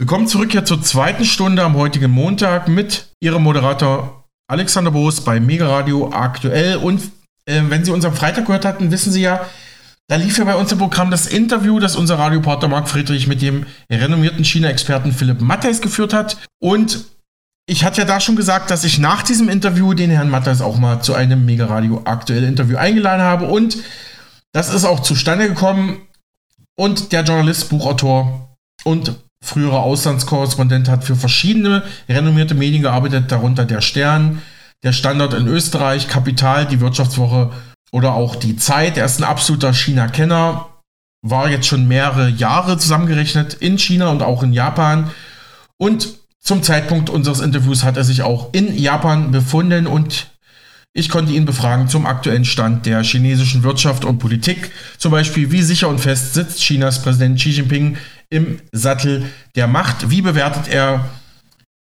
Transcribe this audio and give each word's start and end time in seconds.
Willkommen 0.00 0.26
zurück 0.26 0.52
hier 0.52 0.64
zur 0.64 0.80
zweiten 0.80 1.26
Stunde 1.26 1.62
am 1.62 1.76
heutigen 1.76 2.10
Montag 2.10 2.68
mit 2.68 3.08
Ihrem 3.20 3.42
Moderator 3.42 4.24
Alexander 4.50 4.92
Boos 4.92 5.20
bei 5.20 5.40
Mega 5.40 5.68
Radio 5.68 6.10
aktuell. 6.10 6.76
Und 6.76 7.02
äh, 7.44 7.60
wenn 7.68 7.84
Sie 7.84 7.90
uns 7.90 8.06
am 8.06 8.14
Freitag 8.14 8.46
gehört 8.46 8.64
hatten, 8.64 8.90
wissen 8.92 9.12
Sie 9.12 9.20
ja, 9.20 9.44
da 10.08 10.16
lief 10.16 10.38
ja 10.38 10.44
bei 10.44 10.54
uns 10.54 10.72
im 10.72 10.78
Programm 10.78 11.10
das 11.10 11.26
Interview, 11.26 11.80
das 11.80 11.96
unser 11.96 12.18
Radiopartner 12.18 12.68
Marc 12.68 12.88
Friedrich 12.88 13.26
mit 13.26 13.42
dem 13.42 13.66
renommierten 13.92 14.42
China-Experten 14.42 15.12
Philipp 15.12 15.42
Mattes 15.42 15.82
geführt 15.82 16.14
hat. 16.14 16.38
Und 16.62 17.04
ich 17.66 17.84
hatte 17.84 18.00
ja 18.00 18.06
da 18.06 18.20
schon 18.20 18.36
gesagt, 18.36 18.70
dass 18.70 18.84
ich 18.84 18.98
nach 18.98 19.22
diesem 19.22 19.50
Interview 19.50 19.92
den 19.92 20.08
Herrn 20.08 20.30
Mattes 20.30 20.62
auch 20.62 20.78
mal 20.78 21.02
zu 21.02 21.12
einem 21.12 21.44
Mega 21.44 21.66
Radio 21.66 22.00
aktuell 22.06 22.44
Interview 22.44 22.78
eingeladen 22.78 23.20
habe. 23.20 23.48
Und 23.48 23.76
das 24.52 24.72
ist 24.72 24.86
auch 24.86 25.00
zustande 25.00 25.46
gekommen. 25.46 26.00
Und 26.74 27.12
der 27.12 27.22
Journalist, 27.22 27.68
Buchautor 27.68 28.56
und 28.84 29.14
früherer 29.42 29.80
Auslandskorrespondent 29.80 30.88
hat 30.88 31.04
für 31.04 31.16
verschiedene 31.16 31.82
renommierte 32.08 32.54
Medien 32.54 32.82
gearbeitet, 32.82 33.32
darunter 33.32 33.64
der 33.64 33.80
Stern, 33.80 34.42
der 34.82 34.92
Standard 34.92 35.34
in 35.34 35.46
Österreich, 35.46 36.08
Kapital, 36.08 36.66
die 36.66 36.80
Wirtschaftswoche 36.80 37.50
oder 37.92 38.14
auch 38.14 38.36
die 38.36 38.56
Zeit. 38.56 38.96
Er 38.96 39.04
ist 39.04 39.20
ein 39.20 39.24
absoluter 39.24 39.72
China-Kenner, 39.72 40.66
war 41.22 41.50
jetzt 41.50 41.66
schon 41.66 41.88
mehrere 41.88 42.28
Jahre 42.28 42.78
zusammengerechnet 42.78 43.54
in 43.54 43.78
China 43.78 44.08
und 44.08 44.22
auch 44.22 44.42
in 44.42 44.52
Japan. 44.52 45.10
Und 45.76 46.08
zum 46.38 46.62
Zeitpunkt 46.62 47.10
unseres 47.10 47.40
Interviews 47.40 47.84
hat 47.84 47.96
er 47.96 48.04
sich 48.04 48.22
auch 48.22 48.52
in 48.52 48.76
Japan 48.76 49.30
befunden 49.30 49.86
und 49.86 50.28
ich 50.92 51.08
konnte 51.08 51.32
ihn 51.32 51.44
befragen 51.44 51.88
zum 51.88 52.04
aktuellen 52.04 52.44
Stand 52.44 52.84
der 52.84 53.04
chinesischen 53.04 53.62
Wirtschaft 53.62 54.04
und 54.04 54.18
Politik. 54.18 54.72
Zum 54.98 55.12
Beispiel, 55.12 55.52
wie 55.52 55.62
sicher 55.62 55.88
und 55.88 56.00
fest 56.00 56.34
sitzt 56.34 56.60
Chinas 56.60 57.00
Präsident 57.00 57.38
Xi 57.38 57.50
Jinping 57.50 57.96
im 58.30 58.60
Sattel 58.72 59.30
der 59.56 59.66
Macht? 59.66 60.10
Wie 60.10 60.22
bewertet 60.22 60.68
er 60.68 61.08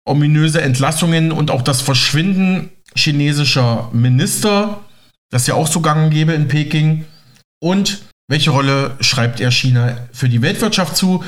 ominöse 0.06 0.62
Entlassungen 0.62 1.32
und 1.32 1.52
auch 1.52 1.62
das 1.62 1.82
Verschwinden 1.82 2.70
chinesischer 2.96 3.90
Minister? 3.94 4.82
das 5.32 5.48
ja 5.48 5.56
auch 5.56 5.68
so 5.68 5.82
gang 5.82 6.12
gäbe 6.12 6.34
in 6.34 6.48
Peking. 6.48 7.06
Und 7.60 8.04
welche 8.30 8.52
Rolle 8.52 8.96
schreibt 9.00 9.40
er 9.40 9.52
China 9.52 9.98
für 10.12 10.30
die 10.30 10.42
Weltwirtschaft 10.42 10.96
zu? 10.96 11.24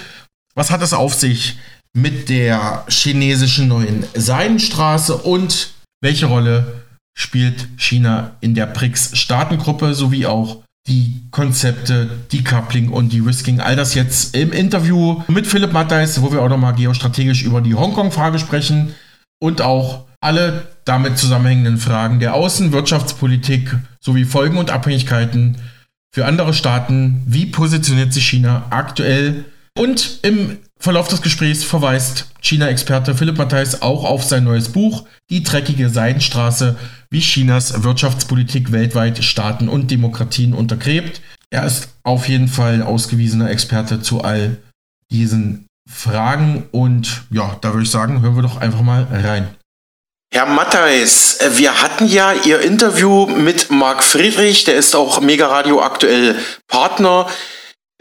Was 0.56 0.70
hat 0.70 0.82
es 0.82 0.94
auf 0.94 1.16
sich 1.16 1.58
mit 1.96 2.30
der 2.30 2.86
chinesischen 2.90 3.68
neuen 3.68 4.06
Seidenstraße 4.14 5.18
und 5.18 5.74
welche 6.02 6.28
Rolle 6.28 6.84
spielt 7.18 7.68
China 7.78 8.36
in 8.42 8.56
der 8.56 8.68
BRICS-Staatengruppe 8.68 9.94
sowie 9.94 10.26
auch 10.26 10.63
die 10.88 11.22
Konzepte 11.32 12.10
Decoupling 12.32 12.90
und 12.90 13.14
De-Risking. 13.14 13.60
All 13.62 13.76
das 13.76 13.94
jetzt 13.94 14.36
im 14.36 14.52
Interview 14.52 15.22
mit 15.28 15.48
Philipp 15.48 15.72
Mattheis, 15.72 16.22
wo 16.22 16.32
wir 16.32 16.42
auch 16.42 16.50
nochmal 16.50 16.74
geostrategisch 16.74 17.44
über 17.44 17.62
die 17.62 17.76
Hongkong-Frage 17.76 18.40
sprechen 18.40 18.94
und 19.40 19.62
auch 19.62 20.06
alle 20.20 20.68
damit 20.86 21.18
zusammenhängenden 21.18 21.78
Fragen 21.78 22.20
der 22.20 22.34
Außenwirtschaftspolitik 22.34 23.78
sowie 24.00 24.26
Folgen 24.26 24.58
und 24.58 24.72
Abhängigkeiten 24.72 25.58
für 26.14 26.26
andere 26.26 26.54
Staaten. 26.54 27.24
Wie 27.26 27.46
positioniert 27.46 28.14
sich 28.14 28.28
China 28.28 28.66
aktuell? 28.70 29.46
Und 29.78 30.20
im 30.22 30.58
Verlauf 30.78 31.08
des 31.08 31.22
Gesprächs 31.22 31.64
verweist 31.64 32.28
China-Experte 32.42 33.16
Philipp 33.16 33.38
Matthijs 33.38 33.82
auch 33.82 34.04
auf 34.04 34.24
sein 34.24 34.44
neues 34.44 34.70
Buch 34.70 35.06
Die 35.30 35.44
dreckige 35.44 35.90
Seidenstraße, 35.90 36.78
wie 37.14 37.22
Chinas 37.22 37.84
Wirtschaftspolitik 37.84 38.72
weltweit 38.72 39.24
Staaten 39.24 39.70
und 39.70 39.92
Demokratien 39.92 40.56
untergräbt. 40.56 41.22
Er 41.52 41.64
ist 41.64 41.90
auf 42.04 42.28
jeden 42.28 42.48
Fall 42.48 42.82
ausgewiesener 42.82 43.52
Experte 43.52 44.02
zu 44.02 44.22
all 44.22 44.58
diesen 45.12 45.68
Fragen 45.88 46.68
und 46.72 47.26
ja, 47.30 47.56
da 47.62 47.74
würde 47.74 47.84
ich 47.84 47.92
sagen, 47.92 48.24
hören 48.24 48.36
wir 48.36 48.42
doch 48.42 48.58
einfach 48.58 48.82
mal 48.82 49.08
rein. 49.12 49.54
Herr 50.34 50.48
Mattheis, 50.48 51.38
äh, 51.40 51.56
wir 51.60 51.84
hatten 51.84 52.08
ja 52.08 52.34
Ihr 52.34 52.62
Interview 52.62 53.28
mit 53.28 53.70
Marc 53.70 54.04
Friedrich, 54.04 54.64
der 54.64 54.74
ist 54.74 54.96
auch 54.96 55.22
Mega 55.22 55.46
Radio 55.46 55.84
aktuell 55.84 56.36
Partner. 56.68 57.28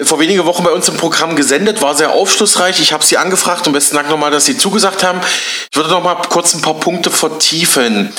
Vor 0.01 0.21
wenigen 0.21 0.47
Wochen 0.47 0.65
bei 0.65 0.71
uns 0.71 0.89
im 0.89 0.97
Programm 0.97 1.37
gesendet, 1.37 1.83
war 1.83 1.95
sehr 1.95 2.13
aufschlussreich. 2.13 2.81
Ich 2.81 2.95
habe 2.95 3.05
Sie 3.05 3.19
angefragt 3.19 3.67
und 3.67 3.75
besten 3.75 3.97
Dank 3.97 4.09
nochmal, 4.09 4.31
dass 4.31 4.47
Sie 4.47 4.57
zugesagt 4.57 5.05
haben. 5.05 5.21
Ich 5.71 5.77
würde 5.77 5.91
noch 5.91 6.03
mal 6.03 6.15
kurz 6.15 6.55
ein 6.55 6.63
paar 6.63 6.81
Punkte 6.81 7.11
vertiefen. 7.11 8.11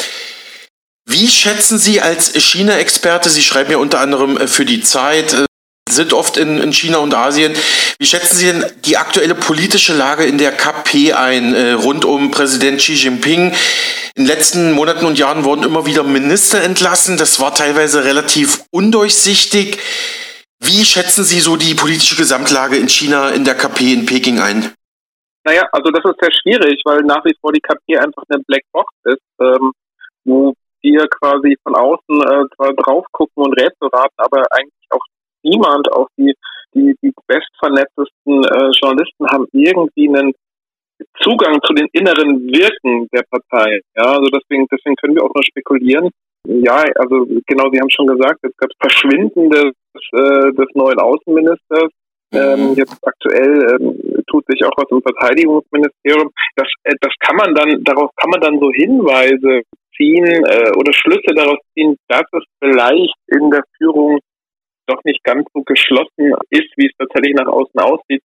Wie 1.05 1.27
schätzen 1.27 1.77
Sie 1.77 2.01
als 2.01 2.33
China-Experte, 2.33 3.29
Sie 3.29 3.41
schreiben 3.41 3.71
ja 3.71 3.77
unter 3.77 3.99
anderem 3.99 4.37
äh, 4.37 4.47
für 4.47 4.65
die 4.65 4.81
Zeit, 4.81 5.33
äh, 5.33 5.45
sind 5.89 6.13
oft 6.13 6.37
in, 6.37 6.59
in, 6.59 6.71
China 6.71 6.99
und 6.99 7.13
Asien. 7.13 7.53
Wie 7.99 8.05
schätzen 8.05 8.35
Sie 8.35 8.45
denn 8.45 8.65
die 8.85 8.97
aktuelle 8.97 9.35
politische 9.35 9.93
Lage 9.93 10.23
in 10.23 10.37
der 10.37 10.51
KP 10.51 11.13
ein, 11.13 11.53
äh, 11.53 11.73
rund 11.73 12.05
um 12.05 12.31
Präsident 12.31 12.79
Xi 12.79 12.93
Jinping? 12.93 13.53
In 14.15 14.23
den 14.23 14.27
letzten 14.27 14.71
Monaten 14.71 15.05
und 15.05 15.19
Jahren 15.19 15.43
wurden 15.43 15.63
immer 15.63 15.85
wieder 15.85 16.03
Minister 16.03 16.61
entlassen. 16.61 17.17
Das 17.17 17.39
war 17.39 17.53
teilweise 17.53 18.05
relativ 18.05 18.63
undurchsichtig. 18.71 19.79
Wie 20.59 20.85
schätzen 20.85 21.25
Sie 21.25 21.41
so 21.41 21.57
die 21.57 21.75
politische 21.75 22.15
Gesamtlage 22.15 22.77
in 22.77 22.87
China 22.87 23.29
in 23.29 23.43
der 23.43 23.55
KP 23.55 23.91
in 23.91 24.05
Peking 24.05 24.39
ein? 24.39 24.71
Naja, 25.43 25.67
also 25.73 25.91
das 25.91 26.05
ist 26.05 26.19
sehr 26.21 26.31
schwierig, 26.31 26.81
weil 26.85 26.99
nach 26.99 27.25
wie 27.25 27.35
vor 27.41 27.51
die 27.51 27.59
KP 27.59 27.97
einfach 27.97 28.23
eine 28.29 28.41
Blackbox 28.47 28.93
ist, 29.03 29.19
ähm, 29.41 29.73
wo 30.23 30.53
wir 30.83 31.07
quasi 31.07 31.57
von 31.63 31.75
außen 31.75 32.21
äh, 32.21 32.73
drauf 32.75 33.05
gucken 33.11 33.43
und 33.43 33.53
Rätsel 33.53 33.87
raten, 33.91 34.15
aber 34.17 34.43
eigentlich 34.51 34.87
auch 34.91 35.03
niemand, 35.43 35.91
auch 35.91 36.07
die, 36.17 36.33
die, 36.75 36.95
die 37.01 37.13
bestvernetztesten 37.27 38.43
äh, 38.43 38.71
Journalisten 38.79 39.27
haben 39.27 39.47
irgendwie 39.51 40.09
einen 40.09 40.33
Zugang 41.21 41.59
zu 41.63 41.73
den 41.73 41.87
inneren 41.91 42.47
Wirken 42.47 43.07
der 43.13 43.23
Partei. 43.29 43.81
Ja, 43.95 44.13
also 44.13 44.29
deswegen, 44.29 44.67
deswegen 44.71 44.95
können 44.95 45.15
wir 45.15 45.23
auch 45.23 45.33
nur 45.33 45.43
spekulieren. 45.43 46.09
Ja, 46.45 46.83
also 46.95 47.25
genau, 47.47 47.69
Sie 47.71 47.79
haben 47.79 47.89
schon 47.89 48.07
gesagt, 48.07 48.39
es 48.43 48.55
gab 48.57 48.69
Verschwinden 48.79 49.49
des, 49.49 49.73
äh, 50.11 50.51
des 50.53 50.67
neuen 50.73 50.99
Außenministers. 50.99 51.89
Ähm, 52.33 52.71
mhm. 52.71 52.73
jetzt 52.73 52.97
aktuell 53.03 53.77
ähm, 53.79 54.23
tut 54.25 54.43
sich 54.47 54.65
auch 54.65 54.73
was 54.75 54.89
im 54.89 55.03
Verteidigungsministerium. 55.03 56.31
Das, 56.55 56.67
äh, 56.83 56.95
das 56.99 57.13
kann 57.19 57.35
man 57.37 57.53
dann, 57.53 57.83
darauf 57.83 58.09
kann 58.15 58.31
man 58.31 58.41
dann 58.41 58.59
so 58.59 58.71
Hinweise 58.71 59.61
ziehen 59.95 60.45
äh, 60.45 60.71
oder 60.77 60.93
Schlüsse 60.93 61.33
daraus 61.35 61.59
ziehen, 61.73 61.97
dass 62.07 62.25
es 62.31 62.43
vielleicht 62.59 63.15
in 63.27 63.49
der 63.51 63.63
Führung 63.77 64.19
doch 64.87 65.03
nicht 65.03 65.23
ganz 65.23 65.47
so 65.53 65.63
geschlossen 65.63 66.33
ist, 66.49 66.71
wie 66.75 66.87
es 66.87 66.97
tatsächlich 66.97 67.35
nach 67.35 67.47
außen 67.47 67.79
aussieht. 67.79 68.21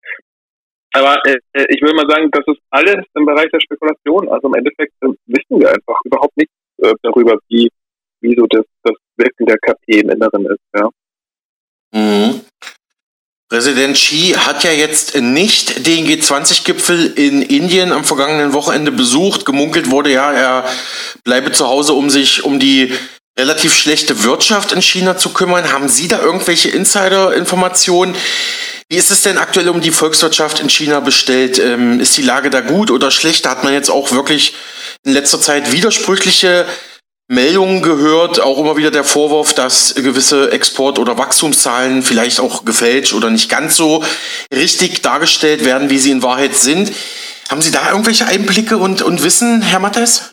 Aber 0.93 1.17
äh, 1.25 1.37
ich 1.69 1.81
will 1.81 1.93
mal 1.93 2.09
sagen, 2.09 2.29
das 2.31 2.43
ist 2.47 2.61
alles 2.71 3.05
im 3.13 3.25
Bereich 3.25 3.49
der 3.51 3.59
Spekulation. 3.59 4.29
Also 4.29 4.47
im 4.47 4.55
Endeffekt 4.55 4.93
äh, 5.01 5.09
wissen 5.27 5.59
wir 5.59 5.69
einfach 5.69 5.99
überhaupt 6.05 6.35
nichts 6.37 6.53
äh, 6.81 6.93
darüber, 7.03 7.37
wie, 7.49 7.69
wie 8.21 8.35
so 8.35 8.47
das, 8.47 8.65
das 8.83 8.95
Wirken 9.17 9.45
der 9.45 9.57
KP 9.59 9.99
im 9.99 10.09
Inneren 10.09 10.45
ist. 10.45 10.61
Ja. 10.75 10.89
Mhm. 11.93 12.41
Präsident 13.49 13.95
Xi 13.95 14.35
hat 14.37 14.65
ja 14.65 14.71
jetzt 14.71 15.15
nicht 15.15 15.87
den 15.87 16.05
G20-Gipfel 16.05 17.13
in 17.15 17.41
Indien 17.41 17.93
am 17.93 18.03
vergangenen 18.03 18.51
Wochenende 18.51 18.91
besucht. 18.91 19.45
Gemunkelt 19.45 19.89
wurde 19.89 20.11
ja, 20.11 20.33
er 20.33 20.69
bleibe 21.23 21.53
zu 21.53 21.65
Hause, 21.65 21.93
um 21.93 22.09
sich 22.09 22.43
um 22.43 22.59
die 22.59 22.93
relativ 23.39 23.73
schlechte 23.73 24.23
Wirtschaft 24.23 24.73
in 24.73 24.81
China 24.81 25.17
zu 25.17 25.29
kümmern. 25.29 25.71
Haben 25.71 25.87
Sie 25.87 26.09
da 26.09 26.19
irgendwelche 26.19 26.67
Insider-Informationen? 26.69 28.15
Wie 28.89 28.97
ist 28.97 29.11
es 29.11 29.21
denn 29.21 29.37
aktuell 29.37 29.69
um 29.69 29.79
die 29.79 29.91
Volkswirtschaft 29.91 30.59
in 30.59 30.69
China 30.69 30.99
bestellt? 30.99 31.57
Ähm, 31.57 32.01
ist 32.01 32.17
die 32.17 32.23
Lage 32.23 32.49
da 32.49 32.59
gut 32.59 32.91
oder 32.91 33.11
schlecht? 33.11 33.45
Da 33.45 33.51
hat 33.51 33.63
man 33.63 33.71
jetzt 33.71 33.89
auch 33.89 34.11
wirklich 34.11 34.55
in 35.05 35.13
letzter 35.13 35.39
Zeit 35.39 35.71
widersprüchliche 35.71 36.65
Meldungen 37.29 37.81
gehört, 37.81 38.41
auch 38.41 38.57
immer 38.57 38.77
wieder 38.77 38.89
der 38.89 39.03
Vorwurf, 39.03 39.53
dass 39.53 39.95
gewisse 39.95 40.51
Export- 40.53 40.97
oder 40.97 41.17
Wachstumszahlen 41.17 42.01
vielleicht 42.01 42.39
auch 42.39 42.63
gefälscht 42.63 43.13
oder 43.13 43.29
nicht 43.29 43.51
ganz 43.51 43.75
so 43.75 44.01
richtig 44.53 45.01
dargestellt 45.01 45.65
werden, 45.65 45.89
wie 45.89 45.97
sie 45.97 46.11
in 46.11 46.23
Wahrheit 46.23 46.55
sind. 46.55 46.91
Haben 47.49 47.61
Sie 47.61 47.71
da 47.71 47.91
irgendwelche 47.91 48.25
Einblicke 48.27 48.77
und, 48.77 49.01
und 49.01 49.23
Wissen, 49.25 49.61
Herr 49.61 49.79
Mattes? 49.79 50.31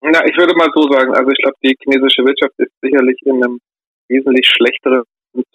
Na, 0.00 0.24
ich 0.26 0.36
würde 0.38 0.54
mal 0.54 0.70
so 0.74 0.82
sagen, 0.90 1.12
also 1.14 1.28
ich 1.30 1.42
glaube, 1.42 1.56
die 1.62 1.74
chinesische 1.82 2.22
Wirtschaft 2.22 2.54
ist 2.58 2.70
sicherlich 2.82 3.18
in 3.24 3.42
einem 3.42 3.58
wesentlich 4.08 4.46
schlechteren 4.46 5.02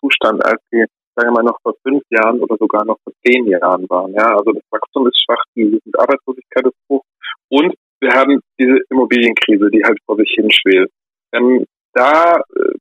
Zustand, 0.02 0.44
als 0.44 0.62
sie, 0.69 0.84
sagen 1.16 1.30
wir 1.30 1.31
mal, 1.31 1.44
noch 1.44 1.58
vor 1.63 1.75
fünf 1.84 2.04
Jahren 2.10 2.42
oder 2.42 2.58
sogar 2.60 2.84
noch 2.84 2.98
vor 3.04 3.13
zehn 3.25 3.48
Jahren 3.48 3.90
waren. 3.90 4.13
Ja, 4.13 4.36
also 4.36 4.52
das 4.52 4.63
Wachstum 4.69 5.08
ist 5.08 5.24
schwach, 5.24 5.44
die 5.56 5.80
Arbeitslosigkeit 5.98 6.66
ist 6.66 6.75
hoch 6.90 7.04
und 7.50 7.74
wir 8.04 8.12
haben 8.14 8.40
diese 8.60 8.78
Immobilienkrise, 8.90 9.70
die 9.72 9.84
halt 9.84 9.98
vor 10.06 10.18
sich 10.18 10.32
hinschwelt. 10.36 10.92
Ähm, 11.34 11.66
da 11.94 12.36
äh, 12.56 12.74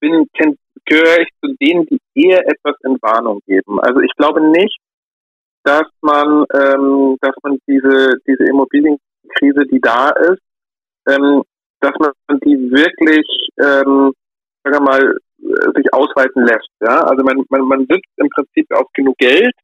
bin, 0.00 0.26
gehöre 0.84 1.20
ich 1.20 1.28
zu 1.42 1.54
denen, 1.60 1.86
die 1.86 2.00
eher 2.14 2.46
etwas 2.46 2.76
in 2.84 2.98
Warnung 3.00 3.40
geben. 3.46 3.80
Also 3.80 4.00
ich 4.00 4.12
glaube 4.16 4.40
nicht, 4.40 4.76
dass 5.64 5.88
man, 6.02 6.44
ähm, 6.52 7.16
dass 7.20 7.34
man 7.42 7.58
diese, 7.66 8.18
diese 8.26 8.44
Immobilienkrise, 8.44 9.66
die 9.72 9.80
da 9.80 10.10
ist, 10.10 10.42
ähm, 11.08 11.42
dass 11.80 11.92
man 11.98 12.12
die 12.40 12.70
wirklich, 12.70 13.26
ähm, 13.58 14.12
sagen 14.62 14.76
wir 14.76 14.80
mal, 14.80 15.18
äh, 15.40 15.72
sich 15.74 15.92
ausweiten 15.92 16.44
lässt. 16.44 16.68
Ja? 16.80 17.00
Also 17.04 17.24
man, 17.24 17.44
man, 17.48 17.62
man 17.62 17.80
sitzt 17.80 18.12
im 18.16 18.28
Prinzip 18.28 18.66
auf 18.72 18.86
genug 18.92 19.16
Geld. 19.18 19.54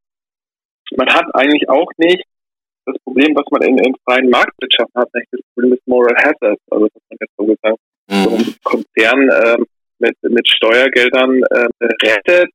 Man 0.97 1.09
hat 1.09 1.27
eigentlich 1.35 1.69
auch 1.69 1.91
nicht 1.99 2.25
das 2.87 2.97
Problem, 3.05 3.35
was 3.35 3.45
man 3.51 3.63
in, 3.63 3.79
in 3.79 3.95
freien 4.05 4.31
Marktwirtschaften 4.31 5.01
hat, 5.01 5.09
nämlich 5.15 5.29
das 5.33 5.41
Problem 5.55 5.71
des 5.73 5.81
Moral 5.87 6.17
Hazards, 6.17 6.63
also 6.71 6.87
dass 6.87 7.03
man 7.09 7.19
jetzt 7.21 7.37
so 7.37 7.45
gesagt 7.47 7.79
mhm. 8.09 8.25
so 8.25 8.31
einen 8.31 8.57
Konzern 8.65 9.29
äh, 9.29 9.59
mit, 9.99 10.17
mit 10.23 10.49
Steuergeldern 10.49 11.43
äh, 11.51 11.69
rettet 12.07 12.51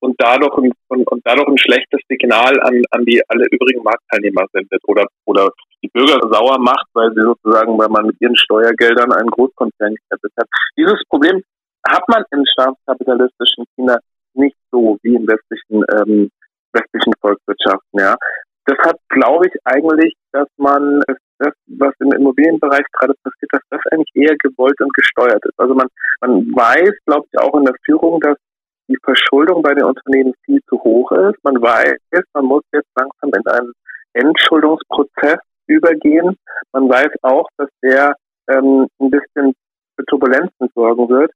und 0.00 0.14
dadurch 0.18 0.56
ein, 0.58 0.72
und, 0.88 1.10
und 1.10 1.20
dadurch 1.24 1.48
ein 1.48 1.58
schlechtes 1.58 2.00
Signal 2.08 2.58
an, 2.60 2.82
an 2.90 3.04
die 3.04 3.22
alle 3.28 3.46
übrigen 3.50 3.82
Marktteilnehmer 3.82 4.46
sendet 4.52 4.80
oder 4.86 5.06
oder 5.24 5.50
die 5.82 5.88
Bürger 5.88 6.18
sauer 6.30 6.58
macht, 6.58 6.86
weil 6.94 7.12
sie 7.14 7.20
sozusagen, 7.20 7.78
weil 7.78 7.88
man 7.88 8.06
mit 8.06 8.16
ihren 8.20 8.36
Steuergeldern 8.36 9.12
einen 9.12 9.28
Großkonzern 9.28 9.94
gerettet 9.94 10.32
hat. 10.38 10.48
Dieses 10.76 11.02
Problem 11.08 11.42
hat 11.86 12.02
man 12.08 12.24
im 12.32 12.44
staatskapitalistischen 12.46 13.64
China 13.74 13.98
nicht 14.34 14.56
so 14.70 14.98
wie 15.02 15.14
in 15.14 15.26
westlichen 15.26 15.84
ähm, 15.96 16.30
westlichen 16.72 17.12
Volkswirtschaften. 17.20 18.00
Ja, 18.00 18.16
das 18.66 18.78
hat, 18.78 18.96
glaube 19.08 19.46
ich, 19.46 19.54
eigentlich, 19.64 20.14
dass 20.32 20.48
man 20.56 21.02
das, 21.38 21.52
was 21.66 21.94
im 22.00 22.12
Immobilienbereich 22.12 22.84
gerade 22.92 23.14
passiert, 23.22 23.52
dass 23.52 23.62
das 23.70 23.80
eigentlich 23.92 24.10
eher 24.14 24.36
gewollt 24.38 24.80
und 24.80 24.92
gesteuert 24.94 25.44
ist. 25.44 25.58
Also 25.58 25.74
man, 25.74 25.86
man 26.20 26.46
weiß, 26.54 26.92
glaube 27.06 27.26
ich, 27.30 27.38
auch 27.38 27.54
in 27.54 27.64
der 27.64 27.74
Führung, 27.84 28.20
dass 28.20 28.36
die 28.88 28.98
Verschuldung 29.02 29.62
bei 29.62 29.74
den 29.74 29.84
Unternehmen 29.84 30.32
viel 30.44 30.60
zu 30.68 30.82
hoch 30.82 31.10
ist. 31.12 31.42
Man 31.42 31.60
weiß, 31.60 31.96
man 32.34 32.44
muss 32.44 32.64
jetzt 32.72 32.88
langsam 32.96 33.30
in 33.34 33.46
einen 33.46 33.72
Entschuldungsprozess 34.14 35.38
übergehen. 35.66 36.36
Man 36.72 36.88
weiß 36.88 37.10
auch, 37.22 37.48
dass 37.58 37.68
der 37.82 38.14
ähm, 38.48 38.86
ein 39.00 39.10
bisschen 39.10 39.54
für 39.96 40.04
Turbulenzen 40.06 40.68
sorgen 40.74 41.08
wird. 41.08 41.32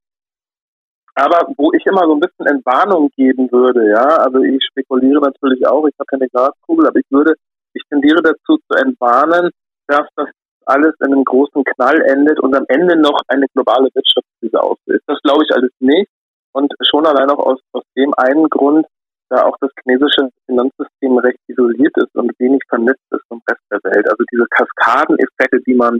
Aber 1.15 1.47
wo 1.57 1.71
ich 1.73 1.85
immer 1.85 2.05
so 2.05 2.13
ein 2.13 2.19
bisschen 2.19 2.47
Entwarnung 2.47 3.09
geben 3.15 3.51
würde, 3.51 3.89
ja, 3.89 4.17
also 4.23 4.39
ich 4.39 4.63
spekuliere 4.65 5.19
natürlich 5.19 5.65
auch, 5.67 5.85
ich 5.85 5.95
habe 5.99 6.07
keine 6.07 6.29
Glaskugel, 6.29 6.87
aber 6.87 6.99
ich 6.99 7.09
würde, 7.09 7.35
ich 7.73 7.83
tendiere 7.89 8.21
dazu 8.21 8.57
zu 8.69 8.77
entwarnen, 8.77 9.51
dass 9.87 10.07
das 10.15 10.27
alles 10.65 10.93
in 10.99 11.13
einem 11.13 11.23
großen 11.25 11.63
Knall 11.63 12.01
endet 12.01 12.39
und 12.39 12.55
am 12.55 12.65
Ende 12.69 12.95
noch 12.97 13.19
eine 13.27 13.45
globale 13.53 13.89
Wirtschaftskrise 13.93 14.61
auslöst. 14.61 15.03
Das 15.07 15.19
glaube 15.23 15.43
ich 15.43 15.53
alles 15.53 15.71
nicht. 15.79 16.09
Und 16.53 16.71
schon 16.89 17.05
allein 17.05 17.29
auch 17.29 17.39
aus, 17.39 17.59
aus 17.73 17.83
dem 17.95 18.13
einen 18.17 18.49
Grund, 18.49 18.85
da 19.29 19.43
auch 19.43 19.55
das 19.61 19.71
chinesische 19.81 20.29
Finanzsystem 20.45 21.17
recht 21.19 21.39
isoliert 21.47 21.95
ist 21.95 22.13
und 22.15 22.31
wenig 22.37 22.61
vernetzt 22.67 23.05
ist 23.11 23.23
vom 23.29 23.41
Rest 23.49 23.61
der 23.71 23.79
Welt. 23.83 24.05
Also 24.09 24.23
diese 24.31 24.45
Kaskadeneffekte, 24.49 25.61
die 25.65 25.75
man 25.75 25.99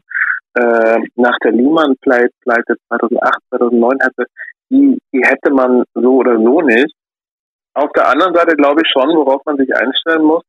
äh, 0.55 0.99
nach 1.15 1.37
der 1.43 1.53
Lehman-Pleite 1.53 2.33
2008, 2.43 3.39
2009 3.49 3.97
hatte, 4.03 4.25
die, 4.71 4.97
die 5.13 5.21
hätte 5.23 5.51
man 5.51 5.83
so 5.94 6.15
oder 6.15 6.38
so 6.38 6.62
nicht. 6.62 6.94
Auf 7.73 7.91
der 7.94 8.09
anderen 8.09 8.33
Seite 8.33 8.56
glaube 8.56 8.81
ich 8.83 8.89
schon, 8.91 9.15
worauf 9.15 9.41
man 9.45 9.57
sich 9.57 9.73
einstellen 9.75 10.23
muss, 10.23 10.44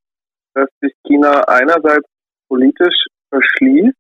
dass 0.55 0.69
sich 0.81 0.93
China 1.07 1.43
einerseits 1.49 2.07
politisch 2.49 3.07
verschließt 3.31 3.97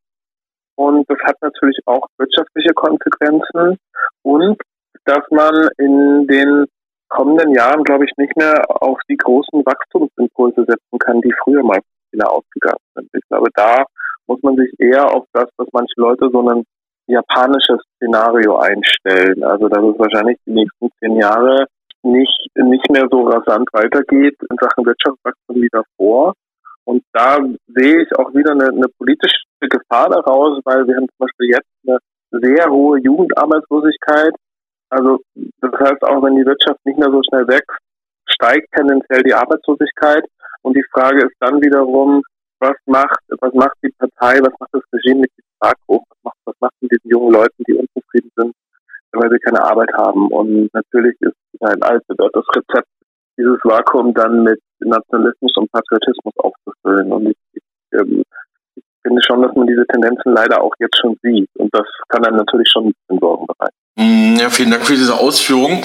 und 0.76 1.08
das 1.08 1.18
hat 1.24 1.36
natürlich 1.40 1.78
auch 1.86 2.06
wirtschaftliche 2.18 2.72
Konsequenzen 2.74 3.78
und 4.22 4.60
dass 5.04 5.24
man 5.30 5.68
in 5.78 6.26
den 6.26 6.66
kommenden 7.08 7.54
Jahren, 7.54 7.84
glaube 7.84 8.04
ich, 8.04 8.12
nicht 8.16 8.36
mehr 8.36 8.64
auf 8.68 8.98
die 9.08 9.16
großen 9.16 9.64
Wachstumsimpulse 9.64 10.64
setzen 10.66 10.98
kann, 10.98 11.20
die 11.20 11.32
früher 11.42 11.62
mal 11.62 11.80
China 12.10 12.26
ausgegangen 12.26 12.82
sind. 12.94 13.08
Ich 13.12 13.28
glaube, 13.28 13.48
da 13.54 13.84
muss 14.26 14.42
man 14.42 14.56
sich 14.56 14.72
eher 14.78 15.10
auf 15.14 15.26
das, 15.32 15.48
was 15.56 15.68
manche 15.72 15.94
Leute 15.96 16.30
so 16.32 16.48
ein 16.48 16.64
japanisches 17.06 17.80
Szenario 17.96 18.56
einstellen. 18.58 19.42
Also 19.44 19.68
dass 19.68 19.84
es 19.84 19.98
wahrscheinlich 19.98 20.38
die 20.46 20.52
nächsten 20.52 20.90
zehn 21.00 21.16
Jahre 21.16 21.66
nicht, 22.02 22.48
nicht 22.56 22.90
mehr 22.90 23.06
so 23.10 23.22
rasant 23.22 23.68
weitergeht 23.72 24.36
in 24.50 24.56
Sachen 24.60 24.84
Wirtschaftswachstum 24.84 25.56
wie 25.56 25.68
davor. 25.70 26.34
Und 26.84 27.02
da 27.12 27.38
sehe 27.68 28.02
ich 28.02 28.16
auch 28.16 28.34
wieder 28.34 28.52
eine, 28.52 28.68
eine 28.68 28.88
politische 28.98 29.44
Gefahr 29.60 30.10
daraus, 30.10 30.60
weil 30.64 30.86
wir 30.86 30.96
haben 30.96 31.08
zum 31.08 31.18
Beispiel 31.18 31.50
jetzt 31.50 31.70
eine 31.86 31.98
sehr 32.42 32.70
hohe 32.70 32.98
Jugendarbeitslosigkeit. 33.00 34.34
Also 34.90 35.20
das 35.60 35.72
heißt, 35.72 36.02
auch 36.02 36.22
wenn 36.22 36.36
die 36.36 36.44
Wirtschaft 36.44 36.80
nicht 36.84 36.98
mehr 36.98 37.10
so 37.10 37.20
schnell 37.28 37.46
wächst, 37.46 37.78
steigt 38.26 38.68
tendenziell 38.72 39.22
die 39.22 39.34
Arbeitslosigkeit. 39.34 40.24
Und 40.62 40.76
die 40.76 40.84
Frage 40.92 41.26
ist 41.26 41.36
dann 41.40 41.62
wiederum, 41.62 42.22
was 42.62 42.76
macht, 42.86 43.20
was 43.40 43.52
macht 43.54 43.76
die 43.82 43.92
Partei, 43.98 44.38
was 44.40 44.54
macht 44.58 44.70
das 44.72 44.82
Regime 44.92 45.22
mit 45.22 45.30
diesem 45.36 45.50
Vakuum, 45.58 46.04
was 46.08 46.18
macht, 46.22 46.38
was 46.44 46.54
macht 46.60 46.74
mit 46.80 46.92
diesen 46.92 47.10
jungen 47.10 47.32
Leuten, 47.32 47.62
die 47.66 47.74
unzufrieden 47.74 48.30
sind, 48.36 48.54
weil 49.12 49.30
sie 49.30 49.38
keine 49.38 49.62
Arbeit 49.62 49.92
haben. 49.94 50.28
Und 50.28 50.72
natürlich 50.72 51.14
ist 51.20 51.34
ein 51.60 51.80
das 51.80 52.46
Rezept, 52.56 52.88
dieses 53.36 53.58
Vakuum 53.64 54.14
dann 54.14 54.44
mit 54.44 54.60
Nationalismus 54.80 55.52
und 55.56 55.70
Patriotismus 55.72 56.34
aufzufüllen. 56.38 57.12
Und 57.12 57.26
ich, 57.28 57.36
ich, 57.54 57.62
ähm, 57.98 58.22
ich 58.76 58.84
finde 59.02 59.20
schon, 59.26 59.42
dass 59.42 59.54
man 59.54 59.66
diese 59.66 59.86
Tendenzen 59.86 60.32
leider 60.32 60.62
auch 60.62 60.72
jetzt 60.78 60.98
schon 61.00 61.16
sieht. 61.22 61.50
Und 61.58 61.74
das 61.74 61.86
kann 62.08 62.22
dann 62.22 62.36
natürlich 62.36 62.68
schon 62.70 62.86
ein 62.86 62.92
bisschen 62.92 63.20
Sorgen 63.20 63.46
bereiten. 63.46 63.76
Mm, 63.96 64.36
ja, 64.36 64.50
vielen 64.50 64.70
Dank 64.70 64.86
für 64.86 64.94
diese 64.94 65.18
Ausführung. 65.18 65.82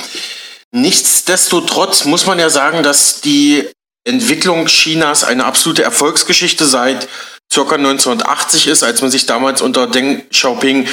Nichtsdestotrotz 0.71 2.06
muss 2.06 2.27
man 2.27 2.39
ja 2.39 2.50
sagen, 2.50 2.83
dass 2.83 3.21
die 3.21 3.68
Entwicklung 4.07 4.68
Chinas 4.68 5.25
eine 5.25 5.44
absolute 5.44 5.83
Erfolgsgeschichte 5.83 6.65
seit 6.65 7.07
ca. 7.54 7.62
1980 7.75 8.68
ist, 8.68 8.83
als 8.83 9.01
man 9.01 9.12
sich 9.12 9.25
damals 9.25 9.62
unter 9.62 9.88
Deng 9.88 10.24
Xiaoping 10.30 10.88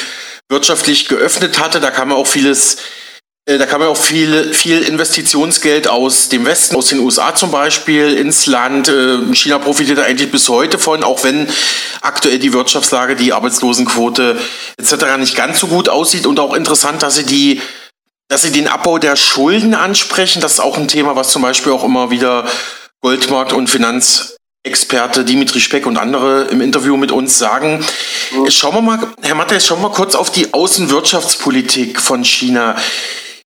wirtschaftlich 0.48 1.08
geöffnet 1.08 1.58
hatte. 1.60 1.80
Da 1.80 1.90
kam 1.90 2.12
auch 2.12 2.26
vieles, 2.26 2.78
äh, 3.46 3.56
da 3.58 3.66
kam 3.66 3.82
auch 3.82 3.96
viel, 3.96 4.52
viel 4.52 4.82
Investitionsgeld 4.82 5.86
aus 5.86 6.28
dem 6.28 6.44
Westen, 6.44 6.74
aus 6.74 6.88
den 6.88 6.98
USA 6.98 7.34
zum 7.34 7.52
Beispiel, 7.52 8.14
ins 8.14 8.46
Land. 8.46 8.88
Äh, 8.88 9.18
China 9.34 9.58
profitiert 9.58 10.00
eigentlich 10.00 10.32
bis 10.32 10.48
heute 10.48 10.80
von, 10.80 11.04
auch 11.04 11.22
wenn 11.22 11.48
aktuell 12.00 12.40
die 12.40 12.52
Wirtschaftslage, 12.52 13.14
die 13.14 13.32
Arbeitslosenquote 13.32 14.38
etc. 14.76 15.16
nicht 15.18 15.36
ganz 15.36 15.60
so 15.60 15.68
gut 15.68 15.88
aussieht. 15.88 16.26
Und 16.26 16.40
auch 16.40 16.54
interessant, 16.54 17.02
dass 17.02 17.16
sie 17.16 17.26
die 17.26 17.62
dass 18.28 18.40
sie 18.40 18.52
den 18.52 18.68
Abbau 18.68 18.98
der 18.98 19.16
Schulden 19.16 19.74
ansprechen. 19.74 20.40
Das 20.40 20.54
ist 20.54 20.60
auch 20.60 20.78
ein 20.78 20.88
Thema, 20.88 21.14
was 21.14 21.30
zum 21.30 21.42
Beispiel 21.42 21.72
auch 21.72 21.84
immer 21.84 22.10
wieder 22.10 22.46
Goldmarkt- 23.04 23.52
und 23.52 23.68
Finanzexperte 23.68 25.26
Dimitri 25.26 25.60
Speck 25.60 25.84
und 25.84 25.98
andere 25.98 26.44
im 26.44 26.62
Interview 26.62 26.96
mit 26.96 27.12
uns 27.12 27.38
sagen. 27.38 27.84
Schauen 28.48 28.76
wir 28.76 28.80
mal, 28.80 28.98
Herr 29.20 29.34
Matthias, 29.34 29.66
schauen 29.66 29.82
wir 29.82 29.90
mal 29.90 29.94
kurz 29.94 30.14
auf 30.14 30.32
die 30.32 30.54
Außenwirtschaftspolitik 30.54 32.00
von 32.00 32.24
China. 32.24 32.76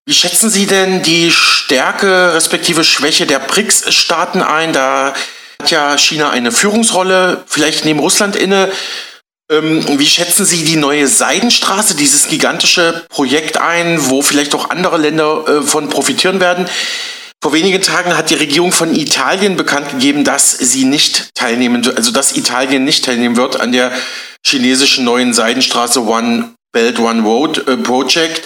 Wie 0.07 0.15
schätzen 0.15 0.49
Sie 0.49 0.67
denn 0.67 1.03
die 1.03 1.33
Stärke 1.33 2.35
respektive 2.35 2.85
Schwäche 2.85 3.27
der 3.27 3.41
BRICS-Staaten 3.41 4.43
ein? 4.43 4.73
Da 4.73 5.13
hat 5.61 5.71
ja 5.73 5.99
China 5.99 6.31
eine 6.31 6.53
Führungsrolle, 6.53 7.43
vielleicht 7.49 7.85
neben 7.85 7.99
Russland 7.99 8.37
inne. 8.37 8.71
Ähm, 9.51 9.85
wie 9.99 10.07
schätzen 10.07 10.47
Sie 10.47 10.63
die 10.63 10.77
neue 10.77 11.09
Seidenstraße, 11.09 11.97
dieses 11.97 12.29
gigantische 12.29 13.07
Projekt 13.09 13.59
ein, 13.59 14.09
wo 14.09 14.23
vielleicht 14.23 14.55
auch 14.55 14.71
andere 14.71 14.99
Länder 14.99 15.49
äh, 15.49 15.63
von 15.63 15.89
profitieren 15.89 16.39
werden? 16.39 16.69
Vor 17.41 17.53
wenigen 17.53 17.81
Tagen 17.83 18.17
hat 18.17 18.31
die 18.31 18.35
Regierung 18.35 18.73
von 18.73 18.93
Italien 18.95 19.57
bekannt 19.57 19.91
gegeben, 19.91 20.25
dass 20.25 20.59
sie 20.59 20.85
nicht 20.85 21.35
teilnehmen, 21.37 21.87
also 21.97 22.13
dass 22.13 22.37
Italien 22.37 22.85
nicht 22.85 23.05
teilnehmen 23.05 23.37
wird 23.37 23.61
an 23.61 23.71
der 23.71 23.93
chinesischen 24.45 25.05
neuen 25.05 25.33
Seidenstraße 25.33 26.05
One 26.05 26.55
Belt 26.73 26.99
One 26.99 27.23
Road 27.23 27.67
äh, 27.69 27.77
Project. 27.77 28.43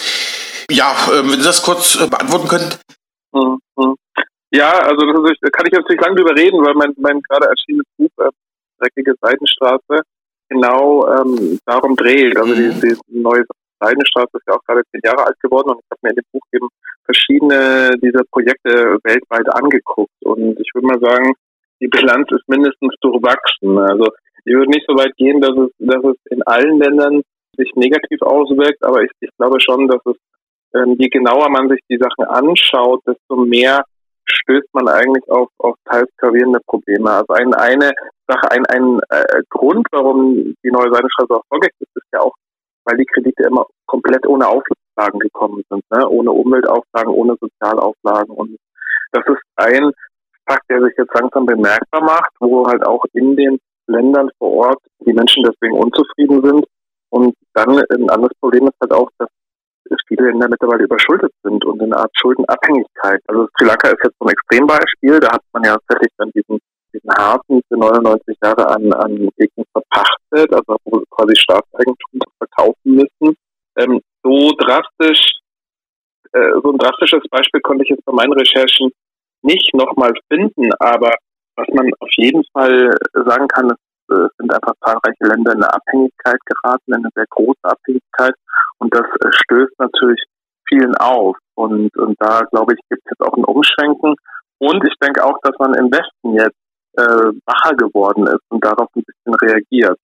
Ja, 0.69 0.91
äh, 1.09 1.23
wenn 1.23 1.39
Sie 1.39 1.43
das 1.43 1.63
kurz 1.63 1.95
äh, 1.95 2.07
beantworten 2.07 2.47
könnten. 2.47 2.75
Mhm. 3.33 3.95
Ja, 4.51 4.71
also 4.71 5.05
das 5.05 5.31
ist, 5.31 5.53
kann 5.53 5.65
ich 5.65 5.73
jetzt 5.73 5.89
nicht 5.89 6.01
lange 6.01 6.15
drüber 6.15 6.35
reden, 6.35 6.63
weil 6.63 6.75
mein, 6.75 6.93
mein 6.97 7.19
gerade 7.21 7.47
erschienenes 7.47 7.87
Buch 7.97 8.11
äh, 8.19 8.29
Dreckige 8.79 9.15
Seidenstraße 9.19 10.03
genau 10.49 11.07
ähm, 11.07 11.59
darum 11.65 11.95
dreht. 11.95 12.37
Also 12.37 12.53
mhm. 12.53 12.79
die, 12.79 12.95
die 13.07 13.19
neue 13.19 13.43
Seidenstraße 13.79 14.29
ist 14.33 14.47
ja 14.47 14.53
auch 14.53 14.63
gerade 14.67 14.83
zehn 14.91 15.01
Jahre 15.03 15.25
alt 15.25 15.39
geworden 15.41 15.71
und 15.71 15.79
ich 15.79 15.89
habe 15.89 15.99
mir 16.03 16.09
in 16.11 16.15
dem 16.17 16.25
Buch 16.31 16.45
eben 16.53 16.67
verschiedene 17.05 17.91
dieser 18.01 18.23
Projekte 18.31 18.97
weltweit 19.03 19.53
angeguckt. 19.53 20.13
Und 20.23 20.59
ich 20.59 20.69
würde 20.73 20.87
mal 20.87 20.99
sagen, 20.99 21.33
die 21.79 21.87
Bilanz 21.87 22.27
ist 22.31 22.47
mindestens 22.47 22.93
durchwachsen. 23.01 23.77
Also 23.77 24.07
ich 24.45 24.53
würde 24.53 24.71
nicht 24.71 24.85
so 24.87 24.95
weit 24.95 25.15
gehen, 25.17 25.41
dass 25.41 25.55
es, 25.57 25.71
dass 25.79 26.03
es 26.03 26.17
in 26.31 26.41
allen 26.43 26.79
Ländern 26.79 27.21
sich 27.55 27.71
negativ 27.75 28.21
auswirkt, 28.21 28.83
aber 28.83 29.03
ich, 29.03 29.11
ich 29.19 29.29
glaube 29.37 29.59
schon, 29.59 29.87
dass 29.87 30.01
es, 30.05 30.15
ähm, 30.73 30.95
je 30.97 31.07
genauer 31.07 31.49
man 31.49 31.69
sich 31.69 31.79
die 31.89 31.99
Sachen 31.99 32.25
anschaut, 32.25 33.01
desto 33.05 33.35
mehr 33.45 33.83
stößt 34.25 34.69
man 34.73 34.87
eigentlich 34.87 35.23
auf, 35.29 35.49
auf 35.59 35.75
teils 35.85 36.09
gravierende 36.17 36.59
Probleme. 36.65 37.11
Also 37.11 37.33
ein, 37.33 37.53
eine 37.53 37.91
Sache, 38.27 38.51
ein, 38.51 38.65
ein 38.67 38.99
äh, 39.09 39.41
Grund, 39.49 39.85
warum 39.91 40.55
die 40.63 40.71
neue 40.71 40.91
Seidenstraße 40.91 41.35
auch 41.35 41.45
vorgeht, 41.47 41.73
ist, 41.79 41.95
ist 41.95 42.07
ja 42.13 42.21
auch, 42.21 42.33
weil 42.85 42.97
die 42.97 43.05
Kredite 43.05 43.43
immer 43.43 43.65
komplett 43.85 44.25
ohne 44.25 44.47
Auflagen 44.47 44.82
gekommen 44.95 45.63
sind, 45.69 45.83
ne? 45.91 46.07
ohne 46.07 46.31
Umweltauflagen, 46.31 47.13
ohne 47.13 47.35
Sozialauflagen. 47.39 48.35
Und 48.35 48.57
das 49.11 49.23
ist 49.27 49.41
ein 49.55 49.91
Fakt, 50.45 50.69
der 50.69 50.81
sich 50.81 50.93
jetzt 50.97 51.13
langsam 51.13 51.45
bemerkbar 51.45 52.01
macht, 52.01 52.31
wo 52.39 52.65
halt 52.67 52.85
auch 52.85 53.03
in 53.13 53.35
den 53.35 53.59
Ländern 53.87 54.29
vor 54.37 54.51
Ort 54.51 54.79
die 55.05 55.13
Menschen 55.13 55.43
deswegen 55.43 55.77
unzufrieden 55.77 56.43
sind. 56.43 56.65
Und 57.09 57.35
dann 57.53 57.77
ein 57.77 58.09
anderes 58.09 58.33
Problem 58.39 58.67
ist 58.67 58.75
halt 58.81 58.93
auch, 58.93 59.09
dass 59.19 59.29
viele 60.07 60.29
Länder 60.29 60.47
mittlerweile 60.49 60.83
überschuldet 60.83 61.31
sind 61.43 61.63
und 61.65 61.81
in 61.81 61.93
einer 61.93 62.01
Art 62.01 62.11
Schuldenabhängigkeit. 62.19 63.21
Also 63.27 63.47
Sri 63.57 63.67
Lanka 63.67 63.89
ist 63.89 64.03
jetzt 64.03 64.15
so 64.19 64.25
ein 64.25 64.31
Extrembeispiel, 64.31 65.19
da 65.19 65.31
hat 65.33 65.41
man 65.53 65.63
ja 65.63 65.77
tatsächlich 65.87 66.11
dann 66.17 66.31
diesen, 66.31 66.59
diesen 66.93 67.11
Hafen 67.17 67.61
für 67.67 67.77
99 67.77 68.37
Jahre 68.41 68.67
an, 68.67 68.93
an 68.93 69.29
Gegend 69.37 69.67
verpachtet, 69.71 70.53
also 70.53 70.77
quasi 71.09 71.35
Staatseigentum 71.35 72.19
verkaufen 72.37 72.95
müssen. 72.95 73.35
Ähm, 73.77 74.01
so 74.23 74.51
drastisch, 74.57 75.39
äh, 76.31 76.51
so 76.63 76.71
ein 76.71 76.77
drastisches 76.77 77.23
Beispiel 77.29 77.61
konnte 77.61 77.83
ich 77.83 77.89
jetzt 77.89 78.05
bei 78.05 78.13
meinen 78.13 78.33
Recherchen 78.33 78.91
nicht 79.41 79.73
nochmal 79.73 80.13
finden, 80.29 80.71
aber 80.79 81.13
was 81.55 81.67
man 81.73 81.91
auf 81.99 82.09
jeden 82.15 82.43
Fall 82.53 82.95
sagen 83.13 83.47
kann, 83.49 83.69
es 83.69 84.15
äh, 84.15 84.27
sind 84.37 84.53
einfach 84.53 84.73
zahlreiche 84.83 85.25
Länder 85.25 85.51
in 85.51 85.63
eine 85.63 85.73
Abhängigkeit 85.73 86.39
geraten, 86.45 86.93
in 86.93 86.95
eine 86.95 87.09
sehr 87.13 87.25
große 87.29 87.63
Abhängigkeit 87.63 88.33
und 88.79 88.93
das 88.93 89.05
äh, 89.05 89.29
stößt 89.31 89.79
natürlich 89.79 90.23
vielen 90.67 90.95
auf 90.95 91.37
und, 91.55 91.95
und 91.97 92.15
da 92.19 92.41
glaube 92.51 92.73
ich, 92.73 92.79
gibt 92.89 93.03
es 93.05 93.11
jetzt 93.11 93.27
auch 93.27 93.37
ein 93.37 93.43
Umschwenken 93.43 94.15
und 94.59 94.87
ich 94.87 94.95
denke 95.01 95.23
auch, 95.23 95.37
dass 95.43 95.57
man 95.59 95.73
im 95.75 95.91
Westen 95.91 96.33
jetzt 96.33 96.57
äh, 96.97 97.31
wacher 97.45 97.75
geworden 97.75 98.27
ist 98.27 98.43
und 98.49 98.63
darauf 98.63 98.87
ein 98.95 99.03
bisschen 99.03 99.35
reagiert. 99.35 99.97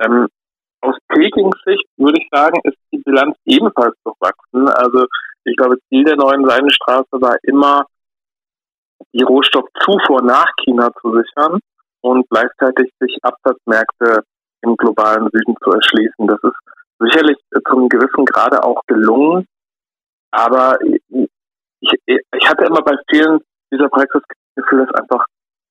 Ähm, 0.00 0.28
aus 0.82 0.96
Pekings 1.08 1.56
Sicht 1.64 1.84
würde 1.96 2.20
ich 2.20 2.28
sagen, 2.30 2.60
ist 2.64 2.76
die 2.92 2.98
Bilanz 2.98 3.36
ebenfalls 3.44 3.96
durchwachsen. 4.04 4.68
Also 4.68 5.06
ich 5.44 5.56
glaube, 5.56 5.78
Ziel 5.88 6.04
der 6.04 6.16
neuen 6.16 6.44
Seidenstraße 6.44 7.20
war 7.20 7.36
immer, 7.42 7.86
die 9.12 9.22
Rohstoffzufuhr 9.22 10.22
nach 10.22 10.50
China 10.64 10.90
zu 11.00 11.12
sichern 11.12 11.58
und 12.02 12.28
gleichzeitig 12.30 12.90
sich 13.00 13.18
Absatzmärkte 13.22 14.22
im 14.62 14.76
globalen 14.76 15.28
Süden 15.32 15.54
zu 15.62 15.70
erschließen. 15.70 16.26
Das 16.26 16.38
ist 16.42 16.56
sicherlich 16.98 17.36
zu 17.52 17.76
einem 17.76 17.88
gewissen 17.88 18.24
Grade 18.24 18.62
auch 18.62 18.80
gelungen. 18.86 19.46
Aber 20.30 20.78
ich, 21.80 21.92
ich 22.06 22.48
hatte 22.48 22.64
immer 22.64 22.82
bei 22.82 22.96
vielen 23.10 23.40
dieser 23.72 23.88
Projekte 23.88 24.20
das 24.20 24.64
Gefühl, 24.64 24.86
dass 24.86 25.00
einfach 25.00 25.26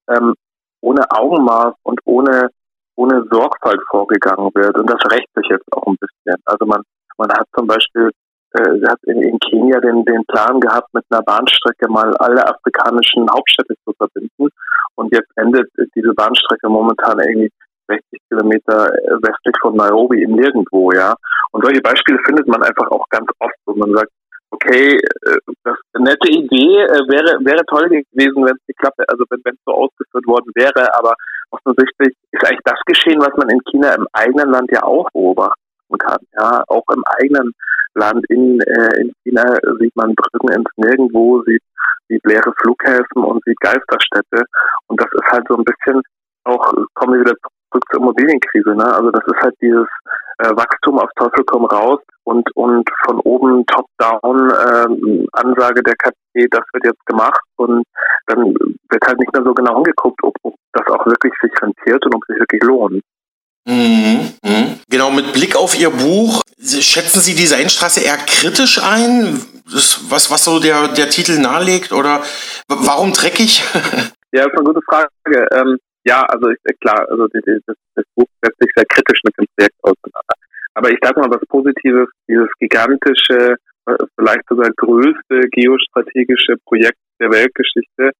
ähm, 0.09 0.35
ohne 0.81 1.09
Augenmaß 1.11 1.75
und 1.83 1.99
ohne, 2.05 2.49
ohne 2.95 3.23
Sorgfalt 3.31 3.81
vorgegangen 3.89 4.49
wird. 4.53 4.77
Und 4.77 4.89
das 4.89 5.01
rächt 5.11 5.29
sich 5.35 5.47
jetzt 5.49 5.65
auch 5.73 5.87
ein 5.87 5.97
bisschen. 5.99 6.41
Also 6.45 6.65
man, 6.65 6.81
man 7.17 7.31
hat 7.31 7.47
zum 7.55 7.67
Beispiel 7.67 8.11
äh, 8.53 8.87
hat 8.87 8.99
in, 9.03 9.21
in 9.21 9.39
Kenia 9.39 9.79
den, 9.79 10.03
den 10.05 10.25
Plan 10.25 10.59
gehabt, 10.59 10.93
mit 10.93 11.05
einer 11.09 11.23
Bahnstrecke 11.23 11.89
mal 11.89 12.13
alle 12.17 12.45
afrikanischen 12.45 13.29
Hauptstädte 13.31 13.75
zu 13.85 13.93
verbinden. 13.97 14.49
Und 14.95 15.13
jetzt 15.13 15.31
endet 15.37 15.69
diese 15.95 16.13
Bahnstrecke 16.13 16.67
momentan 16.67 17.19
irgendwie 17.19 17.49
60 17.87 18.19
Kilometer 18.29 18.91
westlich 19.23 19.55
von 19.61 19.75
Nairobi 19.75 20.23
im 20.23 20.35
Nirgendwo, 20.35 20.91
ja. 20.91 21.15
Und 21.51 21.63
solche 21.63 21.81
Beispiele 21.81 22.19
findet 22.25 22.47
man 22.47 22.61
einfach 22.63 22.89
auch 22.91 23.07
ganz 23.09 23.27
oft, 23.39 23.55
wo 23.65 23.75
man 23.75 23.93
sagt, 23.93 24.11
okay, 24.51 24.97
äh, 24.97 25.37
das 25.63 25.77
eine 25.93 26.05
nette 26.05 26.29
Idee, 26.29 26.83
äh, 26.83 27.03
wäre, 27.09 27.39
wäre 27.43 27.65
toll 27.65 27.89
gewesen, 27.89 28.45
wenn 28.45 28.55
es 28.55 28.67
geklappt 28.67 28.99
hätte, 28.99 29.09
also 29.09 29.25
wenn 29.29 29.53
es 29.53 29.59
so 29.65 29.73
ausgeführt 29.73 30.27
worden 30.27 30.51
wäre, 30.55 30.93
aber 30.97 31.13
offensichtlich 31.51 32.15
ist 32.31 32.45
eigentlich 32.45 32.65
das 32.65 32.79
geschehen, 32.85 33.19
was 33.19 33.35
man 33.37 33.49
in 33.49 33.61
China 33.69 33.95
im 33.95 34.07
eigenen 34.13 34.51
Land 34.51 34.69
ja 34.71 34.83
auch 34.83 35.09
beobachten 35.11 35.97
kann. 35.99 36.19
Ja, 36.37 36.63
auch 36.67 36.83
im 36.93 37.03
eigenen 37.19 37.51
Land 37.95 38.25
in, 38.29 38.61
äh, 38.61 39.01
in 39.01 39.11
China 39.23 39.43
sieht 39.79 39.95
man 39.95 40.15
Brücken 40.15 40.53
ins 40.53 40.69
Nirgendwo, 40.77 41.43
sieht, 41.43 41.63
sieht 42.07 42.25
leere 42.25 42.53
Flughäfen 42.61 43.23
und 43.23 43.43
sieht 43.43 43.59
Geisterstädte. 43.59 44.45
Und 44.87 45.01
das 45.01 45.09
ist 45.11 45.31
halt 45.31 45.45
so 45.49 45.57
ein 45.57 45.65
bisschen 45.65 46.01
auch, 46.45 46.73
kommen 46.95 47.13
wir 47.13 47.21
wieder 47.21 47.35
zurück 47.71 47.85
zur 47.91 48.01
Immobilienkrise, 48.01 48.75
ne? 48.75 48.85
Also 48.85 49.11
das 49.11 49.23
ist 49.25 49.41
halt 49.41 49.55
dieses 49.61 49.87
äh, 50.39 50.49
Wachstum 50.55 50.99
auf 50.99 51.09
Teufel 51.15 51.43
komm 51.45 51.65
raus 51.65 51.99
und, 52.23 52.47
und 52.55 52.89
von 53.05 53.19
oben 53.21 53.65
top-down 53.65 54.49
äh, 54.49 55.25
Ansage 55.33 55.81
der 55.83 55.95
KP, 55.95 56.47
das 56.49 56.63
wird 56.73 56.85
jetzt 56.85 57.05
gemacht 57.05 57.41
und 57.57 57.83
dann 58.27 58.53
wird 58.89 59.05
halt 59.05 59.19
nicht 59.19 59.33
mehr 59.33 59.43
so 59.43 59.53
genau 59.53 59.77
angeguckt, 59.77 60.19
ob, 60.23 60.33
ob 60.43 60.55
das 60.73 60.87
auch 60.87 61.05
wirklich 61.05 61.33
sich 61.41 61.51
rentiert 61.61 62.05
und 62.05 62.15
ob 62.15 62.25
sich 62.27 62.39
wirklich 62.39 62.63
lohnt. 62.63 63.01
Mhm, 63.67 64.33
mhm. 64.43 64.79
Genau, 64.89 65.11
mit 65.11 65.33
Blick 65.33 65.55
auf 65.55 65.79
Ihr 65.79 65.91
Buch, 65.91 66.41
schätzen 66.59 67.21
Sie 67.21 67.35
die 67.35 67.45
Seinstraße 67.45 68.01
eher 68.01 68.17
kritisch 68.17 68.81
ein? 68.83 69.39
Das, 69.71 69.99
was, 70.09 70.31
was 70.31 70.43
so 70.43 70.59
der, 70.59 70.87
der 70.89 71.09
Titel 71.09 71.39
nahelegt? 71.39 71.93
Oder 71.93 72.21
warum 72.67 73.13
dreckig? 73.13 73.63
ja, 74.31 74.43
das 74.43 74.47
ist 74.47 74.57
eine 74.57 74.65
gute 74.65 74.81
Frage. 74.81 75.47
Ähm, 75.53 75.77
ja, 76.03 76.23
also 76.23 76.49
ich, 76.49 76.79
klar, 76.79 77.05
also 77.09 77.27
die, 77.27 77.41
die, 77.45 77.59
das, 77.65 77.75
das 77.95 78.05
Buch 78.15 78.27
setzt 78.41 78.59
sich 78.59 78.71
sehr 78.75 78.85
kritisch 78.85 79.21
mit 79.23 79.37
dem 79.37 79.45
Projekt 79.55 79.75
auseinander. 79.83 80.35
Aber 80.73 80.89
ich 80.89 80.97
sage 81.01 81.19
mal 81.19 81.29
was 81.29 81.45
Positives, 81.47 82.09
dieses 82.27 82.49
gigantische, 82.59 83.55
äh, 83.85 83.97
vielleicht 84.15 84.47
sogar 84.49 84.69
größte 84.71 85.49
geostrategische 85.51 86.55
Projekt 86.65 86.97
der 87.19 87.31
Weltgeschichte 87.31 88.11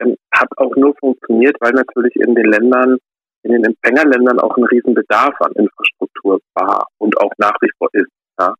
ähm, 0.00 0.16
hat 0.32 0.48
auch 0.56 0.74
nur 0.76 0.94
funktioniert, 0.98 1.56
weil 1.60 1.72
natürlich 1.72 2.14
in 2.16 2.34
den 2.34 2.46
Ländern, 2.46 2.98
in 3.42 3.52
den 3.52 3.64
Empfängerländern 3.64 4.40
auch 4.40 4.56
ein 4.56 4.64
Riesenbedarf 4.64 5.34
an 5.40 5.52
Infrastruktur 5.52 6.40
war 6.54 6.86
und 6.98 7.18
auch 7.18 7.32
nach 7.38 7.56
wie 7.60 7.70
vor 7.78 7.88
ist. 7.92 8.10
Ja. 8.38 8.54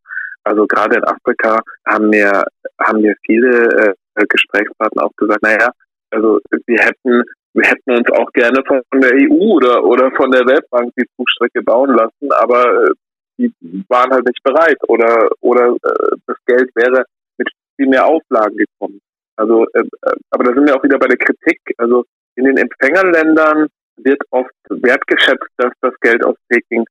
Also 0.45 0.67
gerade 0.67 0.97
in 0.97 1.05
Afrika 1.05 1.61
haben 1.87 2.11
mir, 2.11 2.45
haben 2.81 3.01
mir 3.01 3.15
viele 3.25 3.95
äh, 4.15 4.27
Gesprächspartner 4.29 5.05
auch 5.05 5.17
gesagt, 5.17 5.43
naja, 5.43 5.71
also 6.11 6.41
wir 6.67 6.79
hätten 6.79 7.23
wir 7.57 7.69
hätten 7.69 7.91
uns 7.91 8.11
auch 8.13 8.31
gerne 8.33 8.63
von 8.67 9.01
der 9.01 9.13
EU 9.15 9.55
oder, 9.57 9.83
oder 9.83 10.11
von 10.13 10.31
der 10.31 10.47
Weltbank 10.47 10.93
die 10.99 11.07
Zugstrecke 11.17 11.63
bauen 11.63 11.97
lassen, 11.97 12.31
aber 12.31 12.85
äh, 12.85 12.91
die 13.39 13.53
waren 13.89 14.13
halt 14.13 14.27
nicht 14.27 14.43
bereit 14.43 14.79
oder, 14.89 15.29
oder 15.41 15.75
äh, 15.83 16.17
das 16.27 16.37
Geld 16.47 16.71
wäre 16.75 17.05
mit 17.39 17.49
viel 17.77 17.89
mehr 17.89 18.07
Auflagen 18.07 18.57
gekommen. 18.57 19.01
Also, 19.37 19.65
äh, 19.73 19.85
aber 20.31 20.45
da 20.45 20.55
sind 20.55 20.67
wir 20.67 20.77
auch 20.77 20.85
wieder 20.85 20.99
bei 20.99 21.09
der 21.09 21.19
Kritik. 21.19 21.61
Also 21.79 22.05
in 22.37 22.45
den 22.45 22.59
Empfängerländern 22.59 23.69
wird 23.97 24.23
oft 24.31 24.53
wertgeschätzt, 24.69 25.49
dass 25.57 25.73
das 25.81 25.95
Geld 26.01 26.25
aus 26.25 26.37
Peking 26.49 26.85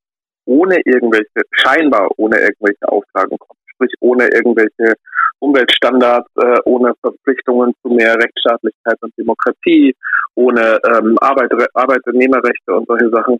ohne 0.46 0.80
irgendwelche, 0.84 1.42
scheinbar 1.52 2.08
ohne 2.16 2.38
irgendwelche 2.38 2.88
Auflagen 2.88 3.38
kommt, 3.38 3.60
sprich 3.76 3.94
ohne 4.00 4.28
irgendwelche 4.28 4.94
Umweltstandards, 5.38 6.28
äh, 6.36 6.58
ohne 6.64 6.94
Verpflichtungen 7.00 7.74
zu 7.82 7.88
mehr 7.88 8.14
Rechtsstaatlichkeit 8.14 8.96
und 9.00 9.12
Demokratie, 9.18 9.94
ohne 10.34 10.80
ähm, 10.84 11.16
Arbeit, 11.20 11.52
Arbeitnehmerrechte 11.74 12.72
und 12.72 12.86
solche 12.86 13.10
Sachen. 13.10 13.38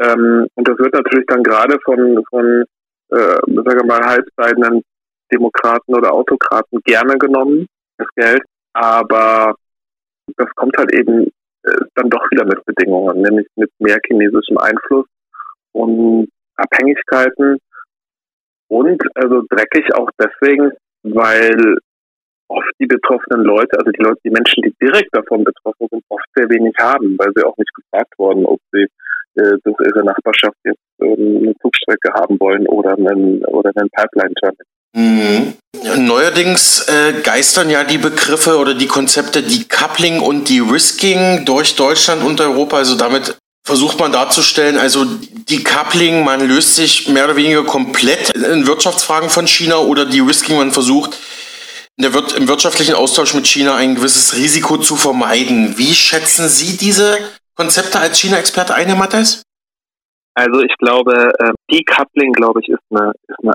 Ähm, 0.00 0.46
und 0.54 0.68
das 0.68 0.78
wird 0.78 0.94
natürlich 0.94 1.26
dann 1.26 1.42
gerade 1.42 1.78
von, 1.84 2.22
von 2.30 2.64
äh, 3.10 3.16
sagen 3.16 3.80
wir 3.80 3.86
mal, 3.86 4.06
halbseidenen 4.06 4.82
Demokraten 5.32 5.94
oder 5.94 6.12
Autokraten 6.12 6.80
gerne 6.84 7.18
genommen, 7.18 7.66
das 7.98 8.08
Geld. 8.16 8.42
Aber 8.72 9.54
das 10.36 10.48
kommt 10.54 10.76
halt 10.78 10.92
eben 10.94 11.26
äh, 11.64 11.84
dann 11.96 12.08
doch 12.08 12.24
wieder 12.30 12.44
mit 12.44 12.64
Bedingungen, 12.64 13.22
nämlich 13.22 13.46
mit 13.56 13.70
mehr 13.78 13.98
chinesischem 14.06 14.58
Einfluss 14.58 15.06
und 15.72 16.28
Abhängigkeiten 16.56 17.58
und 18.70 19.02
also 19.14 19.42
dreckig 19.50 19.92
auch 19.94 20.08
deswegen, 20.18 20.70
weil 21.02 21.76
oft 22.48 22.70
die 22.80 22.86
betroffenen 22.86 23.44
Leute, 23.44 23.78
also 23.78 23.90
die 23.90 24.02
Leute, 24.02 24.20
die 24.24 24.30
Menschen, 24.30 24.62
die 24.62 24.74
direkt 24.80 25.10
davon 25.12 25.44
betroffen 25.44 25.86
sind, 25.90 26.04
oft 26.08 26.24
sehr 26.34 26.48
wenig 26.50 26.74
haben, 26.78 27.16
weil 27.18 27.32
sie 27.34 27.44
auch 27.44 27.56
nicht 27.56 27.72
gefragt 27.74 28.12
wurden, 28.18 28.46
ob 28.46 28.60
sie 28.72 28.86
äh, 29.34 29.56
durch 29.64 29.76
ihre 29.86 30.04
Nachbarschaft 30.04 30.56
jetzt 30.64 30.80
ähm, 31.00 31.42
eine 31.42 31.54
Zugstrecke 31.60 32.12
haben 32.14 32.38
wollen 32.40 32.66
oder 32.66 32.94
einen, 32.96 33.44
oder 33.46 33.70
einen 33.74 33.90
Pipeline-Terminal. 33.90 34.66
Mhm. 34.92 35.54
Neuerdings 36.06 36.88
äh, 36.88 37.20
geistern 37.22 37.70
ja 37.70 37.84
die 37.84 37.98
Begriffe 37.98 38.58
oder 38.58 38.74
die 38.74 38.88
Konzepte 38.88 39.42
Decoupling 39.42 40.20
und 40.20 40.48
De-Risking 40.48 41.44
durch 41.44 41.76
Deutschland 41.76 42.24
und 42.24 42.40
Europa. 42.40 42.78
Also 42.78 42.96
damit 42.96 43.38
versucht 43.64 43.98
man 43.98 44.12
darzustellen, 44.12 44.78
also 44.78 45.04
Decoupling, 45.04 46.24
man 46.24 46.46
löst 46.46 46.76
sich 46.76 47.08
mehr 47.08 47.24
oder 47.24 47.36
weniger 47.36 47.64
komplett 47.64 48.30
in 48.34 48.66
Wirtschaftsfragen 48.66 49.30
von 49.30 49.46
China 49.46 49.78
oder 49.78 50.06
De-Risking, 50.06 50.56
man 50.56 50.72
versucht 50.72 51.18
der 52.00 52.10
im 52.36 52.48
wirtschaftlichen 52.48 52.94
Austausch 52.94 53.34
mit 53.34 53.46
China 53.46 53.76
ein 53.76 53.94
gewisses 53.94 54.36
Risiko 54.36 54.78
zu 54.78 54.96
vermeiden. 54.96 55.76
Wie 55.76 55.92
schätzen 55.94 56.48
Sie 56.48 56.76
diese 56.76 57.18
Konzepte 57.54 57.98
als 57.98 58.18
China-Experte 58.18 58.74
ein, 58.74 58.86
Herr 58.86 58.96
Mattes? 58.96 59.42
Also 60.34 60.60
ich 60.60 60.74
glaube, 60.78 61.12
äh, 61.38 61.52
Decoupling, 61.70 62.32
glaube 62.32 62.60
ich, 62.62 62.68
ist 62.68 62.80
eine, 62.90 63.12
ist 63.28 63.36
eine, 63.42 63.52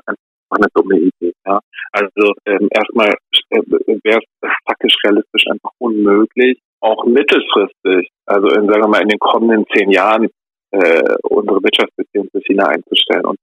eine 0.51 0.67
dumme 0.75 0.99
Idee. 0.99 1.33
Ja? 1.45 1.59
Also 1.91 2.33
ähm, 2.45 2.67
erstmal 2.71 3.09
äh, 3.49 3.61
wäre 4.03 4.19
es 4.19 4.49
faktisch 4.67 4.93
realistisch 5.03 5.47
einfach 5.49 5.71
unmöglich, 5.79 6.59
auch 6.85 7.05
mittelfristig, 7.05 8.09
also 8.25 8.47
in, 8.49 8.67
sagen 8.67 8.83
wir 8.83 8.87
mal 8.87 9.01
in 9.01 9.09
den 9.09 9.19
kommenden 9.19 9.65
zehn 9.73 9.89
Jahren, 9.89 10.29
äh, 10.71 11.15
unsere 11.23 11.63
Wirtschaftsbeziehungen 11.63 12.29
zu 12.31 12.39
China 12.41 12.67
einzustellen. 12.67 13.25
Und, 13.25 13.39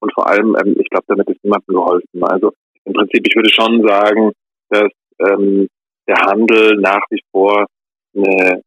und 0.00 0.12
vor 0.14 0.26
allem, 0.26 0.56
ähm, 0.56 0.76
ich 0.78 0.88
glaube, 0.88 1.04
damit 1.08 1.28
ist 1.28 1.44
niemandem 1.44 1.74
geholfen. 1.74 2.24
Also 2.24 2.52
im 2.84 2.92
Prinzip, 2.94 3.26
ich 3.26 3.36
würde 3.36 3.50
schon 3.50 3.86
sagen, 3.86 4.32
dass 4.70 4.90
ähm, 5.18 5.68
der 6.08 6.16
Handel 6.16 6.76
nach 6.76 7.02
wie 7.10 7.20
vor 7.32 7.66
eine 8.14 8.62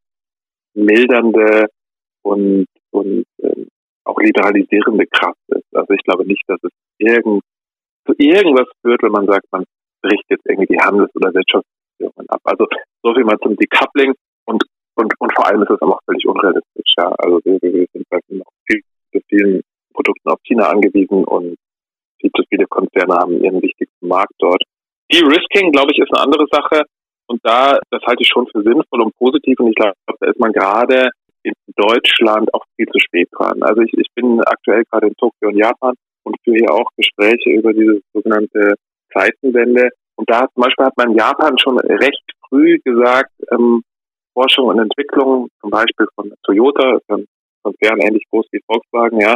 mildernde 0.75 1.67
und, 2.24 2.67
und 2.91 3.25
ähm, 3.41 3.67
auch 4.03 4.19
liberalisierende 4.19 5.07
Kraft 5.07 5.39
ist. 5.48 5.65
Also 5.74 5.93
ich 5.93 6.03
glaube 6.03 6.25
nicht, 6.25 6.43
dass 6.48 6.59
es 6.63 6.71
irgend, 6.98 7.41
zu 8.05 8.13
irgendwas 8.17 8.67
führt, 8.81 9.01
wenn 9.01 9.12
man 9.12 9.25
sagt, 9.25 9.45
man 9.51 9.63
bricht 10.01 10.25
jetzt 10.29 10.45
irgendwie 10.45 10.74
die 10.74 10.79
Handels- 10.79 11.15
oder 11.15 11.33
Wirtschaftsbeziehungen 11.33 12.29
ab. 12.29 12.41
Also 12.43 12.67
so 13.03 13.13
viel 13.13 13.23
mal 13.23 13.37
zum 13.39 13.55
Decoupling. 13.55 14.13
Und 14.45 14.63
und, 14.95 15.13
und 15.19 15.31
vor 15.33 15.47
allem 15.47 15.63
ist 15.63 15.69
es 15.69 15.81
auch 15.81 15.99
völlig 16.05 16.27
unrealistisch. 16.27 16.93
Ja. 16.97 17.13
Also 17.19 17.39
wir, 17.45 17.57
wir 17.61 17.87
sind 17.93 18.05
halt 18.11 18.23
noch 18.29 18.51
viel 18.67 18.81
vielen 19.29 19.61
Produkten 19.93 20.29
auf 20.29 20.39
China 20.43 20.69
angewiesen 20.69 21.23
und 21.23 21.55
viel 22.19 22.31
zu 22.35 22.43
viele 22.49 22.65
Konzerne 22.67 23.15
haben 23.15 23.43
ihren 23.43 23.61
wichtigsten 23.61 24.07
Markt 24.07 24.33
dort. 24.39 24.61
De-Risking, 25.11 25.71
glaube 25.71 25.91
ich, 25.91 25.99
ist 25.99 26.13
eine 26.13 26.23
andere 26.23 26.45
Sache. 26.51 26.83
Und 27.27 27.39
da, 27.43 27.79
das 27.91 28.01
halte 28.03 28.23
ich 28.23 28.27
schon 28.27 28.47
für 28.47 28.61
sinnvoll 28.61 29.01
und 29.01 29.15
positiv. 29.15 29.59
Und 29.59 29.69
ich 29.69 29.75
glaube, 29.75 29.93
da 30.19 30.27
ist 30.27 30.39
man 30.39 30.51
gerade 30.51 31.09
in 31.43 31.53
Deutschland 31.75 32.53
auch 32.53 32.63
viel 32.75 32.87
zu 32.87 32.99
spät 32.99 33.29
dran. 33.31 33.61
Also 33.61 33.81
ich, 33.81 33.93
ich 33.93 34.07
bin 34.15 34.41
aktuell 34.41 34.83
gerade 34.91 35.07
in 35.07 35.15
Tokio 35.15 35.49
und 35.49 35.57
Japan 35.57 35.93
und 36.23 36.35
führe 36.43 36.57
hier 36.57 36.73
auch 36.73 36.89
Gespräche 36.97 37.51
über 37.51 37.71
diese 37.71 38.01
sogenannte 38.13 38.75
Zeitenwende. 39.13 39.89
Und 40.19 40.29
da 40.29 40.39
zum 40.53 40.63
Beispiel 40.63 40.85
hat 40.85 40.97
man 40.97 41.11
in 41.11 41.17
Japan 41.17 41.57
schon 41.57 41.79
recht 41.79 42.23
früh 42.49 42.77
gesagt, 42.83 43.31
ähm, 43.51 43.81
Forschung 44.33 44.65
und 44.65 44.79
Entwicklung, 44.79 45.47
zum 45.61 45.69
Beispiel 45.69 46.07
von 46.13 46.33
Toyota, 46.43 46.99
ein 47.07 47.25
Konzern 47.63 48.01
ähnlich 48.01 48.25
groß 48.29 48.45
wie 48.51 48.59
Volkswagen, 48.67 49.21
ja, 49.21 49.35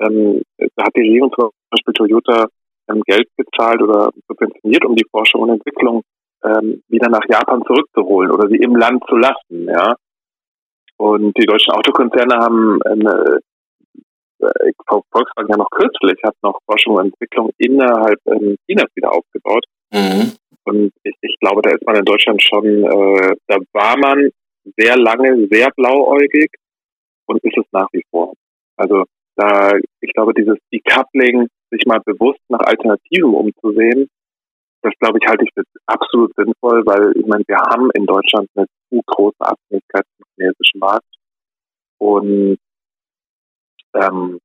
ähm, 0.00 0.42
da 0.76 0.84
hat 0.84 0.94
die 0.94 1.00
Regierung 1.00 1.32
zum 1.32 1.48
Beispiel 1.70 1.94
Toyota 1.94 2.46
ähm, 2.90 3.00
Geld 3.06 3.26
gezahlt 3.38 3.80
oder 3.80 4.10
subventioniert, 4.28 4.84
um 4.84 4.96
die 4.96 5.06
Forschung 5.10 5.42
und 5.42 5.50
Entwicklung 5.50 6.02
ähm, 6.44 6.82
wieder 6.88 7.08
nach 7.08 7.24
Japan 7.26 7.62
zurückzuholen 7.66 8.30
oder 8.30 8.48
sie 8.48 8.58
im 8.58 8.76
Land 8.76 9.02
zu 9.08 9.16
lassen, 9.16 9.64
ja. 9.64 9.94
Und 10.98 11.32
die 11.38 11.46
deutschen 11.46 11.72
Autokonzerne 11.72 12.34
haben 12.34 12.78
ähm, 12.90 13.06
äh, 14.40 14.72
Volkswagen 15.10 15.48
ja 15.48 15.56
noch 15.56 15.70
kürzlich 15.70 16.20
hat 16.22 16.34
noch 16.42 16.58
Forschung 16.66 16.96
und 16.96 17.06
Entwicklung 17.06 17.50
innerhalb 17.56 18.20
ähm, 18.26 18.56
Chinas 18.66 18.94
wieder 18.94 19.10
aufgebaut. 19.10 19.64
Mhm. 19.90 20.32
Und 20.64 20.92
ich, 21.02 21.16
ich 21.20 21.36
glaube, 21.40 21.62
da 21.62 21.70
ist 21.70 21.86
man 21.86 21.96
in 21.96 22.04
Deutschland 22.04 22.42
schon, 22.42 22.64
äh, 22.66 23.36
da 23.46 23.56
war 23.72 23.96
man 23.98 24.30
sehr 24.76 24.96
lange 24.96 25.48
sehr 25.50 25.70
blauäugig 25.76 26.50
und 27.26 27.42
ist 27.42 27.56
es 27.56 27.64
nach 27.72 27.88
wie 27.92 28.04
vor. 28.10 28.34
Also 28.76 29.04
da, 29.36 29.72
ich 30.00 30.12
glaube, 30.12 30.34
dieses 30.34 30.58
Decoupling, 30.72 31.48
sich 31.70 31.84
mal 31.86 32.00
bewusst 32.04 32.40
nach 32.48 32.60
Alternativen 32.60 33.34
umzusehen, 33.34 34.08
das 34.82 34.92
glaube 35.00 35.18
ich 35.20 35.28
halte 35.28 35.44
ich 35.44 35.50
für 35.54 35.64
absolut 35.86 36.34
sinnvoll, 36.36 36.82
weil 36.86 37.12
ich 37.16 37.26
meine, 37.26 37.44
wir 37.46 37.56
haben 37.56 37.90
in 37.94 38.06
Deutschland 38.06 38.48
eine 38.54 38.66
zu 38.88 39.02
große 39.06 39.40
Abhängigkeit 39.40 40.04
vom 40.16 40.26
chinesischen 40.36 40.78
Markt 40.78 41.06
und 41.98 42.58
ähm, 43.94 44.38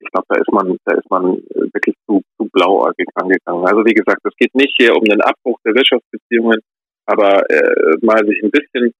ich 0.00 0.10
glaube, 0.10 0.26
da 0.28 0.40
ist 0.40 0.52
man, 0.52 0.76
da 0.84 0.94
ist 0.96 1.10
man 1.10 1.36
wirklich 1.72 1.94
zu, 2.06 2.22
zu 2.36 2.48
blauäugig 2.52 3.06
angegangen. 3.14 3.66
Also 3.66 3.84
wie 3.84 3.94
gesagt, 3.94 4.20
es 4.24 4.36
geht 4.36 4.54
nicht 4.54 4.74
hier 4.76 4.96
um 4.96 5.04
den 5.04 5.20
Abbruch 5.20 5.58
der 5.64 5.74
Wirtschaftsbeziehungen, 5.74 6.60
aber 7.06 7.48
äh, 7.50 7.96
mal 8.02 8.24
sich 8.26 8.42
ein 8.42 8.50
bisschen 8.50 8.92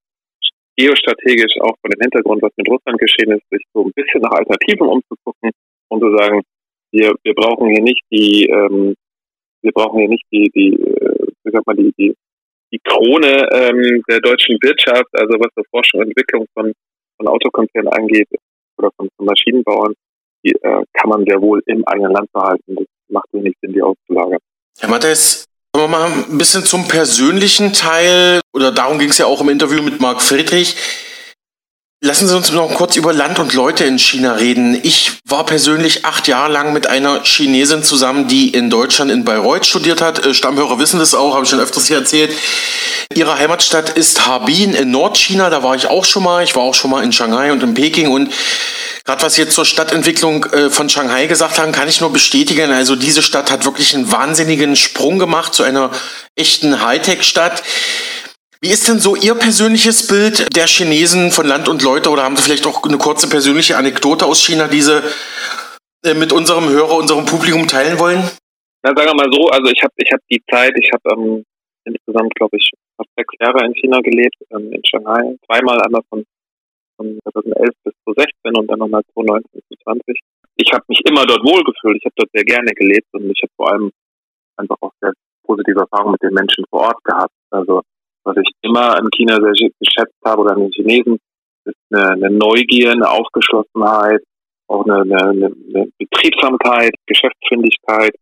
geostrategisch 0.76 1.56
auch 1.60 1.76
von 1.80 1.90
dem 1.90 2.00
Hintergrund, 2.00 2.42
was 2.42 2.52
mit 2.56 2.68
Russland 2.68 2.98
geschehen 2.98 3.32
ist, 3.32 3.48
sich 3.50 3.64
so 3.72 3.84
ein 3.84 3.92
bisschen 3.94 4.20
nach 4.20 4.32
Alternativen 4.32 4.88
umzugucken 4.88 5.50
und 5.88 6.00
zu 6.00 6.16
sagen, 6.16 6.42
wir, 6.92 7.14
wir 7.22 7.34
brauchen 7.34 7.70
hier 7.70 7.82
nicht 7.82 8.02
die, 8.10 8.46
ähm, 8.46 8.94
wir 9.62 9.72
brauchen 9.72 10.00
hier 10.00 10.08
nicht 10.08 10.24
die, 10.32 10.50
die, 10.54 10.74
äh, 10.74 11.26
wie 11.44 11.50
sagt 11.50 11.66
man, 11.66 11.76
die, 11.76 11.92
die, 11.98 12.14
die 12.72 12.80
Krone 12.84 13.48
ähm, 13.52 14.02
der 14.08 14.20
deutschen 14.20 14.56
Wirtschaft, 14.62 15.08
also 15.12 15.34
was 15.38 15.52
so 15.56 15.62
Forschung 15.70 16.00
und 16.00 16.08
Entwicklung 16.08 16.46
von, 16.54 16.72
von 17.16 17.28
Autokonzernen 17.28 17.92
angeht 17.92 18.28
oder 18.78 18.90
von, 18.96 19.08
von 19.16 19.26
Maschinenbauern, 19.26 19.94
die 20.44 20.52
äh, 20.52 20.84
kann 20.94 21.10
man 21.10 21.24
sehr 21.26 21.40
wohl 21.40 21.62
im 21.66 21.86
eigenen 21.86 22.12
Land 22.12 22.32
behalten. 22.32 22.76
Das 22.76 22.86
macht 23.08 23.26
wenig 23.32 23.54
Sinn, 23.60 23.72
die 23.72 23.82
auszulagern. 23.82 24.38
Herr 24.78 24.88
Mattes, 24.88 25.46
Kommen 25.72 25.92
wir 25.92 25.98
mal 25.98 26.10
ein 26.28 26.36
bisschen 26.36 26.64
zum 26.64 26.88
persönlichen 26.88 27.72
Teil, 27.72 28.40
oder 28.52 28.72
darum 28.72 28.98
ging 28.98 29.10
es 29.10 29.18
ja 29.18 29.26
auch 29.26 29.40
im 29.40 29.50
Interview 29.50 29.82
mit 29.82 30.00
Marc 30.00 30.20
Friedrich. 30.20 30.74
Lassen 32.02 32.26
Sie 32.26 32.34
uns 32.34 32.50
noch 32.50 32.72
kurz 32.76 32.96
über 32.96 33.12
Land 33.12 33.38
und 33.40 33.52
Leute 33.52 33.84
in 33.84 33.98
China 33.98 34.32
reden. 34.32 34.80
Ich 34.82 35.20
war 35.26 35.44
persönlich 35.44 36.06
acht 36.06 36.28
Jahre 36.28 36.50
lang 36.50 36.72
mit 36.72 36.86
einer 36.86 37.22
Chinesin 37.24 37.82
zusammen, 37.82 38.26
die 38.26 38.48
in 38.48 38.70
Deutschland 38.70 39.10
in 39.10 39.26
Bayreuth 39.26 39.66
studiert 39.66 40.00
hat. 40.00 40.24
Äh, 40.24 40.32
Stammhörer 40.32 40.78
wissen 40.78 40.98
das 40.98 41.14
auch, 41.14 41.34
habe 41.34 41.44
ich 41.44 41.50
schon 41.50 41.60
öfters 41.60 41.88
hier 41.88 41.98
erzählt. 41.98 42.32
Ihre 43.14 43.38
Heimatstadt 43.38 43.90
ist 43.90 44.26
Harbin 44.26 44.72
in 44.72 44.90
Nordchina, 44.90 45.50
da 45.50 45.62
war 45.62 45.74
ich 45.74 45.88
auch 45.88 46.06
schon 46.06 46.22
mal. 46.22 46.42
Ich 46.42 46.56
war 46.56 46.62
auch 46.62 46.72
schon 46.72 46.90
mal 46.90 47.04
in 47.04 47.12
Shanghai 47.12 47.52
und 47.52 47.62
in 47.62 47.74
Peking 47.74 48.08
und 48.08 48.32
Gerade 49.04 49.22
was 49.22 49.34
Sie 49.34 49.42
jetzt 49.42 49.54
zur 49.54 49.64
Stadtentwicklung 49.64 50.44
äh, 50.44 50.70
von 50.70 50.88
Shanghai 50.88 51.26
gesagt 51.26 51.58
haben, 51.58 51.72
kann 51.72 51.88
ich 51.88 52.00
nur 52.00 52.12
bestätigen. 52.12 52.70
Also 52.70 52.96
diese 52.96 53.22
Stadt 53.22 53.50
hat 53.50 53.64
wirklich 53.64 53.94
einen 53.94 54.10
wahnsinnigen 54.10 54.76
Sprung 54.76 55.18
gemacht 55.18 55.52
zu 55.52 55.64
einer 55.64 55.90
echten 56.36 56.82
Hightech-Stadt. 56.82 57.62
Wie 58.62 58.68
ist 58.68 58.88
denn 58.88 58.98
so 58.98 59.16
Ihr 59.16 59.34
persönliches 59.34 60.06
Bild 60.06 60.54
der 60.54 60.66
Chinesen 60.66 61.30
von 61.30 61.46
Land 61.46 61.66
und 61.68 61.82
Leute 61.82 62.10
oder 62.10 62.24
haben 62.24 62.36
Sie 62.36 62.42
vielleicht 62.42 62.66
auch 62.66 62.84
eine 62.84 62.98
kurze 62.98 63.26
persönliche 63.28 63.78
Anekdote 63.78 64.26
aus 64.26 64.44
China, 64.44 64.68
die 64.68 64.82
Sie 64.82 65.00
äh, 66.04 66.12
mit 66.12 66.30
unserem 66.30 66.68
Hörer, 66.68 66.98
unserem 66.98 67.24
Publikum 67.24 67.66
teilen 67.66 67.98
wollen? 67.98 68.20
Na, 68.82 68.92
sagen 68.92 69.08
wir 69.08 69.14
mal 69.14 69.32
so, 69.32 69.48
also 69.48 69.70
ich 69.72 69.82
habe 69.82 69.94
ich 69.96 70.12
hab 70.12 70.20
die 70.30 70.42
Zeit, 70.50 70.72
ich 70.76 70.90
habe 70.92 71.08
ähm, 71.16 71.44
insgesamt, 71.84 72.34
glaube 72.34 72.56
ich, 72.58 72.70
fast 72.98 73.08
sechs 73.16 73.32
Jahre 73.40 73.64
in 73.64 73.72
China 73.72 73.98
gelebt, 74.00 74.36
ähm, 74.50 74.72
in 74.72 74.82
Shanghai, 74.84 75.36
zweimal 75.46 75.80
einmal 75.80 76.02
von 76.10 76.24
von 77.00 77.18
2011 77.32 77.70
bis 77.82 77.94
2016 78.04 78.56
und 78.60 78.66
dann 78.68 78.78
nochmal 78.78 79.02
2019 79.14 79.48
bis 79.52 79.78
2020. 79.88 80.20
Ich 80.56 80.70
habe 80.72 80.84
mich 80.88 81.00
immer 81.08 81.24
dort 81.24 81.40
wohlgefühlt. 81.40 81.96
Ich 81.96 82.04
habe 82.04 82.16
dort 82.16 82.30
sehr 82.34 82.44
gerne 82.44 82.72
gelebt 82.76 83.08
und 83.12 83.24
ich 83.30 83.40
habe 83.40 83.52
vor 83.56 83.72
allem 83.72 83.90
einfach 84.56 84.76
auch 84.82 84.92
sehr 85.00 85.12
positive 85.46 85.80
Erfahrungen 85.80 86.12
mit 86.12 86.22
den 86.22 86.34
Menschen 86.34 86.64
vor 86.68 86.92
Ort 86.92 87.02
gehabt. 87.04 87.32
Also 87.50 87.80
was 88.24 88.36
ich 88.36 88.50
immer 88.62 88.98
in 88.98 89.08
China 89.14 89.36
sehr 89.36 89.70
geschätzt 89.78 90.16
habe 90.24 90.42
oder 90.42 90.52
an 90.52 90.62
den 90.62 90.72
Chinesen, 90.72 91.18
ist 91.64 91.76
eine, 91.90 92.12
eine 92.12 92.30
Neugier, 92.30 92.92
eine 92.92 93.08
Aufgeschlossenheit, 93.08 94.22
auch 94.68 94.84
eine, 94.84 95.02
eine, 95.02 95.46
eine 95.46 95.88
Betriebsamkeit, 95.98 96.92
Geschäftsfindigkeit 97.06 98.14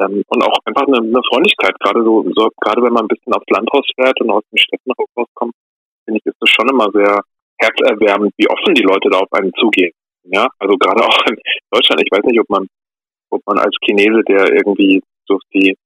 ähm, 0.00 0.22
und 0.26 0.42
auch 0.42 0.58
einfach 0.64 0.86
eine, 0.86 0.98
eine 0.98 1.22
Freundlichkeit. 1.28 1.78
Gerade 1.80 2.02
so, 2.02 2.24
so, 2.34 2.48
gerade 2.60 2.82
wenn 2.82 2.92
man 2.92 3.04
ein 3.04 3.08
bisschen 3.08 3.32
aufs 3.34 3.50
Land 3.50 3.68
rausfährt 3.72 4.20
und 4.20 4.30
aus 4.30 4.44
den 4.50 4.58
Städten 4.58 4.92
rauskommt, 4.92 5.54
finde 6.04 6.18
ich, 6.18 6.26
ist 6.26 6.40
das 6.40 6.50
schon 6.50 6.68
immer 6.68 6.90
sehr 6.92 7.20
herzerwärmend, 7.58 8.32
wie 8.36 8.48
offen 8.48 8.74
die 8.74 8.82
Leute 8.82 9.08
da 9.10 9.18
auf 9.18 9.32
einen 9.32 9.52
zugehen. 9.54 9.92
Ja, 10.24 10.46
also 10.58 10.76
gerade 10.76 11.04
auch 11.04 11.18
in 11.28 11.36
Deutschland. 11.70 12.02
Ich 12.04 12.10
weiß 12.10 12.24
nicht, 12.24 12.40
ob 12.40 12.48
man, 12.48 12.66
ob 13.30 13.42
man 13.46 13.58
als 13.58 13.76
Chinese, 13.84 14.22
der 14.28 14.52
irgendwie 14.52 15.02
durch 15.26 15.42
die, 15.52 15.76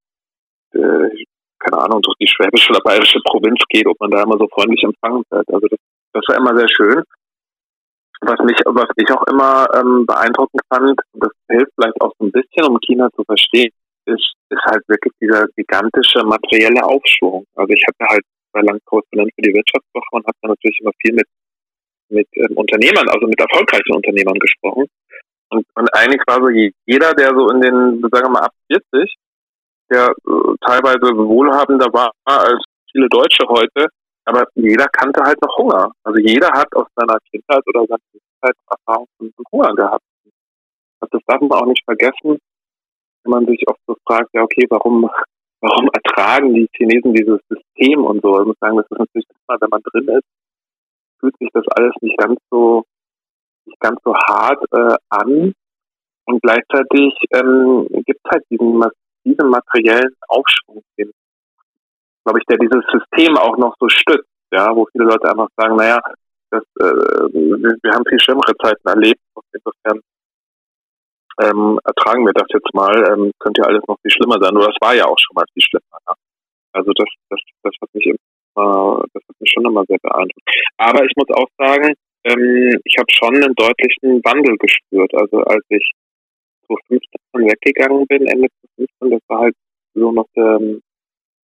äh, 0.73 1.25
keine 1.59 1.79
Ahnung, 1.79 2.03
durch 2.03 2.17
die 2.21 2.29
schwäbische 2.29 2.71
oder 2.71 2.81
bayerische 2.81 3.21
Provinz 3.25 3.59
geht, 3.69 3.87
ob 3.87 3.99
man 4.01 4.11
da 4.11 4.23
immer 4.23 4.39
so 4.39 4.49
freundlich 4.49 4.83
empfangen 4.83 5.25
wird. 5.31 5.49
Also 5.49 5.67
das, 5.69 5.79
das 6.13 6.25
war 6.29 6.37
immer 6.37 6.57
sehr 6.57 6.69
schön. 6.69 7.03
Was 8.23 8.39
mich, 8.45 8.59
was 8.65 8.89
ich 8.97 9.11
auch 9.11 9.27
immer 9.29 9.67
ähm, 9.75 10.07
beeindruckend 10.07 10.63
fand, 10.73 10.99
das 11.15 11.31
hilft 11.49 11.73
vielleicht 11.75 12.01
auch 12.01 12.13
so 12.19 12.27
ein 12.27 12.33
bisschen, 12.33 12.65
um 12.67 12.79
China 12.81 13.09
zu 13.15 13.23
verstehen, 13.25 13.71
ist, 14.07 14.33
ist 14.49 14.65
halt 14.65 14.83
wirklich 14.89 15.13
dieser 15.21 15.47
gigantische 15.57 16.25
materielle 16.25 16.83
Aufschwung. 16.83 17.45
Also 17.55 17.73
ich 17.73 17.85
hatte 17.87 18.11
halt 18.11 18.23
bei 18.53 18.61
lang 18.63 18.79
Korrespondent 18.87 19.33
für 19.35 19.43
die 19.43 19.55
Wirtschaftswoche 19.55 20.09
und 20.13 20.27
habe 20.27 20.39
dann 20.41 20.51
natürlich 20.51 20.79
immer 20.81 20.93
viel 21.03 21.15
mit 21.15 21.27
mit 22.09 22.29
ähm, 22.35 22.57
Unternehmern, 22.57 23.09
also 23.09 23.27
mit 23.27 23.41
erfolgreichen 23.41 23.95
Unternehmern 23.95 24.39
gesprochen. 24.39 24.87
Und, 25.51 25.67
und 25.75 25.95
eigentlich 25.95 26.23
war 26.27 26.41
so 26.41 26.49
jeder, 26.49 27.15
der 27.15 27.35
so 27.35 27.51
in 27.51 27.61
den, 27.61 28.01
sagen 28.11 28.27
wir 28.27 28.31
mal, 28.31 28.43
ab 28.43 28.53
40, 28.69 29.15
der 29.91 30.09
äh, 30.09 30.55
teilweise 30.67 31.17
wohlhabender 31.17 31.87
war 31.93 32.11
als 32.25 32.65
viele 32.91 33.09
Deutsche 33.09 33.47
heute, 33.49 33.89
aber 34.25 34.45
jeder 34.55 34.87
kannte 34.89 35.23
halt 35.23 35.41
noch 35.43 35.57
Hunger. 35.57 35.91
Also 36.03 36.19
jeder 36.21 36.49
hat 36.49 36.67
aus 36.75 36.87
seiner 36.97 37.19
Kindheit 37.31 37.63
oder 37.67 37.87
seiner 37.87 38.01
Kindheit 38.11 38.57
Erfahrung 38.71 39.07
von, 39.19 39.33
Hunger 39.53 39.75
gehabt. 39.75 40.05
Also 41.01 41.19
das 41.19 41.23
darf 41.27 41.41
man 41.41 41.53
auch 41.53 41.67
nicht 41.67 41.85
vergessen, 41.85 42.39
wenn 43.25 43.31
man 43.31 43.47
sich 43.47 43.63
oft 43.69 43.81
so 43.87 43.97
fragt, 44.07 44.31
ja 44.35 44.43
okay, 44.43 44.67
warum, 44.71 45.09
warum 45.61 45.89
ertragen 45.93 46.55
die 46.55 46.69
Chinesen 46.77 47.15
dieses 47.15 47.41
System 47.49 48.05
und 48.05 48.23
so. 48.23 48.41
Ich 48.41 48.47
muss 48.47 48.59
sagen, 48.61 48.77
das 48.77 48.87
ist 48.91 48.99
natürlich 48.99 49.27
immer, 49.29 49.61
wenn 49.61 49.71
man 49.71 49.83
drin 49.83 50.09
ist, 50.09 50.27
fühlt 51.21 51.37
sich 51.39 51.51
das 51.53 51.65
alles 51.77 51.95
nicht 52.01 52.19
ganz 52.19 52.39
so 52.51 52.85
nicht 53.67 53.81
ganz 53.81 54.01
so 54.05 54.15
hart 54.15 54.63
äh, 54.73 54.97
an. 55.11 55.53
Und 56.25 56.43
gleichzeitig 56.43 57.15
ähm, 57.35 57.87
gibt 58.05 58.21
es 58.25 58.31
halt 58.31 58.45
diesen 58.51 58.79
massiven 59.27 59.51
materiellen 59.51 60.15
Aufschwung, 60.29 60.83
glaube 60.97 62.39
ich, 62.39 62.47
der 62.47 62.59
dieses 62.59 62.85
System 62.93 63.37
auch 63.37 63.57
noch 63.57 63.75
so 63.79 63.89
stützt, 63.89 64.29
ja, 64.53 64.75
wo 64.75 64.87
viele 64.93 65.05
Leute 65.05 65.29
einfach 65.29 65.49
sagen, 65.57 65.77
naja, 65.77 66.01
das, 66.51 66.63
äh, 66.81 66.85
wir, 67.33 67.93
haben 67.93 68.05
viel 68.09 68.21
schlimmere 68.21 68.57
Zeiten 68.63 68.89
erlebt 68.89 69.21
und 69.35 69.45
insofern 69.53 70.01
ähm, 71.43 71.79
ertragen 71.85 72.25
wir 72.25 72.33
das 72.33 72.47
jetzt 72.49 72.73
mal, 72.73 72.95
ähm, 73.13 73.33
könnte 73.39 73.63
ja 73.63 73.69
alles 73.69 73.83
noch 73.87 73.99
viel 74.01 74.11
schlimmer 74.11 74.39
sein. 74.41 74.55
Nur 74.55 74.67
das 74.67 74.77
war 74.81 74.95
ja 74.95 75.05
auch 75.05 75.19
schon 75.19 75.35
mal 75.35 75.45
viel 75.53 75.63
schlimmer. 75.63 75.99
Ne? 76.09 76.15
Also 76.73 76.93
das, 76.93 77.09
das, 77.29 77.41
das 77.63 77.75
hat 77.83 77.89
mich 77.95 78.07
äh, 78.07 78.15
das 78.55 79.23
hat 79.29 79.41
mich 79.41 79.53
schon 79.53 79.67
immer 79.67 79.85
sehr 79.87 79.99
beeindruckt. 79.99 80.51
Aber 80.79 81.05
ich 81.05 81.13
muss 81.17 81.29
auch 81.31 81.49
sagen, 81.59 81.95
ähm, 82.25 82.81
ich 82.85 82.97
habe 82.99 83.13
schon 83.13 83.35
einen 83.35 83.55
deutlichen 83.55 84.25
Wandel 84.25 84.57
gespürt. 84.57 85.13
Also 85.15 85.43
als 85.43 85.65
ich 85.69 85.93
2015 86.67 87.26
weggegangen 87.45 88.07
bin, 88.07 88.27
Ende 88.27 88.49
2015, 88.77 89.11
das 89.11 89.21
war 89.29 89.41
halt 89.41 89.55
so 89.95 90.13
noch 90.13 90.27
der, 90.37 90.59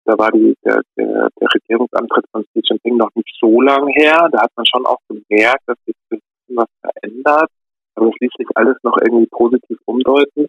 da 0.04 0.18
war 0.18 0.30
die, 0.32 0.54
der, 0.64 0.80
der, 0.96 1.28
der 1.40 1.48
Regierungsantritt 1.54 2.24
von 2.32 2.44
Xi 2.44 2.60
Jinping 2.64 2.96
noch 2.96 3.10
nicht 3.14 3.34
so 3.40 3.60
lang 3.60 3.86
her. 3.88 4.28
Da 4.32 4.42
hat 4.42 4.50
man 4.56 4.66
schon 4.66 4.84
auch 4.86 4.98
gemerkt, 5.08 5.62
dass 5.66 5.76
sich 5.86 5.94
ein 5.94 6.18
bisschen 6.18 6.56
was 6.56 6.68
verändert. 6.80 7.50
Aber 7.94 8.06
das 8.06 8.14
ließ 8.20 8.30
sich 8.36 8.48
alles 8.54 8.76
noch 8.82 8.96
irgendwie 8.98 9.28
positiv 9.30 9.78
umdeuten. 9.84 10.46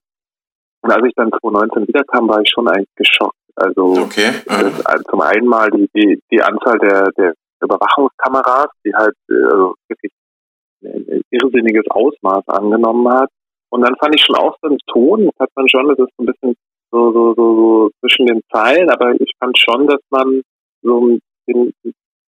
Und 0.81 0.91
als 0.91 1.05
ich 1.05 1.13
dann 1.15 1.29
2019 1.29 1.87
wiederkam, 1.87 2.27
war 2.27 2.41
ich 2.41 2.49
schon 2.49 2.67
eigentlich 2.67 2.95
geschockt. 2.95 3.37
Also 3.55 4.01
okay. 4.01 4.31
das, 4.45 4.85
also 4.85 5.03
zum 5.09 5.21
einen 5.21 5.47
mal 5.47 5.69
die, 5.69 5.87
die, 5.95 6.19
die 6.31 6.41
Anzahl 6.41 6.79
der, 6.79 7.11
der 7.11 7.33
Überwachungskameras, 7.61 8.69
die 8.83 8.93
halt 8.93 9.15
äh, 9.29 9.33
also 9.33 9.75
wirklich 9.87 10.11
ein 10.83 11.21
irrsinniges 11.29 11.85
Ausmaß 11.89 12.47
angenommen 12.47 13.07
hat. 13.09 13.29
Und 13.73 13.81
dann 13.81 13.95
fand 13.95 14.13
ich 14.13 14.23
schon 14.23 14.35
auch 14.35 14.55
so 14.61 14.67
einen 14.67 14.77
Ton, 14.85 15.25
das 15.25 15.33
hat 15.39 15.49
man 15.55 15.67
schon, 15.67 15.87
das 15.87 15.97
ist 15.97 16.13
so 16.15 16.21
ein 16.21 16.27
bisschen 16.27 16.53
so, 16.91 17.11
so, 17.11 17.33
so, 17.33 17.55
so 17.55 17.89
zwischen 17.99 18.27
den 18.27 18.41
Zeilen, 18.53 18.87
aber 18.91 19.19
ich 19.19 19.33
fand 19.39 19.57
schon, 19.57 19.87
dass 19.87 19.99
man 20.11 20.43
so 20.83 21.17
den, 21.47 21.73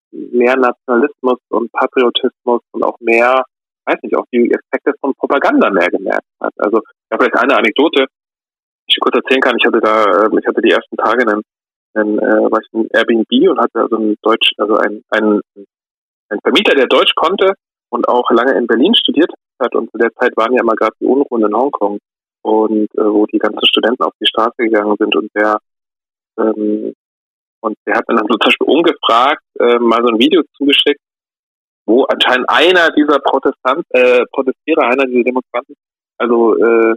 mehr 0.10 0.58
Nationalismus 0.58 1.38
und 1.50 1.72
Patriotismus 1.72 2.62
und 2.72 2.84
auch 2.84 3.00
mehr, 3.00 3.44
weiß 3.86 3.98
nicht, 4.02 4.18
auch 4.18 4.26
die 4.34 4.50
Effekte 4.50 4.94
von 5.00 5.14
Propaganda 5.14 5.70
mehr 5.70 5.88
gemerkt 5.90 6.26
hat. 6.42 6.54
Also, 6.58 6.82
ja, 7.12 7.18
vielleicht 7.20 7.38
eine 7.38 7.58
Anekdote, 7.58 8.08
die 8.08 8.94
ich 8.94 9.00
kurz 9.00 9.16
erzählen 9.16 9.42
kann. 9.42 9.58
Ich 9.60 9.68
hatte 9.68 9.82
da, 9.82 10.26
ähm, 10.26 10.40
ich 10.40 10.48
hatte 10.48 10.64
die 10.64 10.72
ersten 10.72 10.98
Tage 10.98 11.30
einen, 11.30 11.44
einen 11.94 12.18
äh, 12.18 12.52
war 12.52 12.60
ich 12.60 12.74
in 12.74 12.90
Airbnb 12.92 13.52
und 13.52 13.60
hatte 13.60 13.82
also 13.82 13.98
ein 13.98 14.16
Deutsch, 14.24 14.50
also 14.58 14.78
ein, 14.78 15.04
ein, 15.12 15.42
ein 16.30 16.40
Vermieter, 16.42 16.74
der 16.74 16.88
Deutsch 16.88 17.14
konnte 17.14 17.54
und 17.92 18.10
auch 18.10 18.32
lange 18.32 18.58
in 18.58 18.66
Berlin 18.66 18.96
studiert 18.96 19.32
hat. 19.60 19.76
Und 19.76 19.92
zu 19.92 19.98
der 19.98 20.14
Zeit 20.14 20.36
waren 20.36 20.54
ja 20.54 20.62
immer 20.62 20.76
gerade 20.76 20.96
die 21.00 21.06
Unruhen 21.06 21.46
in 21.46 21.56
Hongkong 21.56 22.00
und 22.42 22.90
äh, 22.96 23.14
wo 23.14 23.26
die 23.26 23.40
ganzen 23.40 23.66
Studenten 23.66 24.04
auf 24.04 24.14
die 24.20 24.28
Straße 24.28 24.58
gegangen 24.58 24.96
sind 25.00 25.16
und 25.16 25.30
der 25.36 25.58
ähm, 26.38 26.94
und 27.62 27.78
der 27.88 27.96
hat 27.96 28.08
mir 28.08 28.16
dann 28.16 28.28
so 28.30 28.38
zum 28.38 28.46
Beispiel 28.46 28.68
ungefragt 28.68 29.42
äh, 29.60 29.80
mal 29.80 30.02
so 30.06 30.14
ein 30.14 30.20
Video 30.20 30.44
zugeschickt, 30.56 31.02
wo 31.88 32.04
anscheinend 32.04 32.48
einer 32.48 32.92
dieser 32.92 33.18
Protestant, 33.20 33.84
äh, 33.90 34.24
Protestierer, 34.32 34.84
einer 34.84 35.06
dieser 35.06 35.24
Demonstranten, 35.24 35.76
also 36.20 36.56
äh, 36.58 36.94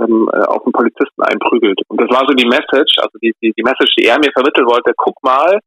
ähm, 0.00 0.30
äh, 0.32 0.44
auf 0.44 0.64
einen 0.64 0.72
Polizisten 0.72 1.22
einprügelt. 1.22 1.80
Und 1.88 2.00
das 2.00 2.08
war 2.08 2.26
so 2.26 2.34
die 2.34 2.46
Message, 2.46 2.96
also 2.98 3.18
die, 3.20 3.34
die, 3.42 3.52
die 3.52 3.62
Message, 3.62 3.94
die 3.98 4.06
er 4.06 4.18
mir 4.18 4.32
vermitteln 4.32 4.66
wollte, 4.66 4.92
guck 4.96 5.22
mal, 5.22 5.60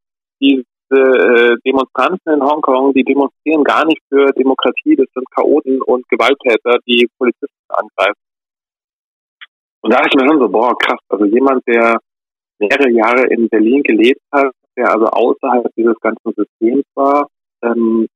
diese 0.91 1.01
äh, 1.01 1.57
Demonstranten 1.65 2.33
in 2.33 2.43
Hongkong, 2.43 2.93
die 2.93 3.03
demonstrieren 3.03 3.63
gar 3.63 3.85
nicht 3.85 4.01
für 4.09 4.27
Demokratie, 4.33 4.95
das 4.95 5.07
sind 5.13 5.25
Chaoten 5.31 5.81
und 5.81 6.07
Gewalttäter, 6.09 6.79
die 6.85 7.09
Polizisten 7.17 7.69
angreifen. 7.69 8.19
Und 9.81 9.93
da 9.93 9.97
dachte 9.97 10.09
ich 10.13 10.21
mir 10.21 10.27
schon 10.29 10.41
so, 10.41 10.49
boah, 10.49 10.77
krass, 10.77 10.99
also 11.09 11.25
jemand, 11.25 11.65
der 11.67 11.97
mehrere 12.59 12.91
Jahre 12.91 13.27
in 13.27 13.49
Berlin 13.49 13.81
gelebt 13.83 14.21
hat, 14.31 14.53
der 14.77 14.91
also 14.91 15.05
außerhalb 15.05 15.67
dieses 15.75 15.99
ganzen 15.99 16.33
Systems 16.33 16.85
war, 16.95 17.27
ähm, 17.63 18.07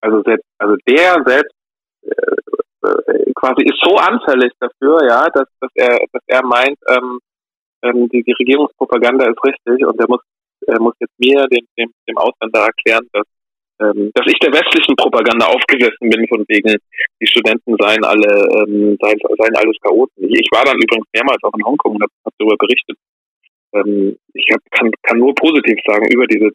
also 0.00 0.22
selbst, 0.22 0.46
also 0.58 0.76
der 0.86 1.22
selbst 1.26 1.54
äh, 2.02 2.88
äh, 2.88 3.32
quasi 3.34 3.64
ist 3.64 3.78
so 3.82 3.96
anfällig 3.96 4.52
dafür, 4.60 5.04
ja, 5.06 5.28
dass, 5.34 5.48
dass 5.60 5.70
er, 5.74 5.98
dass 6.12 6.22
er 6.26 6.44
meint, 6.44 6.78
ähm, 6.88 7.18
ähm, 7.82 8.08
die, 8.08 8.22
die 8.22 8.32
Regierungspropaganda 8.32 9.26
ist 9.26 9.44
richtig 9.44 9.86
und 9.86 10.00
er 10.00 10.08
muss, 10.08 10.20
er 10.68 10.80
muss 10.80 10.94
jetzt 11.00 11.18
mir, 11.18 11.46
dem, 11.48 11.66
dem, 11.76 11.92
dem 12.06 12.18
Ausländer 12.18 12.66
erklären, 12.66 13.06
dass 13.12 13.26
ähm, 13.80 14.10
dass 14.14 14.26
ich 14.26 14.38
der 14.40 14.52
westlichen 14.52 14.96
Propaganda 14.96 15.46
aufgesessen 15.46 16.10
bin, 16.10 16.26
von 16.28 16.44
wegen, 16.48 16.74
die 17.20 17.26
Studenten 17.26 17.76
seien 17.78 18.02
alle, 18.04 18.26
ähm, 18.58 18.98
seien, 19.00 19.18
seien 19.38 19.56
alles 19.56 19.76
Chaoten. 19.82 20.24
Ich, 20.24 20.40
ich 20.40 20.48
war 20.50 20.64
dann 20.64 20.76
übrigens 20.76 21.06
mehrmals 21.14 21.38
auch 21.42 21.54
in 21.56 21.64
Hongkong 21.64 21.94
und 21.94 22.02
habe 22.02 22.12
hab 22.24 22.34
darüber 22.38 22.56
berichtet. 22.58 22.98
Ähm, 23.74 24.18
ich 24.34 24.46
hab, 24.50 24.60
kann, 24.72 24.90
kann 25.02 25.18
nur 25.18 25.34
positiv 25.34 25.78
sagen 25.86 26.10
über 26.10 26.26
diese, 26.26 26.50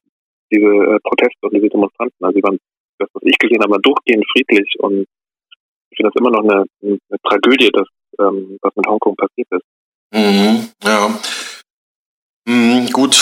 diese 0.52 0.68
äh, 0.68 1.00
Proteste 1.00 1.40
und 1.42 1.54
diese 1.54 1.70
Demonstranten. 1.70 2.26
Also, 2.26 2.36
die 2.36 2.44
waren, 2.44 2.60
das, 3.00 3.10
was 3.14 3.24
ich 3.26 3.38
gesehen 3.38 3.64
habe, 3.64 3.80
durchgehend 3.82 4.26
friedlich 4.32 4.70
und 4.80 5.06
ich 5.90 5.98
finde 5.98 6.12
das 6.12 6.20
immer 6.20 6.32
noch 6.32 6.44
eine, 6.44 6.66
eine 6.82 7.20
Tragödie, 7.24 7.70
dass, 7.72 7.88
ähm, 8.20 8.58
was 8.62 8.76
mit 8.76 8.88
Hongkong 8.88 9.16
passiert 9.16 9.48
ist. 9.52 9.66
Mhm, 10.12 10.70
ja. 10.84 11.20
Mhm, 12.46 12.88
gut, 12.92 13.16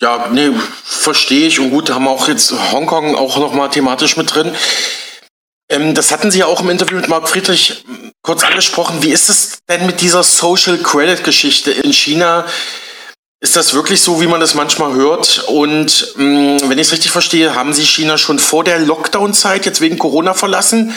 ja, 0.00 0.28
nee, 0.32 0.50
verstehe 0.84 1.48
ich. 1.48 1.58
Und 1.58 1.70
gut, 1.70 1.90
haben 1.90 2.04
wir 2.04 2.10
auch 2.10 2.28
jetzt 2.28 2.52
Hongkong 2.72 3.16
auch 3.16 3.38
nochmal 3.38 3.70
thematisch 3.70 4.16
mit 4.16 4.34
drin. 4.34 4.54
Ähm, 5.68 5.94
das 5.94 6.12
hatten 6.12 6.30
Sie 6.30 6.38
ja 6.40 6.46
auch 6.46 6.60
im 6.60 6.70
Interview 6.70 6.96
mit 6.96 7.08
Marc 7.08 7.28
Friedrich 7.28 7.84
hm, 7.86 8.12
kurz 8.22 8.44
angesprochen. 8.44 9.02
Wie 9.02 9.10
ist 9.10 9.28
es 9.28 9.58
denn 9.68 9.86
mit 9.86 10.00
dieser 10.00 10.22
Social 10.22 10.78
Credit 10.78 11.24
Geschichte 11.24 11.72
in 11.72 11.92
China? 11.92 12.46
Ist 13.40 13.54
das 13.54 13.74
wirklich 13.74 14.00
so, 14.00 14.20
wie 14.20 14.26
man 14.26 14.40
das 14.40 14.54
manchmal 14.54 14.94
hört? 14.94 15.44
Und 15.48 16.14
mh, 16.16 16.60
hm, 16.60 16.70
wenn 16.70 16.78
ich 16.78 16.86
es 16.86 16.92
richtig 16.92 17.10
verstehe, 17.10 17.54
haben 17.54 17.72
Sie 17.72 17.84
China 17.84 18.18
schon 18.18 18.38
vor 18.38 18.64
der 18.64 18.78
Lockdown-Zeit 18.78 19.66
jetzt 19.66 19.80
wegen 19.80 19.98
Corona 19.98 20.32
verlassen? 20.34 20.94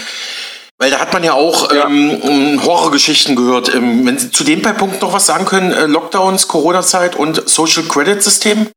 Weil 0.77 0.89
da 0.89 0.99
hat 0.99 1.13
man 1.13 1.23
ja 1.23 1.33
auch 1.33 1.71
ja. 1.71 1.85
Ähm, 1.85 2.61
Horrorgeschichten 2.63 3.35
gehört. 3.35 3.73
Ähm, 3.73 4.05
wenn 4.05 4.17
Sie 4.17 4.31
zu 4.31 4.43
dem 4.43 4.61
Punkt 4.61 5.01
noch 5.01 5.13
was 5.13 5.25
sagen 5.25 5.45
können, 5.45 5.71
äh, 5.71 5.85
Lockdowns, 5.85 6.47
Corona-Zeit 6.47 7.15
und 7.15 7.47
Social 7.49 7.83
Credit 7.83 8.21
System? 8.23 8.67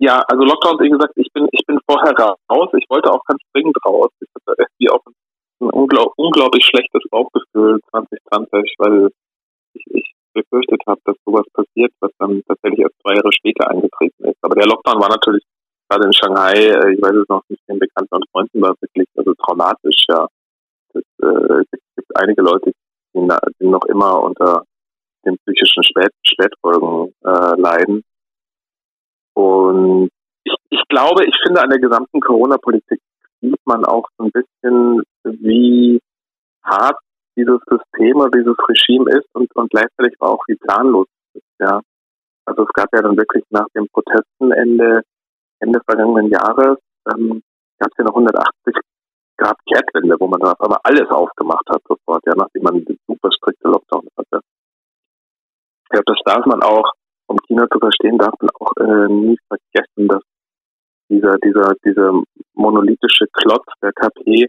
Ja, 0.00 0.24
also 0.28 0.44
Lockdown, 0.44 0.80
wie 0.80 0.88
gesagt, 0.88 1.12
ich 1.16 1.30
bin, 1.34 1.46
ich 1.52 1.64
bin 1.66 1.78
vorher 1.86 2.14
raus. 2.16 2.70
Ich 2.72 2.88
wollte 2.88 3.12
auch 3.12 3.22
ganz 3.26 3.42
dringend 3.52 3.76
raus. 3.84 4.08
Ich 4.20 4.28
hatte 4.34 4.56
irgendwie 4.56 4.90
auch 4.90 5.04
ein 5.60 5.70
unglaub, 5.70 6.14
unglaublich 6.16 6.64
schlechtes 6.64 7.02
Bauchgefühl 7.10 7.80
2020, 7.90 8.74
weil 8.78 9.10
ich, 9.74 9.84
ich 9.90 10.12
befürchtet 10.32 10.80
habe, 10.86 11.00
dass 11.04 11.16
sowas 11.26 11.44
passiert, 11.52 11.92
was 12.00 12.10
dann 12.18 12.42
tatsächlich 12.48 12.80
erst 12.80 12.96
zwei 13.02 13.14
Jahre 13.14 13.32
später 13.32 13.68
eingetreten 13.68 14.24
ist. 14.24 14.38
Aber 14.40 14.54
der 14.54 14.68
Lockdown 14.68 15.02
war 15.02 15.10
natürlich 15.10 15.44
gerade 15.90 16.06
in 16.06 16.12
Shanghai, 16.14 16.54
äh, 16.54 16.94
ich 16.94 17.02
weiß 17.02 17.16
es 17.16 17.28
noch 17.28 17.42
nicht, 17.48 17.60
den 17.68 17.78
Bekannten 17.78 18.14
und 18.14 18.24
Freunden 18.32 18.62
war 18.62 18.74
wirklich 18.80 19.06
also 19.16 19.34
traumatisch, 19.34 20.04
ja. 20.08 20.26
Es 20.94 21.02
äh, 21.22 21.64
gibt, 21.96 22.16
einige 22.16 22.40
Leute, 22.40 22.72
die, 23.14 23.28
die 23.60 23.68
noch 23.68 23.84
immer 23.84 24.22
unter 24.22 24.64
den 25.26 25.36
psychischen 25.44 25.82
Spät 25.84 26.10
Spätfolgen 26.24 27.12
äh, 27.22 27.60
leiden. 27.60 28.02
Und 29.40 30.10
ich, 30.44 30.54
ich 30.70 30.82
glaube, 30.88 31.24
ich 31.24 31.34
finde 31.42 31.62
an 31.62 31.70
der 31.70 31.78
gesamten 31.78 32.20
Corona-Politik 32.20 33.00
sieht 33.40 33.60
man 33.64 33.84
auch 33.84 34.06
so 34.18 34.24
ein 34.24 34.32
bisschen, 34.32 35.02
wie 35.24 36.00
hart 36.62 36.98
dieses 37.36 37.60
System 37.66 38.16
oder 38.16 38.30
dieses 38.30 38.56
Regime 38.68 39.10
ist 39.12 39.28
und, 39.32 39.54
und 39.56 39.70
gleichzeitig 39.70 40.14
auch 40.20 40.42
wie 40.46 40.56
planlos 40.56 41.06
es 41.32 41.40
ist, 41.40 41.60
ja. 41.60 41.80
Also 42.44 42.62
es 42.64 42.72
gab 42.74 42.88
ja 42.92 43.00
dann 43.00 43.16
wirklich 43.16 43.44
nach 43.50 43.66
dem 43.74 43.86
Protestenende 43.92 45.02
Ende 45.60 45.80
vergangenen 45.86 46.30
Jahres 46.30 46.78
ähm, 47.12 47.42
gab 47.78 47.90
es 47.92 47.98
ja 47.98 48.04
noch 48.04 48.14
180 48.14 48.74
Grad 49.36 49.56
Kehrtwende, 49.66 50.16
wo 50.18 50.26
man 50.26 50.40
dann 50.40 50.52
auf 50.52 50.60
einmal 50.60 50.80
alles 50.84 51.08
aufgemacht 51.10 51.64
hat 51.68 51.82
sofort, 51.88 52.22
ja, 52.26 52.34
nachdem 52.36 52.62
man 52.62 52.84
super 53.06 53.30
strikte 53.32 53.68
Lockdown 53.68 54.06
hatte. 54.16 54.40
Ich 55.84 55.90
glaube, 55.90 56.04
das 56.06 56.18
darf 56.24 56.44
man 56.46 56.62
auch 56.62 56.92
um 57.30 57.38
China 57.46 57.66
zu 57.70 57.78
verstehen, 57.78 58.18
darf 58.18 58.34
man 58.40 58.50
auch 58.58 58.72
äh, 58.80 59.08
nie 59.08 59.38
vergessen, 59.46 60.08
dass 60.08 60.22
dieser, 61.08 61.36
dieser, 61.38 61.74
dieser 61.84 62.22
monolithische 62.54 63.26
Klotz 63.32 63.66
der 63.82 63.92
KP 63.92 64.48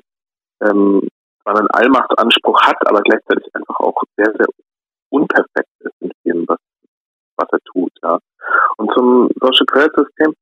ähm, 0.62 1.08
zwar 1.44 1.58
einen 1.58 1.70
Allmachtsanspruch 1.72 2.60
hat, 2.62 2.78
aber 2.88 3.02
gleichzeitig 3.02 3.54
einfach 3.54 3.80
auch 3.80 4.02
sehr, 4.17 4.34
sehr 4.38 4.48
unperfekt 5.10 5.70
ist 5.80 5.94
in 6.00 6.12
dem, 6.26 6.46
was, 6.48 6.58
was 7.38 7.50
er 7.52 7.60
tut. 7.72 7.91
Ja. 8.04 8.17
Und 8.78 8.91
zum 8.94 9.30
Social 9.39 9.65
Credit 9.67 9.94
System, 9.96 10.34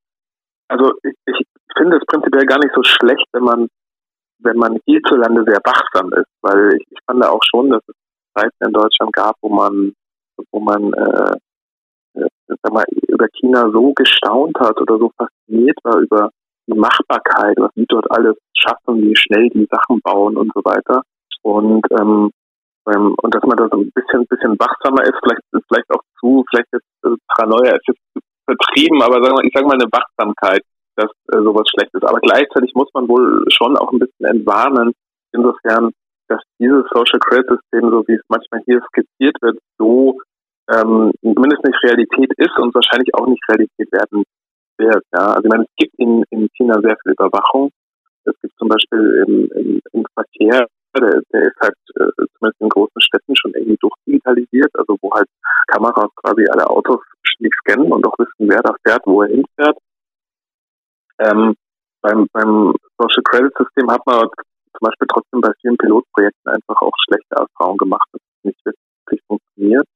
also 0.69 0.93
ich, 1.03 1.15
ich 1.25 1.45
finde 1.77 1.97
es 1.97 2.05
prinzipiell 2.05 2.45
gar 2.45 2.59
nicht 2.59 2.73
so 2.73 2.83
schlecht, 2.83 3.25
wenn 3.33 3.43
man 3.43 3.67
wenn 4.41 4.55
man 4.55 4.79
hierzulande 4.85 5.43
sehr 5.45 5.59
wachsam 5.65 6.13
ist, 6.13 6.29
weil 6.41 6.73
ich, 6.77 6.87
ich 6.89 6.97
fand 7.05 7.25
auch 7.25 7.41
schon, 7.43 7.71
dass 7.71 7.81
es 7.87 7.95
Zeiten 8.33 8.65
in 8.65 8.71
Deutschland 8.71 9.11
gab, 9.11 9.35
wo 9.41 9.49
man 9.49 9.93
wo 10.51 10.61
man 10.61 10.93
äh, 10.93 11.35
sag 12.47 12.73
mal, 12.73 12.85
über 13.07 13.27
China 13.39 13.69
so 13.71 13.93
gestaunt 13.93 14.57
hat 14.59 14.79
oder 14.81 14.97
so 14.97 15.11
fasziniert 15.17 15.77
war 15.83 15.99
über 15.99 16.29
die 16.67 16.77
Machbarkeit, 16.77 17.55
was 17.57 17.71
die 17.75 17.85
dort 17.87 18.09
alles 18.11 18.37
schaffen, 18.53 19.01
wie 19.01 19.15
schnell 19.15 19.49
die 19.49 19.67
Sachen 19.69 19.99
bauen 20.01 20.37
und 20.37 20.51
so 20.53 20.61
weiter. 20.63 21.01
Und 21.41 21.85
ähm, 21.99 22.31
ähm, 22.87 23.15
und 23.21 23.35
dass 23.35 23.43
man 23.43 23.57
da 23.57 23.67
so 23.71 23.79
ein 23.79 23.91
bisschen, 23.91 24.25
bisschen 24.27 24.57
wachsamer 24.59 25.03
ist, 25.03 25.17
vielleicht 25.21 25.41
vielleicht 25.67 25.89
auch 25.91 26.01
zu, 26.19 26.43
vielleicht 26.49 26.69
jetzt 26.73 26.87
äh, 27.05 27.15
Paranoia 27.27 27.75
ist 27.75 27.87
jetzt 27.87 28.25
vertrieben, 28.45 29.01
aber 29.01 29.21
sagen 29.21 29.37
wir, 29.37 29.45
ich 29.45 29.53
sage 29.53 29.67
mal 29.67 29.77
eine 29.77 29.91
Wachsamkeit, 29.91 30.63
dass 30.95 31.11
äh, 31.33 31.41
sowas 31.43 31.67
schlecht 31.69 31.93
ist. 31.93 32.03
Aber 32.03 32.19
gleichzeitig 32.19 32.73
muss 32.73 32.89
man 32.93 33.07
wohl 33.07 33.45
schon 33.49 33.77
auch 33.77 33.91
ein 33.91 33.99
bisschen 33.99 34.25
entwarnen, 34.25 34.93
insofern, 35.33 35.91
dass 36.27 36.41
dieses 36.59 36.83
Social 36.93 37.19
Credit 37.19 37.47
System, 37.49 37.89
so 37.91 38.03
wie 38.07 38.13
es 38.13 38.25
manchmal 38.27 38.61
hier 38.65 38.81
skizziert 38.89 39.35
wird, 39.41 39.59
so 39.77 40.19
ähm, 40.69 41.11
zumindest 41.21 41.63
nicht 41.63 41.83
Realität 41.83 42.31
ist 42.37 42.57
und 42.57 42.73
wahrscheinlich 42.73 43.13
auch 43.15 43.27
nicht 43.27 43.43
Realität 43.49 43.91
werden 43.91 44.23
wird. 44.77 45.03
Ja? 45.13 45.33
Also 45.33 45.43
ich 45.43 45.49
meine, 45.49 45.63
es 45.63 45.75
gibt 45.77 45.93
in, 45.97 46.23
in 46.29 46.47
China 46.55 46.75
sehr 46.81 46.97
viel 47.03 47.13
Überwachung. 47.13 47.71
Es 48.25 48.35
gibt 48.41 48.53
zum 48.57 48.67
Beispiel 48.67 49.25
im, 49.27 49.51
im, 49.55 49.81
im 49.93 50.05
Verkehr, 50.13 50.67
der, 50.97 51.21
der 51.33 51.41
ist 51.41 51.59
halt 51.61 51.75
äh, 51.95 52.25
zumindest 52.37 52.61
in 52.61 52.69
großen 52.69 53.01
Städten 53.01 53.35
schon 53.35 53.53
irgendwie 53.53 53.77
durchdigitalisiert, 53.79 54.71
also 54.73 54.97
wo 55.01 55.11
halt 55.13 55.27
Kameras 55.67 56.09
quasi 56.15 56.45
alle 56.49 56.69
Autos 56.69 56.99
nicht 57.39 57.55
scannen 57.61 57.91
und 57.91 58.05
auch 58.05 58.17
wissen, 58.19 58.49
wer 58.49 58.59
wer 58.59 58.61
da 58.61 58.75
fährt, 58.85 59.01
wo 59.05 59.21
er 59.23 59.29
hinfährt. 59.29 59.77
Ähm, 61.19 61.55
beim, 62.01 62.27
beim 62.31 62.73
Social 62.97 63.23
Credit 63.23 63.53
System 63.57 63.91
hat 63.91 64.05
man 64.05 64.19
zum 64.19 64.81
Beispiel 64.81 65.07
trotzdem 65.07 65.41
bei 65.41 65.51
vielen 65.61 65.77
Pilotprojekten 65.77 66.51
einfach 66.51 66.81
auch 66.81 66.93
schlechte 67.05 67.35
Erfahrungen 67.35 67.77
gemacht, 67.77 68.07
dass 68.13 68.21
es 68.21 68.43
nicht 68.43 68.65
wirklich 68.65 69.21
funktioniert. 69.27 69.87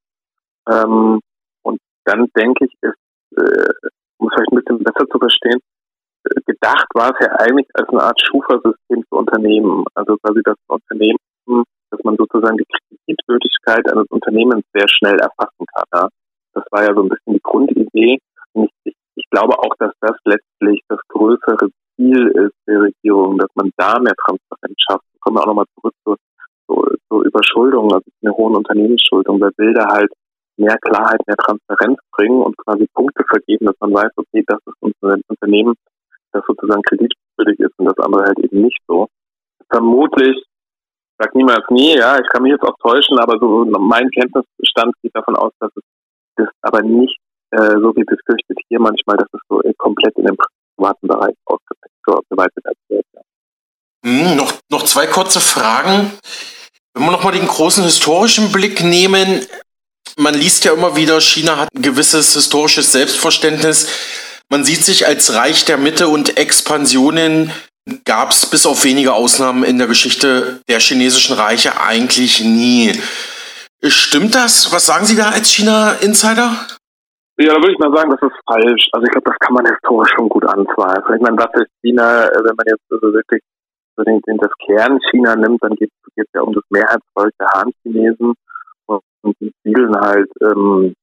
Ähm, 0.69 1.19
und 1.63 1.79
dann 2.05 2.27
denke 2.35 2.65
ich, 2.65 2.73
ist, 2.81 2.97
äh, 3.37 3.73
um 4.17 4.27
es 4.27 4.33
vielleicht 4.35 4.51
ein 4.51 4.63
bisschen 4.63 4.83
besser 4.83 5.07
zu 5.09 5.19
verstehen, 5.19 5.59
äh, 6.25 6.41
gedacht 6.45 6.87
war 6.93 7.11
es 7.11 7.25
ja 7.25 7.31
eigentlich 7.39 7.67
als 7.73 7.89
eine 7.89 8.03
Art 8.03 8.19
Schufa-System 8.21 9.03
für 9.09 9.15
Unternehmen. 9.15 9.85
Also 9.95 10.17
quasi 10.17 10.41
das 10.43 10.57
Unternehmen, 10.67 11.17
dass 11.91 12.03
man 12.03 12.15
sozusagen 12.17 12.57
die 12.57 12.65
Kreditwürdigkeit 12.65 13.91
eines 13.91 14.07
Unternehmens 14.09 14.63
sehr 14.73 14.87
schnell 14.87 15.19
erfassen 15.19 15.65
kann. 15.73 15.85
Ja. 15.93 16.07
Das 16.53 16.63
war 16.71 16.83
ja 16.83 16.93
so 16.93 17.03
ein 17.03 17.09
bisschen 17.09 17.33
die 17.33 17.41
Grundidee. 17.43 18.19
Und 18.53 18.69
ich, 18.83 18.95
ich 19.15 19.25
glaube 19.29 19.57
auch, 19.59 19.75
dass 19.79 19.93
das 20.01 20.17
letztlich 20.25 20.81
das 20.87 20.99
größere 21.09 21.69
Ziel 21.95 22.27
ist 22.29 22.55
der 22.67 22.81
Regierung, 22.81 23.37
dass 23.37 23.49
man 23.55 23.71
da 23.77 23.99
mehr 23.99 24.15
Transparenz 24.25 24.75
schafft. 24.77 25.03
Kommen 25.19 25.37
wir 25.37 25.41
auch 25.41 25.47
nochmal 25.47 25.65
zurück 25.75 25.93
zur, 26.03 26.17
zur, 26.67 26.95
zur 27.09 27.25
Überschuldung, 27.25 27.93
also 27.93 28.05
eine 28.21 28.33
hohen 28.33 28.55
Unternehmensschuldung. 28.55 29.39
Will 29.57 29.73
da 29.73 29.87
halt 29.87 30.11
mehr 30.57 30.77
Klarheit, 30.81 31.21
mehr 31.27 31.37
Transparenz 31.37 31.99
bringen 32.11 32.41
und 32.41 32.57
quasi 32.57 32.87
Punkte 32.93 33.23
vergeben, 33.27 33.65
dass 33.65 33.75
man 33.79 33.93
weiß, 33.93 34.11
okay, 34.15 34.43
das 34.47 34.59
ist 34.65 34.75
unser 34.79 35.17
Unternehmen, 35.27 35.73
das 36.31 36.43
sozusagen 36.47 36.81
kreditwürdig 36.83 37.59
ist 37.59 37.73
und 37.77 37.85
das 37.85 37.97
andere 37.97 38.25
halt 38.25 38.39
eben 38.39 38.61
nicht 38.61 38.79
so. 38.87 39.07
Vermutlich, 39.69 40.43
sag 41.17 41.33
niemals 41.35 41.65
nie, 41.69 41.97
ja, 41.97 42.19
ich 42.19 42.27
kann 42.27 42.43
mich 42.43 42.51
jetzt 42.51 42.63
auch 42.63 42.77
täuschen, 42.79 43.19
aber 43.19 43.37
so 43.39 43.65
mein 43.65 44.09
Kenntnisstand 44.11 44.93
geht 45.01 45.15
davon 45.15 45.35
aus, 45.35 45.51
dass 45.59 45.71
es 45.75 45.83
das 46.35 46.49
aber 46.61 46.81
nicht 46.81 47.17
äh, 47.51 47.77
so 47.81 47.95
wie 47.95 48.03
befürchtet 48.03 48.57
hier 48.67 48.79
manchmal, 48.79 49.17
dass 49.17 49.27
es 49.33 49.39
so 49.47 49.61
äh, 49.61 49.73
komplett 49.77 50.15
in 50.17 50.25
den 50.25 50.35
privaten 50.75 51.07
Bereich 51.07 51.35
ausgeweitet 51.45 52.63
wird. 52.89 53.05
Ja. 53.13 53.21
Hm, 54.05 54.37
noch, 54.37 54.53
noch 54.71 54.83
zwei 54.83 55.05
kurze 55.07 55.39
Fragen. 55.39 56.11
Wenn 56.93 57.05
wir 57.05 57.11
nochmal 57.11 57.33
den 57.33 57.47
großen 57.47 57.83
historischen 57.83 58.51
Blick 58.51 58.83
nehmen, 58.83 59.45
man 60.17 60.33
liest 60.33 60.65
ja 60.65 60.73
immer 60.73 60.95
wieder, 60.95 61.19
China 61.21 61.57
hat 61.57 61.69
ein 61.75 61.81
gewisses 61.81 62.33
historisches 62.33 62.91
Selbstverständnis. 62.91 63.87
Man 64.49 64.63
sieht 64.63 64.83
sich 64.83 65.07
als 65.07 65.33
Reich 65.33 65.65
der 65.65 65.77
Mitte 65.77 66.07
und 66.07 66.37
Expansionen 66.37 67.51
gab 68.05 68.31
es 68.31 68.45
bis 68.45 68.65
auf 68.65 68.83
wenige 68.83 69.13
Ausnahmen 69.13 69.63
in 69.63 69.77
der 69.77 69.87
Geschichte 69.87 70.61
der 70.69 70.79
chinesischen 70.79 71.35
Reiche 71.35 71.81
eigentlich 71.81 72.41
nie. 72.43 72.93
Stimmt 73.83 74.35
das? 74.35 74.71
Was 74.71 74.85
sagen 74.85 75.05
Sie 75.05 75.17
da 75.17 75.29
als 75.29 75.49
China-Insider? 75.51 76.55
Ja, 77.37 77.53
da 77.55 77.55
würde 77.55 77.73
ich 77.73 77.79
mal 77.79 77.93
sagen, 77.93 78.11
das 78.11 78.21
ist 78.21 78.39
falsch. 78.45 78.87
Also 78.93 79.05
ich 79.05 79.11
glaube, 79.11 79.29
das 79.29 79.39
kann 79.39 79.55
man 79.55 79.65
historisch 79.65 80.11
schon 80.15 80.29
gut 80.29 80.45
anzweifeln. 80.45 81.17
Ich 81.17 81.21
meine, 81.21 81.37
was 81.37 81.49
ist 81.55 81.71
China, 81.81 82.27
äh, 82.27 82.35
wenn 82.35 82.55
man 82.55 82.65
jetzt 82.67 82.85
also 82.89 83.11
wirklich 83.11 83.41
das 83.95 84.51
Kern 84.65 84.99
China 85.11 85.35
nimmt, 85.35 85.61
dann 85.61 85.75
geht 85.75 85.89
es 86.15 86.25
ja 86.33 86.41
um 86.41 86.53
das 86.53 86.63
Mehrheitsvolk 86.69 87.31
der 87.39 87.47
Han-Chinesen 87.55 88.33
und 89.23 89.35
die 89.39 89.51
spielen 89.59 89.95
halt 89.95 90.29
ähm, 90.41 90.93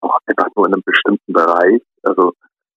auch 0.00 0.18
einfach 0.26 0.48
nur 0.54 0.66
in 0.66 0.74
einem 0.74 0.82
bestimmten 0.84 1.32
Bereich. 1.32 1.82
Also 2.02 2.32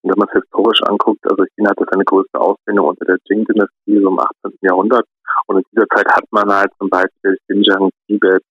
wenn 0.04 0.18
man 0.18 0.28
es 0.32 0.42
historisch 0.42 0.82
anguckt, 0.84 1.20
also 1.30 1.44
China 1.56 1.72
hatte 1.72 1.86
seine 1.92 2.06
größte 2.06 2.40
Ausdehnung 2.40 2.88
unter 2.88 3.06
der 3.06 3.18
Qing-Dynastie 3.28 4.02
so 4.02 4.08
im 4.08 4.20
18. 4.20 4.58
Jahrhundert. 4.62 5.06
Und 5.48 5.58
in 5.58 5.64
dieser 5.72 5.88
Zeit 5.88 6.08
hat 6.08 6.24
man 6.32 6.50
halt 6.52 6.72
zum 6.80 6.90
Beispiel 6.90 7.38
Xinjiang, 7.48 7.90
Tibet, 8.08 8.44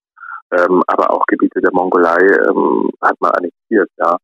ähm, 0.52 0.82
aber 0.86 1.10
auch 1.10 1.24
Gebiete 1.26 1.60
der 1.60 1.72
Mongolei 1.72 2.20
ähm, 2.48 2.90
hat 3.00 3.16
man 3.20 3.32
annektiert, 3.32 3.88
ja. 3.98 4.16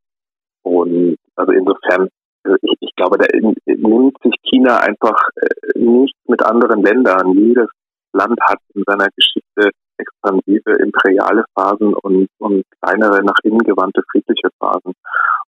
Und 0.63 1.17
also 1.37 1.53
insofern, 1.53 2.09
also 2.45 2.57
ich, 2.63 2.75
ich 2.81 2.95
glaube, 2.97 3.19
da 3.19 3.27
nimmt 3.67 4.17
sich 4.23 4.35
China 4.43 4.79
einfach 4.79 5.19
äh, 5.37 5.79
nicht 5.79 6.15
mit 6.29 6.43
anderen 6.43 6.83
Ländern. 6.83 7.33
Jedes 7.33 7.69
Land 8.13 8.39
hat 8.43 8.59
in 8.75 8.85
seiner 8.87 9.09
Geschichte 9.17 9.71
expansive 10.03 10.73
imperiale 10.83 11.45
Phasen 11.55 11.95
und, 11.95 12.29
und 12.39 12.65
kleinere 12.81 13.23
nach 13.23 13.39
innen 13.45 13.61
gewandte 13.61 14.03
friedliche 14.11 14.49
Phasen. 14.59 14.93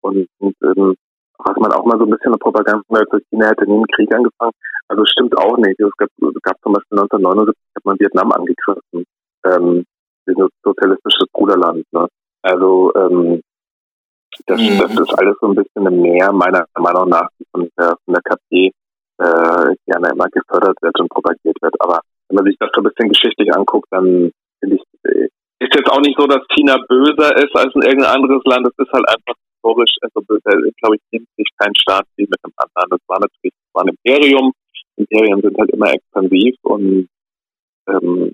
Und, 0.00 0.26
und 0.38 0.56
ähm, 0.62 0.94
was 1.38 1.56
man 1.56 1.72
auch 1.72 1.84
mal 1.84 1.98
so 1.98 2.04
ein 2.04 2.10
bisschen 2.10 2.32
in 2.32 2.38
Propaganda 2.38 2.82
hört, 2.88 3.22
China 3.30 3.48
hätte 3.48 3.66
nie 3.66 3.74
einen 3.74 3.86
Krieg 3.94 4.14
angefangen. 4.14 4.52
Also 4.88 5.04
stimmt 5.06 5.36
auch 5.36 5.56
nicht. 5.58 5.78
Es 5.80 5.96
gab, 5.96 6.08
es 6.08 6.42
gab 6.42 6.56
zum 6.62 6.72
Beispiel 6.72 6.98
1979 6.98 7.54
hat 7.76 7.84
man 7.84 7.98
Vietnam 7.98 8.32
angegriffen. 8.32 9.04
Ähm, 9.44 9.84
ein 10.26 10.48
sozialistisches 10.62 11.28
Bruderland. 11.32 11.84
Ne? 11.92 12.06
Also 12.42 12.92
ähm, 12.94 13.42
das, 14.46 14.60
mhm. 14.60 14.78
das 14.78 14.92
ist 14.92 15.18
alles 15.18 15.36
so 15.40 15.48
ein 15.48 15.54
bisschen 15.54 16.00
mehr 16.00 16.32
meiner 16.32 16.66
Meinung 16.78 17.08
nach 17.08 17.28
von 17.52 17.68
der, 17.78 17.96
von 18.04 18.14
der 18.14 18.22
KP 18.22 18.72
äh, 19.18 19.76
gerne 19.86 20.10
immer 20.12 20.28
gefördert 20.30 20.76
wird 20.80 21.00
und 21.00 21.08
propagiert 21.08 21.56
wird. 21.60 21.74
Aber 21.80 22.00
wenn 22.28 22.36
man 22.36 22.44
sich 22.44 22.56
das 22.58 22.70
so 22.74 22.80
ein 22.80 22.84
bisschen 22.84 23.10
geschichtlich 23.10 23.54
anguckt, 23.54 23.88
dann 23.90 24.32
ist 25.04 25.74
jetzt 25.74 25.90
auch 25.90 26.00
nicht 26.00 26.18
so, 26.18 26.26
dass 26.26 26.42
China 26.54 26.78
böser 26.88 27.36
ist 27.36 27.54
als 27.54 27.74
in 27.74 27.82
irgendein 27.82 28.16
anderes 28.16 28.42
Land. 28.44 28.66
Es 28.66 28.84
ist 28.84 28.92
halt 28.92 29.08
einfach 29.08 29.34
historisch, 29.64 29.96
also 30.02 30.20
glaube 30.20 30.96
ich, 30.96 31.02
nimmt 31.12 31.28
sich 31.36 31.48
kein 31.58 31.74
Staat 31.76 32.06
wie 32.16 32.26
mit 32.28 32.38
einem 32.42 32.52
anderen. 32.56 32.90
Das 32.90 33.00
war 33.08 33.20
natürlich 33.20 33.54
das 33.54 33.74
war 33.74 33.84
ein 33.84 33.94
Imperium. 33.96 34.52
Imperien 34.96 35.40
sind 35.40 35.58
halt 35.58 35.70
immer 35.70 35.92
expansiv 35.92 36.54
und 36.62 37.08
ähm, 37.88 38.32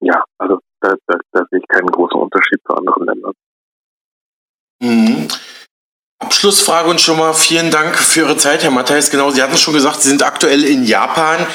ja, 0.00 0.22
also 0.38 0.58
da, 0.80 0.94
da, 1.06 1.18
da 1.32 1.44
sehe 1.50 1.60
ich 1.60 1.68
keinen 1.68 1.86
großen 1.86 2.20
Unterschied 2.20 2.60
zu 2.66 2.74
anderen 2.74 3.06
Ländern. 3.06 3.32
Mhm. 4.80 5.28
Abschlussfrage 6.18 6.90
und 6.90 7.00
schon 7.00 7.18
mal 7.18 7.32
vielen 7.34 7.70
Dank 7.70 7.96
für 7.96 8.20
Ihre 8.20 8.36
Zeit, 8.36 8.62
Herr 8.64 8.70
Matthäus. 8.70 9.10
Genau, 9.10 9.30
Sie 9.30 9.42
hatten 9.42 9.56
schon 9.56 9.74
gesagt, 9.74 10.02
Sie 10.02 10.08
sind 10.08 10.22
aktuell 10.22 10.64
in 10.64 10.84
Japan. 10.84 11.46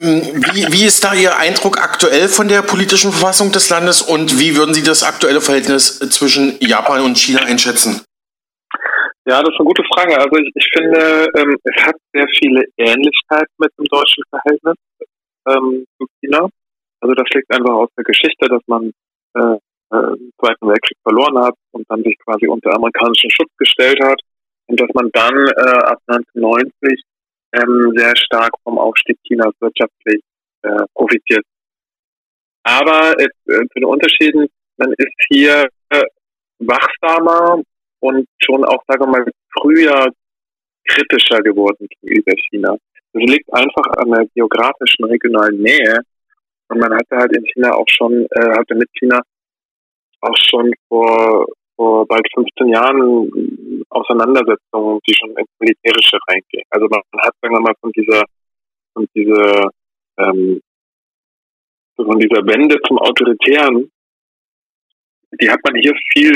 Wie, 0.00 0.64
wie 0.72 0.86
ist 0.86 1.04
da 1.04 1.12
Ihr 1.12 1.36
Eindruck 1.36 1.76
aktuell 1.76 2.28
von 2.28 2.48
der 2.48 2.62
politischen 2.62 3.12
Verfassung 3.12 3.52
des 3.52 3.68
Landes 3.68 4.00
und 4.00 4.40
wie 4.40 4.56
würden 4.56 4.72
Sie 4.72 4.82
das 4.82 5.02
aktuelle 5.02 5.42
Verhältnis 5.42 5.98
zwischen 6.08 6.56
Japan 6.60 7.02
und 7.02 7.18
China 7.18 7.40
einschätzen? 7.44 8.00
Ja, 9.26 9.42
das 9.42 9.52
ist 9.52 9.60
eine 9.60 9.66
gute 9.66 9.84
Frage. 9.92 10.16
Also 10.16 10.36
ich, 10.38 10.50
ich 10.54 10.68
finde, 10.72 11.28
ähm, 11.36 11.54
es 11.64 11.84
hat 11.84 11.96
sehr 12.14 12.26
viele 12.38 12.64
Ähnlichkeiten 12.78 13.52
mit 13.58 13.70
dem 13.78 13.84
deutschen 13.92 14.24
Verhältnis 14.30 14.76
ähm, 15.46 15.84
zu 15.98 16.06
China. 16.20 16.48
Also 17.00 17.14
das 17.14 17.28
liegt 17.34 17.54
einfach 17.54 17.74
aus 17.74 17.90
der 17.94 18.04
Geschichte, 18.04 18.48
dass 18.48 18.62
man 18.68 18.92
äh, 19.36 19.58
äh, 19.92 20.16
im 20.16 20.32
Zweiten 20.40 20.66
Weltkrieg 20.66 20.96
verloren 21.02 21.44
hat 21.44 21.54
und 21.72 21.84
dann 21.90 22.02
sich 22.02 22.16
quasi 22.24 22.48
unter 22.48 22.74
amerikanischen 22.74 23.30
Schutz 23.30 23.50
gestellt 23.58 24.00
hat 24.02 24.20
und 24.66 24.80
dass 24.80 24.88
man 24.94 25.10
dann 25.12 25.36
äh, 25.36 25.92
ab 25.92 25.98
1990 26.06 27.02
ähm, 27.52 27.92
sehr 27.96 28.16
stark 28.16 28.52
vom 28.64 28.78
Aufstieg 28.78 29.18
Chinas 29.26 29.54
wirtschaftlich 29.60 30.22
äh, 30.62 30.84
profitiert. 30.94 31.44
Aber 32.62 33.12
äh, 33.18 33.28
zu 33.44 33.74
den 33.74 33.84
Unterschieden, 33.84 34.46
man 34.76 34.92
ist 34.92 35.14
hier 35.28 35.66
äh, 35.90 36.02
wachsamer 36.58 37.62
und 38.00 38.26
schon 38.42 38.64
auch, 38.64 38.82
sagen 38.86 39.04
wir 39.04 39.06
mal, 39.06 39.24
früher 39.58 40.12
kritischer 40.86 41.40
geworden 41.42 41.86
gegenüber 42.00 42.32
China. 42.50 42.76
Das 43.12 43.22
liegt 43.22 43.52
einfach 43.52 43.86
an 43.98 44.10
der 44.10 44.26
geografischen 44.34 45.04
regionalen 45.04 45.60
Nähe. 45.60 46.00
Und 46.68 46.78
man 46.78 46.92
hatte 46.94 47.16
halt 47.16 47.36
in 47.36 47.44
China 47.46 47.74
auch 47.74 47.88
schon, 47.88 48.26
äh, 48.30 48.50
hatte 48.56 48.74
mit 48.74 48.88
China 48.98 49.20
auch 50.20 50.36
schon 50.48 50.72
vor, 50.88 51.46
vor 51.76 52.06
bald 52.06 52.26
15 52.34 52.68
Jahren 52.68 53.30
Auseinandersetzungen, 53.90 55.00
die 55.06 55.14
schon 55.14 55.30
ins 55.36 55.50
Militärische 55.58 56.18
reingehen. 56.28 56.64
Also 56.70 56.86
man 56.88 57.00
hat, 57.18 57.34
sagen 57.40 57.54
wir 57.54 57.60
mal, 57.60 57.74
von 57.80 57.92
dieser, 57.92 58.22
von 58.94 59.06
dieser, 59.14 59.70
ähm, 60.18 60.60
von 61.96 62.18
dieser 62.18 62.46
Wende 62.46 62.78
zum 62.86 62.98
Autoritären, 62.98 63.90
die 65.40 65.50
hat 65.50 65.60
man 65.64 65.74
hier 65.80 65.94
viel, 66.12 66.34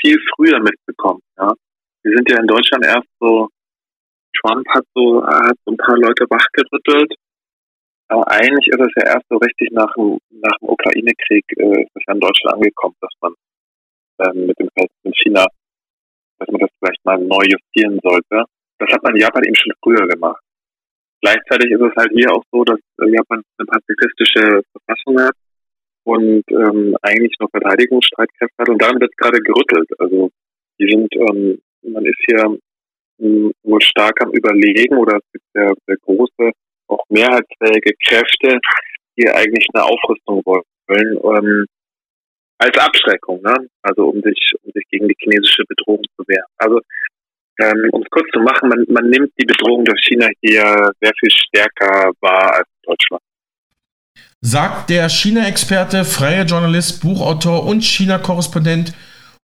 viel 0.00 0.18
früher 0.34 0.60
mitbekommen, 0.60 1.20
ja. 1.38 1.52
Wir 2.02 2.16
sind 2.16 2.30
ja 2.30 2.38
in 2.38 2.46
Deutschland 2.46 2.84
erst 2.84 3.08
so, 3.18 3.48
Trump 4.40 4.64
hat 4.68 4.84
so, 4.94 5.26
hat 5.26 5.56
so 5.64 5.72
ein 5.72 5.76
paar 5.76 5.96
Leute 5.96 6.24
wachgerüttelt 6.30 7.12
aber 8.08 8.30
eigentlich 8.30 8.66
ist 8.68 8.80
es 8.80 8.92
ja 8.96 9.14
erst 9.14 9.26
so 9.28 9.36
richtig 9.38 9.70
nach 9.72 9.92
dem, 9.94 10.18
nach 10.30 10.56
dem 10.60 10.68
Ukraine-Krieg 10.68 11.44
äh, 11.56 11.82
ist 11.82 11.90
es 11.94 12.02
ja 12.06 12.14
in 12.14 12.20
Deutschland 12.20 12.54
angekommen, 12.54 12.94
dass 13.00 13.12
man 13.20 13.32
ähm, 14.20 14.46
mit 14.46 14.58
dem 14.60 14.68
Verhältnis 14.70 15.02
mit 15.02 15.16
China, 15.18 15.46
dass 16.38 16.48
man 16.48 16.60
das 16.60 16.70
vielleicht 16.78 17.04
mal 17.04 17.18
neu 17.18 17.42
justieren 17.44 17.98
sollte. 18.02 18.44
Das 18.78 18.92
hat 18.92 19.02
man 19.02 19.14
in 19.14 19.22
Japan 19.22 19.44
eben 19.44 19.56
schon 19.56 19.72
früher 19.82 20.06
gemacht. 20.06 20.42
Gleichzeitig 21.22 21.70
ist 21.72 21.80
es 21.80 21.96
halt 21.96 22.10
hier 22.12 22.30
auch 22.32 22.44
so, 22.52 22.64
dass 22.64 22.78
äh, 23.00 23.10
Japan 23.10 23.42
eine 23.58 23.66
pazifistische 23.66 24.62
Verfassung 24.72 25.20
hat 25.20 25.34
und 26.04 26.44
ähm, 26.50 26.96
eigentlich 27.02 27.34
noch 27.40 27.50
Verteidigungsstreitkräfte 27.50 28.56
hat 28.58 28.68
und 28.68 28.80
dann 28.80 29.00
wird 29.00 29.16
gerade 29.16 29.38
gerüttelt. 29.40 29.88
Also 29.98 30.30
die 30.78 30.90
sind, 30.90 31.08
ähm, 31.16 31.58
man 31.82 32.04
ist 32.04 32.20
hier 32.26 32.58
ähm, 33.20 33.52
wohl 33.62 33.80
stark 33.80 34.20
am 34.22 34.30
Überlegen 34.32 34.96
oder 34.96 35.16
es 35.16 35.32
gibt 35.32 35.44
der, 35.54 35.72
der 35.88 35.96
große 35.96 36.52
auch 36.88 37.02
mehrheitsfähige 37.08 37.94
Kräfte, 38.06 38.60
die 39.18 39.28
eigentlich 39.28 39.66
eine 39.72 39.84
Aufrüstung 39.84 40.42
wollen, 40.44 40.62
ähm, 40.88 41.66
als 42.58 42.76
Abschreckung, 42.78 43.42
ne? 43.42 43.54
also 43.82 44.08
um 44.08 44.20
sich, 44.22 44.52
um 44.62 44.72
sich 44.72 44.84
gegen 44.90 45.08
die 45.08 45.16
chinesische 45.18 45.62
Bedrohung 45.68 46.02
zu 46.16 46.24
wehren. 46.26 46.48
Also 46.58 46.80
Ähm, 47.58 47.88
um 47.92 48.02
es 48.02 48.10
kurz 48.10 48.26
zu 48.34 48.40
machen, 48.40 48.68
man, 48.68 48.84
man 48.88 49.08
nimmt 49.08 49.32
die 49.40 49.46
Bedrohung 49.46 49.84
durch 49.84 50.00
China 50.04 50.28
hier 50.42 50.92
sehr 51.00 51.12
viel 51.18 51.30
stärker 51.30 52.10
wahr 52.20 52.56
als 52.56 52.68
Deutschland. 52.82 53.22
Sagt 54.42 54.90
der 54.90 55.08
China-Experte, 55.08 56.04
freier 56.04 56.44
Journalist, 56.44 57.00
Buchautor 57.00 57.66
und 57.66 57.82
China-Korrespondent 57.82 58.92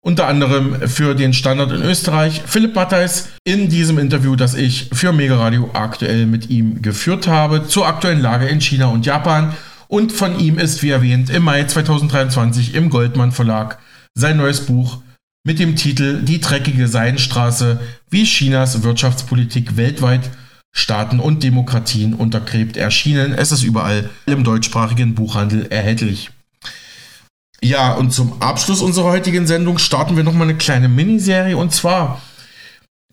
unter 0.05 0.27
anderem 0.27 0.89
für 0.89 1.15
den 1.15 1.33
Standard 1.33 1.71
in 1.71 1.83
Österreich, 1.83 2.43
Philipp 2.45 2.75
Mattheis, 2.75 3.31
in 3.45 3.69
diesem 3.69 3.99
Interview, 3.99 4.37
das 4.37 4.55
ich 4.55 4.91
für 4.93 5.13
Mega 5.13 5.37
Radio 5.37 5.71
aktuell 5.73 6.27
mit 6.27 6.51
ihm 6.51 6.83
geführt 6.83 7.29
habe, 7.29 7.67
zur 7.67 7.87
aktuellen 7.87 8.21
Lage 8.21 8.47
in 8.47 8.61
China 8.61 8.87
und 8.89 9.07
Japan. 9.07 9.55
Und 9.93 10.11
von 10.11 10.41
ihm 10.41 10.59
ist, 10.59 10.83
wie 10.83 10.89
erwähnt, 10.89 11.29
im 11.29 11.43
Mai 11.43 11.65
2023 11.65 12.75
im 12.75 12.89
Goldmann 12.89 13.31
Verlag 13.31 13.79
sein 14.15 14.39
neues 14.39 14.65
Buch 14.65 15.03
mit 15.45 15.59
dem 15.59 15.77
Titel 15.77 16.23
Die 16.23 16.41
dreckige 16.41 16.89
Seidenstraße, 16.89 17.79
wie 18.09 18.25
Chinas 18.25 18.83
Wirtschaftspolitik 18.85 19.77
weltweit 19.77 20.31
Staaten 20.75 21.21
und 21.21 21.43
Demokratien 21.43 22.15
untergräbt 22.15 22.79
erschienen. 22.79 23.35
Es 23.35 23.53
ist 23.53 23.65
überall 23.65 24.09
im 24.25 24.45
deutschsprachigen 24.45 25.15
Buchhandel 25.15 25.67
erhältlich. 25.67 26.31
Ja, 27.63 27.93
und 27.93 28.15
zum 28.15 28.41
Abschluss 28.41 28.81
unserer 28.81 29.11
heutigen 29.11 29.47
Sendung 29.47 29.77
starten 29.77 30.17
wir 30.17 30.25
nochmal 30.25 30.49
eine 30.49 30.57
kleine 30.57 30.89
Miniserie 30.89 31.59
und 31.59 31.75
zwar 31.75 32.23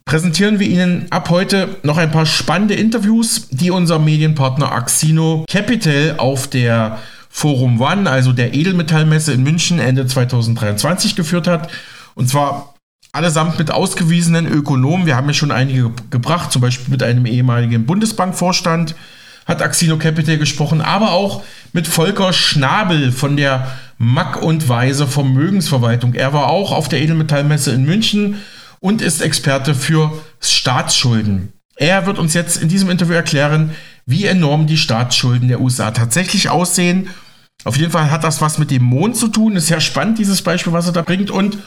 präsentieren 0.04 0.58
wir 0.58 0.68
Ihnen 0.68 1.06
ab 1.10 1.30
heute 1.30 1.76
noch 1.82 1.96
ein 1.96 2.10
paar 2.10 2.26
spannende 2.26 2.74
Interviews, 2.74 3.48
die 3.50 3.70
unser 3.70 3.98
Medienpartner 3.98 4.72
Axino 4.72 5.44
Capital 5.48 6.14
auf 6.18 6.48
der 6.48 6.98
Forum 7.28 7.80
One, 7.80 8.10
also 8.10 8.32
der 8.32 8.54
Edelmetallmesse 8.54 9.32
in 9.32 9.42
München 9.42 9.78
Ende 9.78 10.06
2023 10.06 11.14
geführt 11.14 11.46
hat. 11.46 11.70
Und 12.14 12.28
zwar 12.28 12.74
allesamt 13.12 13.58
mit 13.58 13.70
ausgewiesenen 13.70 14.46
Ökonomen. 14.46 15.06
Wir 15.06 15.16
haben 15.16 15.28
ja 15.28 15.34
schon 15.34 15.52
einige 15.52 15.90
gebracht, 16.10 16.52
zum 16.52 16.62
Beispiel 16.62 16.90
mit 16.90 17.02
einem 17.02 17.26
ehemaligen 17.26 17.86
Bundesbankvorstand 17.86 18.94
hat 19.46 19.62
Axino 19.62 19.96
Capital 19.96 20.38
gesprochen, 20.38 20.80
aber 20.80 21.12
auch 21.12 21.42
mit 21.72 21.88
Volker 21.88 22.32
Schnabel 22.32 23.10
von 23.10 23.36
der 23.36 23.66
Mack 23.98 24.40
und 24.42 24.68
Weise 24.68 25.06
Vermögensverwaltung. 25.06 26.14
Er 26.14 26.32
war 26.32 26.46
auch 26.48 26.72
auf 26.72 26.88
der 26.88 27.00
Edelmetallmesse 27.00 27.72
in 27.72 27.84
München 27.84 28.36
und 28.80 29.02
ist 29.02 29.22
Experte 29.22 29.74
für 29.74 30.12
Staatsschulden. 30.40 31.52
Er 31.76 32.06
wird 32.06 32.18
uns 32.18 32.34
jetzt 32.34 32.60
in 32.60 32.68
diesem 32.68 32.90
Interview 32.90 33.14
erklären, 33.14 33.74
wie 34.06 34.26
enorm 34.26 34.66
die 34.66 34.76
Staatsschulden 34.76 35.48
der 35.48 35.60
USA 35.60 35.90
tatsächlich 35.92 36.48
aussehen. 36.50 37.08
Auf 37.64 37.76
jeden 37.76 37.92
Fall 37.92 38.10
hat 38.10 38.24
das 38.24 38.40
was 38.40 38.58
mit 38.58 38.70
dem 38.70 38.82
Mond 38.82 39.16
zu 39.16 39.28
tun. 39.28 39.56
Ist 39.56 39.68
sehr 39.68 39.80
spannend, 39.80 40.18
dieses 40.18 40.42
Beispiel, 40.42 40.72
was 40.72 40.86
er 40.86 40.92
da 40.92 41.02
bringt. 41.02 41.30
Und 41.30 41.58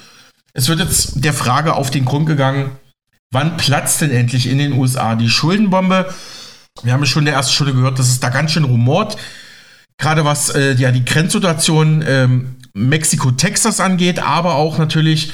es 0.54 0.68
wird 0.68 0.80
jetzt 0.80 1.24
der 1.24 1.34
Frage 1.34 1.74
auf 1.74 1.90
den 1.92 2.06
Grund 2.06 2.26
gegangen, 2.26 2.72
wann 3.32 3.58
platzt 3.58 4.02
denn 4.02 4.12
endlich 4.12 4.48
in 4.48 4.58
den 4.58 4.74
USA 4.74 5.16
die 5.16 5.30
Schuldenbombe? 5.30 6.14
Wir 6.84 6.94
haben 6.94 7.02
ja 7.02 7.06
schon 7.06 7.22
in 7.22 7.28
der 7.28 7.36
ersten 7.36 7.54
Stunde 7.54 7.74
gehört, 7.74 8.00
dass 8.00 8.10
es 8.10 8.20
da 8.20 8.30
ganz 8.30 8.52
schön 8.52 8.64
rumort 8.64 9.18
gerade 9.98 10.26
was 10.26 10.50
äh, 10.50 10.74
ja 10.74 10.92
die 10.92 11.06
Grenzsituation 11.06 12.04
ähm, 12.08 12.56
Mexiko-Texas 12.74 13.80
angeht, 13.80 14.20
aber 14.20 14.56
auch 14.56 14.78
natürlich 14.78 15.32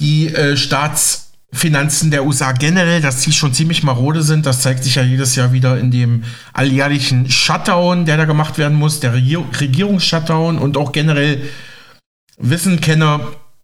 die 0.00 0.28
äh, 0.34 0.56
Staatsfinanzen 0.56 2.10
der 2.10 2.24
USA 2.24 2.52
generell, 2.52 3.00
dass 3.00 3.20
die 3.20 3.32
schon 3.32 3.54
ziemlich 3.54 3.82
marode 3.82 4.22
sind. 4.22 4.46
Das 4.46 4.62
zeigt 4.62 4.84
sich 4.84 4.94
ja 4.94 5.02
jedes 5.02 5.34
Jahr 5.36 5.52
wieder 5.52 5.78
in 5.78 5.90
dem 5.90 6.24
alljährlichen 6.52 7.30
Shutdown, 7.30 8.04
der 8.04 8.16
da 8.16 8.24
gemacht 8.24 8.58
werden 8.58 8.78
muss, 8.78 9.00
der 9.00 9.14
Regier 9.14 9.44
Regierungsshutdown 9.60 10.58
und 10.58 10.76
auch 10.76 10.92
generell 10.92 11.42
wissen 12.38 12.80
Kenner, 12.80 13.20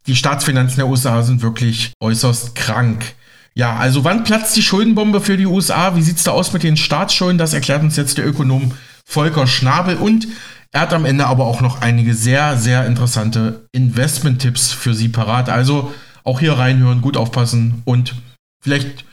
die 0.06 0.16
Staatsfinanzen 0.16 0.76
der 0.76 0.88
USA 0.88 1.22
sind 1.22 1.42
wirklich 1.42 1.92
äußerst 2.00 2.54
krank. 2.54 3.14
Ja, 3.54 3.76
also 3.76 4.02
wann 4.02 4.24
platzt 4.24 4.56
die 4.56 4.62
Schuldenbombe 4.62 5.20
für 5.20 5.36
die 5.36 5.46
USA? 5.46 5.94
Wie 5.94 6.02
sieht 6.02 6.16
es 6.16 6.24
da 6.24 6.32
aus 6.32 6.52
mit 6.52 6.64
den 6.64 6.76
Staatsschulden? 6.76 7.38
Das 7.38 7.54
erklärt 7.54 7.82
uns 7.82 7.96
jetzt 7.96 8.18
der 8.18 8.26
Ökonom 8.26 8.72
Volker 9.06 9.46
Schnabel 9.46 9.96
und 9.96 10.26
er 10.72 10.80
hat 10.80 10.92
am 10.92 11.04
Ende 11.04 11.26
aber 11.26 11.44
auch 11.46 11.60
noch 11.60 11.80
einige 11.80 12.14
sehr, 12.14 12.56
sehr 12.56 12.84
interessante 12.84 13.68
Investment-Tipps 13.70 14.72
für 14.72 14.92
Sie 14.92 15.08
parat. 15.08 15.48
Also 15.48 15.94
auch 16.24 16.40
hier 16.40 16.54
reinhören, 16.54 17.02
gut 17.02 17.16
aufpassen 17.16 17.82
und 17.84 18.14
vielleicht 18.60 19.04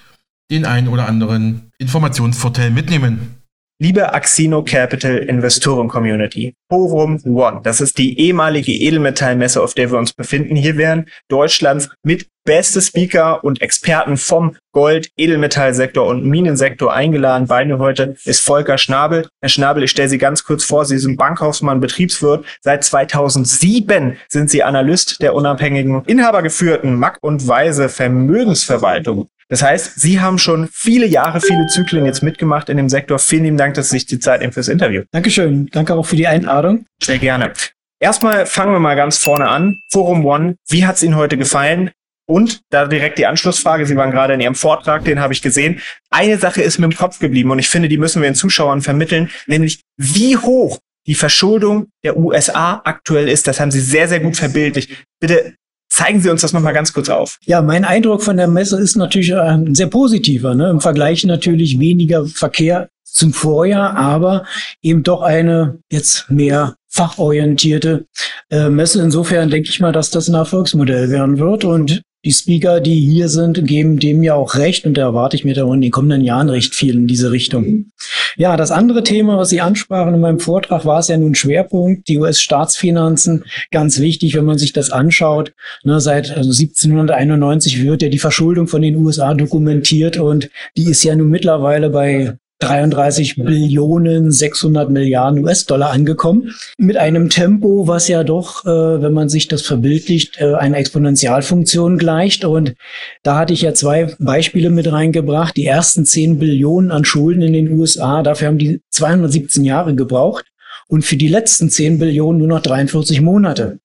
den 0.50 0.66
einen 0.66 0.88
oder 0.88 1.08
anderen 1.08 1.72
Informationsvorteil 1.78 2.72
mitnehmen. 2.72 3.41
Liebe 3.82 4.14
Axino 4.14 4.64
Capital 4.64 5.18
Investoren 5.18 5.88
Community, 5.88 6.54
Forum 6.70 7.20
One, 7.26 7.62
das 7.64 7.82
ist 7.82 7.98
die 7.98 8.20
ehemalige 8.20 8.72
Edelmetallmesse, 8.72 9.60
auf 9.60 9.74
der 9.74 9.90
wir 9.90 9.98
uns 9.98 10.14
befinden. 10.14 10.56
Hier 10.56 10.78
werden 10.78 11.08
Deutschlands 11.30 11.90
mit 12.04 12.28
beste 12.46 12.80
Speaker 12.80 13.44
und 13.44 13.60
Experten 13.64 14.18
vom 14.18 14.56
Gold, 14.72 15.10
Edelmetallsektor 15.18 16.06
und 16.06 16.28
Minensektor 16.28 16.94
eingeladen. 16.94 17.48
Bei 17.48 17.66
mir 17.66 17.80
heute 17.80 18.18
ist 18.24 18.42
Volker 18.42 18.78
Schnabel. 18.78 19.28
Herr 19.42 19.50
Schnabel, 19.50 19.82
ich 19.82 19.90
stelle 19.90 20.10
Sie 20.10 20.20
ganz 20.20 20.44
kurz 20.44 20.64
vor. 20.64 20.86
Sie 20.86 21.00
sind 21.00 21.18
Bankhausmann, 21.18 21.80
Betriebswirt. 21.80 22.46
Seit 22.62 22.84
2007 22.84 24.18
sind 24.30 24.52
Sie 24.52 24.62
Analyst 24.62 25.20
der 25.24 25.34
unabhängigen, 25.34 26.04
inhabergeführten 26.06 26.94
Mack 26.94 27.18
und 27.22 27.48
Weise 27.48 27.90
Vermögensverwaltung. 27.90 29.28
Das 29.52 29.62
heißt, 29.62 30.00
Sie 30.00 30.22
haben 30.22 30.38
schon 30.38 30.70
viele 30.72 31.06
Jahre, 31.06 31.42
viele 31.42 31.68
Zyklen 31.68 32.06
jetzt 32.06 32.24
mitgemacht 32.24 32.70
in 32.70 32.78
dem 32.78 32.88
Sektor. 32.88 33.20
Vielen 33.20 33.44
lieben 33.44 33.58
Dank, 33.58 33.74
dass 33.74 33.90
Sie 33.90 33.98
sich 33.98 34.06
die 34.06 34.18
Zeit 34.18 34.40
nehmen 34.40 34.54
fürs 34.54 34.70
Interview. 34.70 35.04
Dankeschön. 35.12 35.68
Danke 35.74 35.94
auch 35.94 36.06
für 36.06 36.16
die 36.16 36.26
Einladung. 36.26 36.86
Sehr 37.04 37.18
gerne. 37.18 37.52
Erstmal 38.00 38.46
fangen 38.46 38.72
wir 38.72 38.80
mal 38.80 38.96
ganz 38.96 39.18
vorne 39.18 39.50
an. 39.50 39.76
Forum 39.92 40.26
One, 40.26 40.56
wie 40.70 40.86
hat 40.86 40.96
es 40.96 41.04
Ihnen 41.04 41.18
heute 41.18 41.38
gefallen? 41.38 41.92
Und 42.30 42.62
da 42.70 42.86
direkt 42.86 43.18
die 43.18 43.26
Anschlussfrage, 43.26 43.86
Sie 43.86 43.98
waren 43.98 44.12
gerade 44.12 44.36
in 44.36 44.40
Ihrem 44.40 44.56
Vortrag, 44.56 45.04
den 45.04 45.20
habe 45.20 45.34
ich 45.34 45.42
gesehen. 45.42 45.82
Eine 46.10 46.38
Sache 46.38 46.62
ist 46.62 46.80
mir 46.80 46.86
im 46.86 46.96
Kopf 46.96 47.20
geblieben 47.20 47.52
und 47.52 47.60
ich 47.60 47.68
finde, 47.68 47.90
die 47.90 47.98
müssen 47.98 48.22
wir 48.22 48.30
den 48.30 48.36
Zuschauern 48.36 48.82
vermitteln, 48.82 49.30
nämlich 49.48 49.82
wie 49.98 50.38
hoch 50.38 50.80
die 51.08 51.16
Verschuldung 51.16 51.90
der 52.06 52.16
USA 52.16 52.82
aktuell 52.86 53.28
ist. 53.28 53.48
Das 53.48 53.60
haben 53.60 53.72
Sie 53.72 53.82
sehr, 53.82 54.08
sehr 54.08 54.22
gut 54.22 54.38
verbildlicht. 54.38 54.92
Bitte 55.20 55.56
Zeigen 55.92 56.22
Sie 56.22 56.30
uns 56.30 56.40
das 56.40 56.54
nochmal 56.54 56.74
ganz 56.74 56.94
kurz 56.94 57.10
auf. 57.10 57.38
Ja, 57.44 57.62
mein 57.62 57.84
Eindruck 57.84 58.24
von 58.24 58.38
der 58.38 58.48
Messe 58.48 58.80
ist 58.80 58.96
natürlich 58.96 59.36
ein 59.36 59.68
äh, 59.68 59.76
sehr 59.76 59.88
positiver. 59.88 60.56
Ne? 60.56 60.70
Im 60.70 60.80
Vergleich 60.80 61.26
natürlich 61.26 61.80
weniger 61.80 62.26
Verkehr 62.26 62.88
zum 63.04 63.34
Vorjahr, 63.34 63.98
aber 63.98 64.46
eben 64.82 65.04
doch 65.04 65.22
eine 65.22 65.80
jetzt 65.92 66.32
mehr 66.32 66.76
fachorientierte 66.88 68.06
äh, 68.50 68.70
Messe. 68.70 69.02
Insofern 69.02 69.50
denke 69.50 69.70
ich 69.70 69.82
mal, 69.82 69.92
dass 69.92 70.12
das 70.12 70.30
ein 70.30 70.34
Erfolgsmodell 70.34 71.10
werden 71.10 71.40
wird 71.40 71.66
und 71.66 72.02
die 72.24 72.32
Speaker, 72.32 72.80
die 72.80 73.00
hier 73.00 73.30
sind, 73.30 73.66
geben 73.66 74.00
dem 74.00 74.22
ja 74.22 74.36
auch 74.36 74.56
recht 74.56 74.86
und 74.86 74.96
da 74.96 75.02
erwarte 75.02 75.36
ich 75.36 75.44
mir 75.44 75.56
da 75.56 75.72
in 75.74 75.82
den 75.82 75.92
kommenden 75.92 76.22
Jahren 76.22 76.50
recht 76.50 76.76
viel 76.76 76.94
in 76.96 77.08
diese 77.08 77.32
Richtung. 77.32 77.92
Ja, 78.38 78.58
das 78.58 78.72
andere 78.72 79.04
Thema, 79.04 79.38
was 79.38 79.50
Sie 79.50 79.62
ansprachen 79.62 80.14
in 80.14 80.20
meinem 80.20 80.40
Vortrag, 80.40 80.86
war 80.86 81.00
es 81.00 81.08
ja 81.08 81.18
nun 81.18 81.36
Schwerpunkt, 81.36 82.08
die 82.08 82.18
US-Staatsfinanzen. 82.18 83.46
Ganz 83.72 84.00
wichtig, 84.00 84.36
wenn 84.36 84.46
man 84.46 84.58
sich 84.58 84.72
das 84.72 84.92
anschaut. 84.92 85.54
Ne, 85.84 86.00
seit 86.00 86.30
1791 86.30 87.76
also 87.76 87.86
wird 87.86 88.02
ja 88.04 88.10
die 88.10 88.20
Verschuldung 88.20 88.68
von 88.68 88.82
den 88.82 88.96
USA 88.98 89.34
dokumentiert 89.34 90.18
und 90.18 90.50
die 90.78 90.90
ist 90.90 91.04
ja 91.04 91.16
nun 91.16 91.30
mittlerweile 91.30 91.90
bei 91.90 92.38
33 92.62 93.36
Billionen 93.36 94.32
600 94.32 94.90
Milliarden 94.90 95.44
US-Dollar 95.44 95.92
angekommen. 95.92 96.52
Mit 96.78 96.98
einem 96.98 97.30
Tempo, 97.30 97.88
was 97.88 98.08
ja 98.08 98.24
doch, 98.24 98.66
äh, 98.66 99.02
wenn 99.02 99.14
man 99.14 99.30
sich 99.30 99.48
das 99.48 99.64
verbildlicht, 99.64 100.40
äh, 100.40 100.54
einer 100.54 100.78
Exponentialfunktion 100.78 101.98
gleicht. 101.98 102.46
Und 102.46 102.76
da 103.24 103.38
hatte 103.38 103.54
ich 103.54 103.62
ja 103.62 103.74
zwei 103.74 104.16
Beispiele 104.20 104.70
mit 104.70 104.92
reingebracht. 104.92 105.58
Die 105.58 105.66
ersten 105.66 106.06
10 106.06 106.40
Billionen 106.40 106.92
an 106.92 107.04
Schulden 107.06 107.42
in 107.42 107.54
den 107.54 107.72
USA, 107.72 108.24
dafür 108.24 108.48
haben 108.50 108.58
die 108.58 108.82
217 108.92 109.64
Jahre 109.66 109.96
gebraucht. 109.96 110.46
Und 110.88 111.04
für 111.04 111.18
die 111.18 111.30
letzten 111.30 111.70
10 111.70 112.00
Billionen 112.00 112.40
nur 112.40 112.48
noch 112.48 112.62
43 112.62 113.22
Monate. 113.22 113.80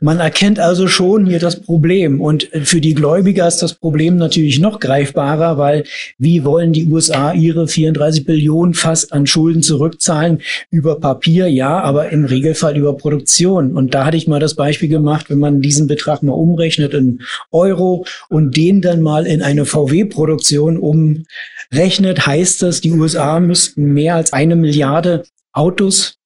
Man 0.00 0.20
erkennt 0.20 0.58
also 0.58 0.88
schon 0.88 1.26
hier 1.26 1.38
das 1.38 1.60
Problem. 1.60 2.20
Und 2.20 2.48
für 2.64 2.80
die 2.80 2.94
Gläubiger 2.94 3.46
ist 3.46 3.62
das 3.62 3.74
Problem 3.74 4.16
natürlich 4.16 4.58
noch 4.58 4.80
greifbarer, 4.80 5.58
weil 5.58 5.84
wie 6.18 6.44
wollen 6.44 6.72
die 6.72 6.86
USA 6.86 7.32
ihre 7.32 7.68
34 7.68 8.24
Billionen 8.24 8.74
fast 8.74 9.12
an 9.12 9.26
Schulden 9.26 9.62
zurückzahlen? 9.62 10.42
Über 10.70 11.00
Papier, 11.00 11.48
ja, 11.48 11.80
aber 11.80 12.10
im 12.10 12.24
Regelfall 12.24 12.76
über 12.76 12.96
Produktion. 12.96 13.76
Und 13.76 13.94
da 13.94 14.04
hatte 14.04 14.16
ich 14.16 14.28
mal 14.28 14.40
das 14.40 14.54
Beispiel 14.54 14.88
gemacht, 14.88 15.30
wenn 15.30 15.38
man 15.38 15.60
diesen 15.60 15.86
Betrag 15.86 16.22
mal 16.22 16.32
umrechnet 16.32 16.94
in 16.94 17.20
Euro 17.50 18.04
und 18.28 18.56
den 18.56 18.80
dann 18.80 19.00
mal 19.00 19.26
in 19.26 19.42
eine 19.42 19.64
VW-Produktion 19.64 20.78
umrechnet, 20.78 22.26
heißt 22.26 22.62
das, 22.62 22.80
die 22.80 22.92
USA 22.92 23.40
müssten 23.40 23.92
mehr 23.92 24.16
als 24.16 24.32
eine 24.32 24.56
Milliarde 24.56 25.24
Autos 25.52 26.18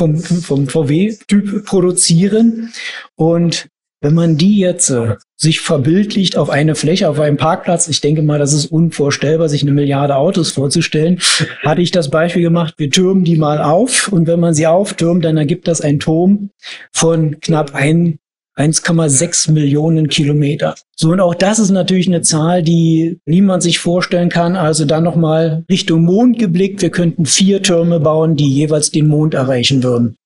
vom, 0.00 0.16
vom 0.18 0.66
VW-Typ 0.66 1.66
produzieren. 1.66 2.72
Und 3.16 3.68
wenn 4.00 4.14
man 4.14 4.38
die 4.38 4.58
jetzt 4.58 4.88
äh, 4.88 5.16
sich 5.36 5.60
verbildlicht 5.60 6.38
auf 6.38 6.48
eine 6.48 6.74
Fläche, 6.74 7.10
auf 7.10 7.20
einem 7.20 7.36
Parkplatz, 7.36 7.86
ich 7.86 8.00
denke 8.00 8.22
mal, 8.22 8.38
das 8.38 8.54
ist 8.54 8.66
unvorstellbar, 8.72 9.50
sich 9.50 9.60
eine 9.60 9.72
Milliarde 9.72 10.16
Autos 10.16 10.52
vorzustellen, 10.52 11.20
hatte 11.62 11.82
ich 11.82 11.90
das 11.90 12.08
Beispiel 12.08 12.42
gemacht, 12.42 12.74
wir 12.78 12.88
türmen 12.88 13.24
die 13.24 13.36
mal 13.36 13.60
auf 13.60 14.08
und 14.08 14.26
wenn 14.26 14.40
man 14.40 14.54
sie 14.54 14.66
auftürmt, 14.66 15.22
dann 15.22 15.36
ergibt 15.36 15.68
das 15.68 15.82
ein 15.82 16.00
Turm 16.00 16.48
von 16.92 17.40
knapp 17.40 17.74
ein 17.74 18.18
1,6 18.56 19.52
Millionen 19.52 20.08
Kilometer. 20.08 20.74
So, 20.96 21.10
und 21.10 21.20
auch 21.20 21.34
das 21.34 21.58
ist 21.58 21.70
natürlich 21.70 22.08
eine 22.08 22.22
Zahl, 22.22 22.62
die 22.62 23.18
niemand 23.24 23.62
sich 23.62 23.78
vorstellen 23.78 24.28
kann. 24.28 24.56
Also 24.56 24.84
dann 24.84 25.04
nochmal 25.04 25.64
Richtung 25.70 26.02
Mond 26.02 26.38
geblickt. 26.38 26.82
Wir 26.82 26.90
könnten 26.90 27.26
vier 27.26 27.62
Türme 27.62 28.00
bauen, 28.00 28.36
die 28.36 28.52
jeweils 28.52 28.90
den 28.90 29.08
Mond 29.08 29.34
erreichen 29.34 29.82
würden. 29.82 30.16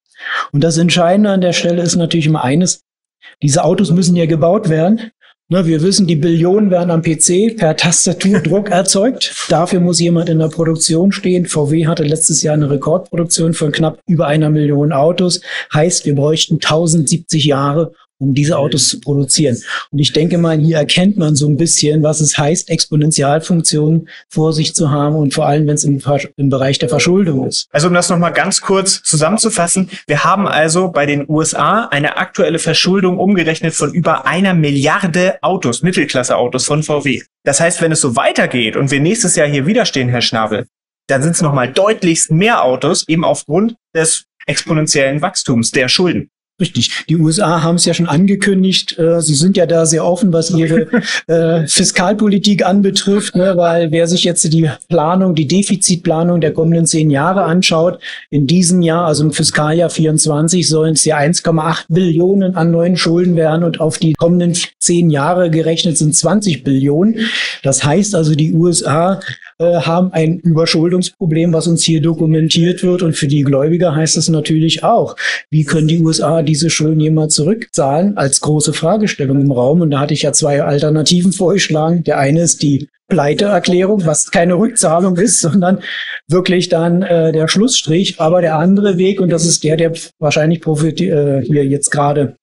Und 0.52 0.64
das 0.64 0.78
Entscheidende 0.78 1.30
an 1.30 1.40
der 1.40 1.52
Stelle 1.52 1.82
ist 1.82 1.96
natürlich 1.96 2.26
immer 2.26 2.44
eines. 2.44 2.82
Diese 3.42 3.64
Autos 3.64 3.90
müssen 3.90 4.16
ja 4.16 4.26
gebaut 4.26 4.68
werden. 4.68 5.10
Ne, 5.50 5.66
wir 5.66 5.82
wissen, 5.82 6.06
die 6.06 6.16
Billionen 6.16 6.70
werden 6.70 6.90
am 6.90 7.02
PC 7.02 7.58
per 7.58 7.76
Tastaturdruck 7.76 8.70
erzeugt. 8.70 9.34
Dafür 9.50 9.80
muss 9.80 10.00
jemand 10.00 10.30
in 10.30 10.38
der 10.38 10.48
Produktion 10.48 11.12
stehen. 11.12 11.44
VW 11.44 11.86
hatte 11.86 12.02
letztes 12.02 12.42
Jahr 12.42 12.54
eine 12.54 12.70
Rekordproduktion 12.70 13.52
von 13.52 13.70
knapp 13.70 14.00
über 14.06 14.26
einer 14.26 14.48
Million 14.48 14.92
Autos. 14.92 15.42
Heißt, 15.74 16.06
wir 16.06 16.14
bräuchten 16.14 16.54
1070 16.54 17.44
Jahre, 17.44 17.92
um 18.18 18.34
diese 18.34 18.58
Autos 18.58 18.88
zu 18.88 19.00
produzieren. 19.00 19.56
Und 19.90 19.98
ich 19.98 20.12
denke 20.12 20.38
mal, 20.38 20.58
hier 20.58 20.78
erkennt 20.78 21.16
man 21.16 21.34
so 21.34 21.48
ein 21.48 21.56
bisschen, 21.56 22.02
was 22.02 22.20
es 22.20 22.38
heißt, 22.38 22.70
Exponentialfunktionen 22.70 24.08
vor 24.28 24.52
sich 24.52 24.74
zu 24.74 24.90
haben 24.90 25.16
und 25.16 25.34
vor 25.34 25.46
allem, 25.46 25.66
wenn 25.66 25.74
es 25.74 25.84
im, 25.84 26.00
im, 26.36 26.48
Bereich 26.48 26.78
der 26.78 26.88
Verschuldung 26.88 27.46
ist. 27.46 27.66
Also 27.72 27.88
um 27.88 27.94
das 27.94 28.08
nochmal 28.08 28.32
ganz 28.32 28.60
kurz 28.60 29.02
zusammenzufassen, 29.02 29.90
wir 30.06 30.24
haben 30.24 30.46
also 30.46 30.88
bei 30.88 31.06
den 31.06 31.28
USA 31.28 31.86
eine 31.86 32.16
aktuelle 32.16 32.58
Verschuldung 32.58 33.18
umgerechnet 33.18 33.74
von 33.74 33.92
über 33.92 34.26
einer 34.26 34.54
Milliarde 34.54 35.38
Autos, 35.42 35.82
Mittelklasse-Autos 35.82 36.64
von 36.64 36.82
VW. 36.82 37.22
Das 37.44 37.60
heißt, 37.60 37.82
wenn 37.82 37.92
es 37.92 38.00
so 38.00 38.16
weitergeht 38.16 38.76
und 38.76 38.90
wir 38.90 39.00
nächstes 39.00 39.36
Jahr 39.36 39.48
hier 39.48 39.66
wieder 39.66 39.84
stehen, 39.84 40.08
Herr 40.08 40.22
Schnabel, 40.22 40.66
dann 41.08 41.22
sind 41.22 41.32
es 41.32 41.42
nochmal 41.42 41.70
deutlichst 41.70 42.30
mehr 42.30 42.64
Autos, 42.64 43.06
eben 43.08 43.24
aufgrund 43.24 43.76
des 43.94 44.24
exponentiellen 44.46 45.22
Wachstums 45.22 45.70
der 45.70 45.88
Schulden. 45.88 46.30
Richtig. 46.60 47.04
Die 47.08 47.16
USA 47.16 47.62
haben 47.62 47.74
es 47.74 47.84
ja 47.84 47.94
schon 47.94 48.06
angekündigt. 48.06 48.96
Äh, 48.96 49.20
sie 49.20 49.34
sind 49.34 49.56
ja 49.56 49.66
da 49.66 49.86
sehr 49.86 50.04
offen, 50.04 50.32
was 50.32 50.52
ihre 50.52 50.86
äh, 51.26 51.66
Fiskalpolitik 51.66 52.64
anbetrifft, 52.64 53.34
ne? 53.34 53.56
weil 53.56 53.90
wer 53.90 54.06
sich 54.06 54.22
jetzt 54.22 54.44
die 54.52 54.70
Planung, 54.88 55.34
die 55.34 55.48
Defizitplanung 55.48 56.40
der 56.40 56.52
kommenden 56.52 56.86
zehn 56.86 57.10
Jahre 57.10 57.42
anschaut, 57.42 57.98
in 58.30 58.46
diesem 58.46 58.82
Jahr, 58.82 59.06
also 59.06 59.24
im 59.24 59.32
Fiskaljahr 59.32 59.90
24, 59.90 60.68
sollen 60.68 60.94
es 60.94 61.04
ja 61.04 61.18
1,8 61.18 61.86
Billionen 61.88 62.54
an 62.54 62.70
neuen 62.70 62.96
Schulden 62.96 63.34
werden 63.34 63.64
und 63.64 63.80
auf 63.80 63.98
die 63.98 64.12
kommenden 64.12 64.56
zehn 64.78 65.10
Jahre 65.10 65.50
gerechnet 65.50 65.98
sind 65.98 66.14
20 66.14 66.62
Billionen. 66.62 67.18
Das 67.64 67.82
heißt 67.82 68.14
also, 68.14 68.36
die 68.36 68.52
USA 68.52 69.18
äh, 69.58 69.76
haben 69.76 70.12
ein 70.12 70.38
Überschuldungsproblem, 70.38 71.52
was 71.52 71.66
uns 71.66 71.84
hier 71.84 72.00
dokumentiert 72.00 72.82
wird. 72.82 73.02
Und 73.02 73.16
für 73.16 73.28
die 73.28 73.42
Gläubiger 73.42 73.94
heißt 73.94 74.16
es 74.16 74.28
natürlich 74.28 74.84
auch, 74.84 75.16
wie 75.50 75.64
können 75.64 75.88
die 75.88 76.00
USA 76.00 76.42
diese 76.42 76.70
Schulden 76.70 77.00
jemals 77.00 77.34
zurückzahlen, 77.34 78.16
als 78.16 78.40
große 78.40 78.72
Fragestellung 78.72 79.40
im 79.40 79.52
Raum. 79.52 79.80
Und 79.80 79.90
da 79.90 80.00
hatte 80.00 80.14
ich 80.14 80.22
ja 80.22 80.32
zwei 80.32 80.62
Alternativen 80.62 81.32
vorgeschlagen. 81.32 82.04
Der 82.04 82.18
eine 82.18 82.42
ist 82.42 82.62
die 82.62 82.88
Pleiteerklärung, 83.08 84.06
was 84.06 84.30
keine 84.30 84.54
Rückzahlung 84.54 85.16
ist, 85.16 85.40
sondern 85.40 85.80
wirklich 86.28 86.68
dann 86.68 87.02
äh, 87.02 87.32
der 87.32 87.48
Schlussstrich. 87.48 88.20
Aber 88.20 88.40
der 88.40 88.56
andere 88.56 88.98
Weg, 88.98 89.20
und 89.20 89.30
das 89.30 89.44
ist 89.44 89.64
der, 89.64 89.76
der 89.76 89.92
wahrscheinlich 90.18 90.60
profitiert, 90.60 91.12
äh, 91.16 91.42
hier 91.46 91.64
jetzt 91.64 91.90
gerade 91.90 92.36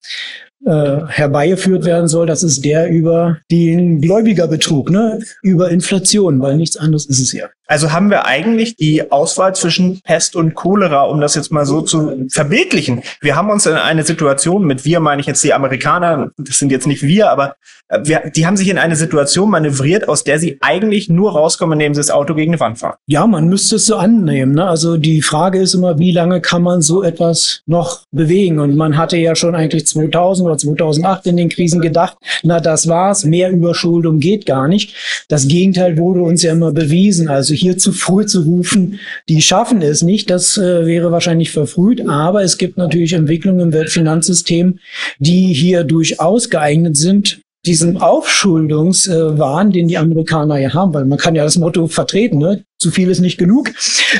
äh, 0.65 1.01
herbeigeführt 1.07 1.85
werden 1.85 2.07
soll, 2.07 2.27
das 2.27 2.43
ist 2.43 2.63
der 2.63 2.89
über 2.89 3.39
den 3.49 4.01
Gläubigerbetrug, 4.01 4.89
ne? 4.89 5.19
über 5.41 5.69
Inflation, 5.69 6.39
weil 6.41 6.57
nichts 6.57 6.77
anderes 6.77 7.05
ist 7.05 7.19
es 7.19 7.33
ja. 7.33 7.49
Also 7.71 7.93
haben 7.93 8.09
wir 8.09 8.25
eigentlich 8.25 8.75
die 8.75 9.13
Auswahl 9.13 9.55
zwischen 9.55 10.01
Pest 10.01 10.35
und 10.35 10.55
Cholera, 10.55 11.03
um 11.03 11.21
das 11.21 11.35
jetzt 11.35 11.53
mal 11.53 11.65
so 11.65 11.79
zu 11.79 12.27
verbildlichen. 12.29 13.01
Wir 13.21 13.37
haben 13.37 13.49
uns 13.49 13.65
in 13.65 13.75
eine 13.75 14.03
Situation, 14.03 14.65
mit 14.65 14.83
wir 14.83 14.99
meine 14.99 15.21
ich 15.21 15.25
jetzt 15.25 15.41
die 15.41 15.53
Amerikaner, 15.53 16.31
das 16.37 16.59
sind 16.59 16.69
jetzt 16.69 16.85
nicht 16.85 17.01
wir, 17.01 17.31
aber 17.31 17.55
äh, 17.87 17.99
wir, 18.03 18.29
die 18.35 18.45
haben 18.45 18.57
sich 18.57 18.67
in 18.67 18.77
eine 18.77 18.97
Situation 18.97 19.49
manövriert, 19.49 20.09
aus 20.09 20.25
der 20.25 20.37
sie 20.37 20.57
eigentlich 20.59 21.07
nur 21.07 21.31
rauskommen, 21.31 21.79
indem 21.79 21.93
sie 21.93 22.01
das 22.01 22.11
Auto 22.11 22.33
gegen 22.33 22.51
die 22.51 22.59
Wand 22.59 22.79
fahren. 22.79 22.95
Ja, 23.07 23.25
man 23.25 23.47
müsste 23.47 23.77
es 23.77 23.85
so 23.85 23.95
annehmen. 23.95 24.53
Ne? 24.53 24.67
Also 24.67 24.97
die 24.97 25.21
Frage 25.21 25.59
ist 25.59 25.73
immer, 25.73 25.97
wie 25.97 26.11
lange 26.11 26.41
kann 26.41 26.63
man 26.63 26.81
so 26.81 27.03
etwas 27.03 27.61
noch 27.67 28.01
bewegen? 28.11 28.59
Und 28.59 28.75
man 28.75 28.97
hatte 28.97 29.15
ja 29.15 29.33
schon 29.33 29.55
eigentlich 29.55 29.87
2000 29.87 30.45
oder 30.45 30.57
2008 30.57 31.27
in 31.27 31.37
den 31.37 31.47
Krisen 31.47 31.79
gedacht, 31.79 32.17
na 32.43 32.59
das 32.59 32.89
war's, 32.89 33.23
mehr 33.23 33.49
Überschuldung 33.49 34.19
geht 34.19 34.45
gar 34.45 34.67
nicht. 34.67 34.93
Das 35.29 35.47
Gegenteil 35.47 35.97
wurde 35.97 36.21
uns 36.21 36.43
ja 36.43 36.51
immer 36.51 36.73
bewiesen. 36.73 37.29
Also 37.29 37.53
hier 37.61 37.77
zu 37.77 37.91
früh 37.91 38.25
zu 38.25 38.41
rufen, 38.41 38.99
die 39.29 39.41
schaffen 39.41 39.81
es 39.81 40.01
nicht, 40.01 40.29
das 40.29 40.57
äh, 40.57 40.85
wäre 40.85 41.11
wahrscheinlich 41.11 41.51
verfrüht. 41.51 42.07
Aber 42.07 42.43
es 42.43 42.57
gibt 42.57 42.77
natürlich 42.77 43.13
Entwicklungen 43.13 43.59
im 43.59 43.73
Weltfinanzsystem, 43.73 44.79
die 45.19 45.53
hier 45.53 45.83
durchaus 45.83 46.49
geeignet 46.49 46.97
sind, 46.97 47.41
diesen 47.65 47.97
Aufschuldungswahn, 47.97 49.71
den 49.71 49.87
die 49.87 49.97
Amerikaner 49.97 50.57
ja 50.57 50.73
haben, 50.73 50.93
weil 50.93 51.05
man 51.05 51.19
kann 51.19 51.35
ja 51.35 51.43
das 51.43 51.57
Motto 51.57 51.87
vertreten, 51.87 52.39
ne? 52.39 52.63
zu 52.79 52.89
viel 52.89 53.09
ist 53.09 53.19
nicht 53.19 53.37
genug. 53.37 53.71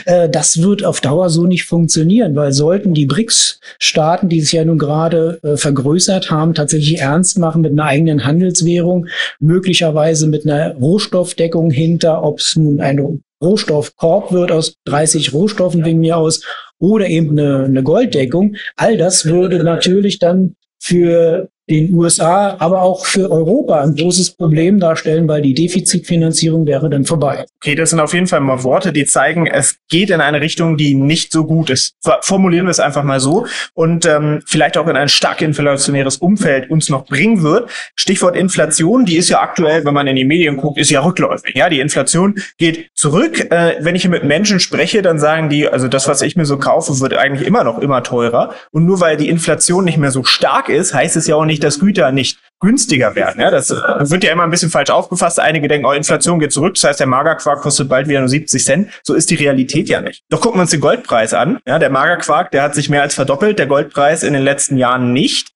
Äh, 0.05 0.29
das 0.29 0.61
wird 0.61 0.85
auf 0.85 1.01
Dauer 1.01 1.29
so 1.31 1.47
nicht 1.47 1.65
funktionieren, 1.65 2.35
weil 2.35 2.51
sollten 2.51 2.93
die 2.93 3.07
BRICS-Staaten, 3.07 4.29
die 4.29 4.41
sich 4.41 4.51
ja 4.51 4.63
nun 4.63 4.77
gerade 4.77 5.39
äh, 5.41 5.57
vergrößert 5.57 6.29
haben, 6.29 6.53
tatsächlich 6.53 6.99
ernst 6.99 7.39
machen 7.39 7.61
mit 7.61 7.71
einer 7.71 7.85
eigenen 7.85 8.23
Handelswährung, 8.23 9.07
möglicherweise 9.39 10.27
mit 10.27 10.45
einer 10.45 10.75
Rohstoffdeckung 10.75 11.71
hinter, 11.71 12.23
ob 12.23 12.39
es 12.39 12.55
nun 12.55 12.79
eine 12.79 13.19
Rohstoffkorb 13.41 14.31
wird 14.31 14.51
aus 14.51 14.75
30 14.85 15.33
Rohstoffen 15.33 15.83
wegen 15.83 15.99
mir 15.99 16.17
aus 16.17 16.43
oder 16.79 17.07
eben 17.07 17.37
eine, 17.37 17.65
eine 17.65 17.83
Golddeckung. 17.83 18.55
All 18.75 18.97
das 18.97 19.25
würde 19.25 19.63
natürlich 19.63 20.19
dann 20.19 20.55
für 20.79 21.49
den 21.69 21.93
USA, 21.93 22.55
aber 22.59 22.81
auch 22.81 23.05
für 23.05 23.31
Europa 23.31 23.81
ein 23.81 23.95
großes 23.95 24.31
Problem 24.31 24.79
darstellen, 24.79 25.27
weil 25.27 25.41
die 25.41 25.53
Defizitfinanzierung 25.53 26.65
wäre 26.65 26.89
dann 26.89 27.05
vorbei. 27.05 27.45
Okay, 27.63 27.75
das 27.75 27.91
sind 27.91 27.99
auf 27.99 28.13
jeden 28.13 28.27
Fall 28.27 28.41
mal 28.41 28.63
Worte, 28.63 28.91
die 28.91 29.05
zeigen, 29.05 29.47
es 29.47 29.77
geht 29.89 30.09
in 30.09 30.21
eine 30.21 30.41
Richtung, 30.41 30.77
die 30.77 30.95
nicht 30.95 31.31
so 31.31 31.45
gut 31.45 31.69
ist. 31.69 31.95
Formulieren 32.21 32.65
wir 32.65 32.71
es 32.71 32.79
einfach 32.79 33.03
mal 33.03 33.19
so 33.19 33.45
und 33.73 34.05
ähm, 34.05 34.41
vielleicht 34.45 34.77
auch 34.77 34.87
in 34.87 34.97
ein 34.97 35.09
stark 35.09 35.41
inflationäres 35.41 36.17
Umfeld 36.17 36.69
uns 36.69 36.89
noch 36.89 37.05
bringen 37.05 37.43
wird. 37.43 37.69
Stichwort 37.95 38.35
Inflation, 38.35 39.05
die 39.05 39.17
ist 39.17 39.29
ja 39.29 39.41
aktuell, 39.41 39.85
wenn 39.85 39.93
man 39.93 40.07
in 40.07 40.15
die 40.15 40.25
Medien 40.25 40.57
guckt, 40.57 40.77
ist 40.77 40.89
ja 40.89 41.01
rückläufig. 41.01 41.55
Ja, 41.55 41.69
die 41.69 41.79
Inflation 41.79 42.35
geht 42.57 42.89
zurück. 42.95 43.51
Äh, 43.51 43.75
wenn 43.79 43.95
ich 43.95 44.07
mit 44.07 44.23
Menschen 44.23 44.59
spreche, 44.59 45.01
dann 45.01 45.19
sagen 45.19 45.49
die, 45.49 45.67
also 45.67 45.87
das, 45.87 46.07
was 46.07 46.21
ich 46.21 46.35
mir 46.35 46.45
so 46.45 46.57
kaufe, 46.57 46.99
wird 46.99 47.15
eigentlich 47.15 47.47
immer 47.47 47.63
noch 47.63 47.79
immer 47.79 48.03
teurer. 48.03 48.53
Und 48.71 48.85
nur 48.85 48.99
weil 48.99 49.17
die 49.17 49.29
Inflation 49.29 49.85
nicht 49.85 49.97
mehr 49.97 50.11
so 50.11 50.23
stark 50.23 50.69
ist, 50.69 50.93
heißt 50.93 51.15
es 51.15 51.27
ja 51.27 51.35
auch 51.35 51.45
nicht, 51.45 51.60
dass 51.63 51.79
Güter 51.79 52.11
nicht 52.11 52.39
günstiger 52.59 53.15
werden. 53.15 53.41
Ja, 53.41 53.49
das 53.49 53.69
wird 53.69 54.23
ja 54.23 54.31
immer 54.31 54.43
ein 54.43 54.51
bisschen 54.51 54.69
falsch 54.69 54.89
aufgefasst. 54.89 55.39
Einige 55.39 55.67
denken, 55.67 55.85
oh, 55.85 55.91
Inflation 55.91 56.39
geht 56.39 56.53
zurück, 56.53 56.75
das 56.75 56.83
heißt, 56.83 56.99
der 56.99 57.07
Magerquark 57.07 57.61
kostet 57.61 57.89
bald 57.89 58.07
wieder 58.07 58.19
nur 58.19 58.29
70 58.29 58.63
Cent. 58.63 58.89
So 59.03 59.13
ist 59.13 59.29
die 59.29 59.35
Realität 59.35 59.89
ja 59.89 60.01
nicht. 60.01 60.23
Doch 60.29 60.41
gucken 60.41 60.59
wir 60.59 60.63
uns 60.63 60.71
den 60.71 60.79
Goldpreis 60.81 61.33
an. 61.33 61.59
Ja, 61.65 61.79
der 61.79 61.89
Magerquark, 61.89 62.51
der 62.51 62.63
hat 62.63 62.75
sich 62.75 62.89
mehr 62.89 63.01
als 63.01 63.15
verdoppelt, 63.15 63.57
der 63.59 63.67
Goldpreis 63.67 64.23
in 64.23 64.33
den 64.33 64.43
letzten 64.43 64.77
Jahren 64.77 65.11
nicht. 65.13 65.49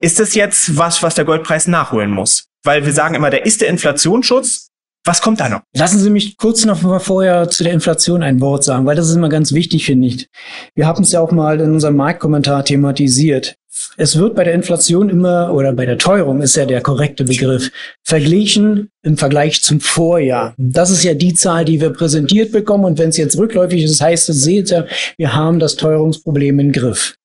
Ist 0.00 0.20
das 0.20 0.34
jetzt 0.34 0.76
was, 0.76 1.02
was 1.02 1.14
der 1.14 1.24
Goldpreis 1.24 1.66
nachholen 1.66 2.10
muss? 2.10 2.46
Weil 2.62 2.84
wir 2.86 2.92
sagen 2.92 3.14
immer, 3.14 3.30
der 3.30 3.46
ist 3.46 3.60
der 3.60 3.68
Inflationsschutz, 3.68 4.68
was 5.06 5.20
kommt 5.20 5.40
da 5.40 5.50
noch? 5.50 5.60
Lassen 5.76 5.98
Sie 5.98 6.08
mich 6.08 6.38
kurz 6.38 6.64
noch 6.64 6.80
mal 6.80 6.98
vorher 6.98 7.50
zu 7.50 7.62
der 7.62 7.74
Inflation 7.74 8.22
ein 8.22 8.40
Wort 8.40 8.64
sagen, 8.64 8.86
weil 8.86 8.96
das 8.96 9.08
ist 9.08 9.16
immer 9.16 9.28
ganz 9.28 9.52
wichtig, 9.52 9.84
finde 9.84 10.08
ich. 10.08 10.28
Wir 10.74 10.86
haben 10.86 11.02
es 11.02 11.12
ja 11.12 11.20
auch 11.20 11.30
mal 11.30 11.60
in 11.60 11.72
unserem 11.72 11.96
Marktkommentar 11.96 12.64
thematisiert. 12.64 13.56
Es 13.96 14.18
wird 14.18 14.34
bei 14.34 14.44
der 14.44 14.54
Inflation 14.54 15.08
immer, 15.08 15.52
oder 15.52 15.72
bei 15.72 15.86
der 15.86 15.98
Teuerung 15.98 16.40
ist 16.42 16.56
ja 16.56 16.64
der 16.64 16.80
korrekte 16.80 17.24
Begriff, 17.24 17.70
verglichen 18.02 18.90
im 19.02 19.16
Vergleich 19.16 19.62
zum 19.62 19.80
Vorjahr. 19.80 20.54
Das 20.56 20.90
ist 20.90 21.02
ja 21.04 21.14
die 21.14 21.34
Zahl, 21.34 21.64
die 21.64 21.80
wir 21.80 21.90
präsentiert 21.90 22.52
bekommen. 22.52 22.84
Und 22.84 22.98
wenn 22.98 23.08
es 23.08 23.16
jetzt 23.16 23.38
rückläufig 23.38 23.82
ist, 23.82 24.00
heißt 24.00 24.28
es, 24.28 24.42
seht 24.42 24.70
ihr, 24.70 24.86
wir 25.16 25.34
haben 25.34 25.58
das 25.58 25.76
Teuerungsproblem 25.76 26.58
im 26.60 26.72
Griff. 26.72 27.16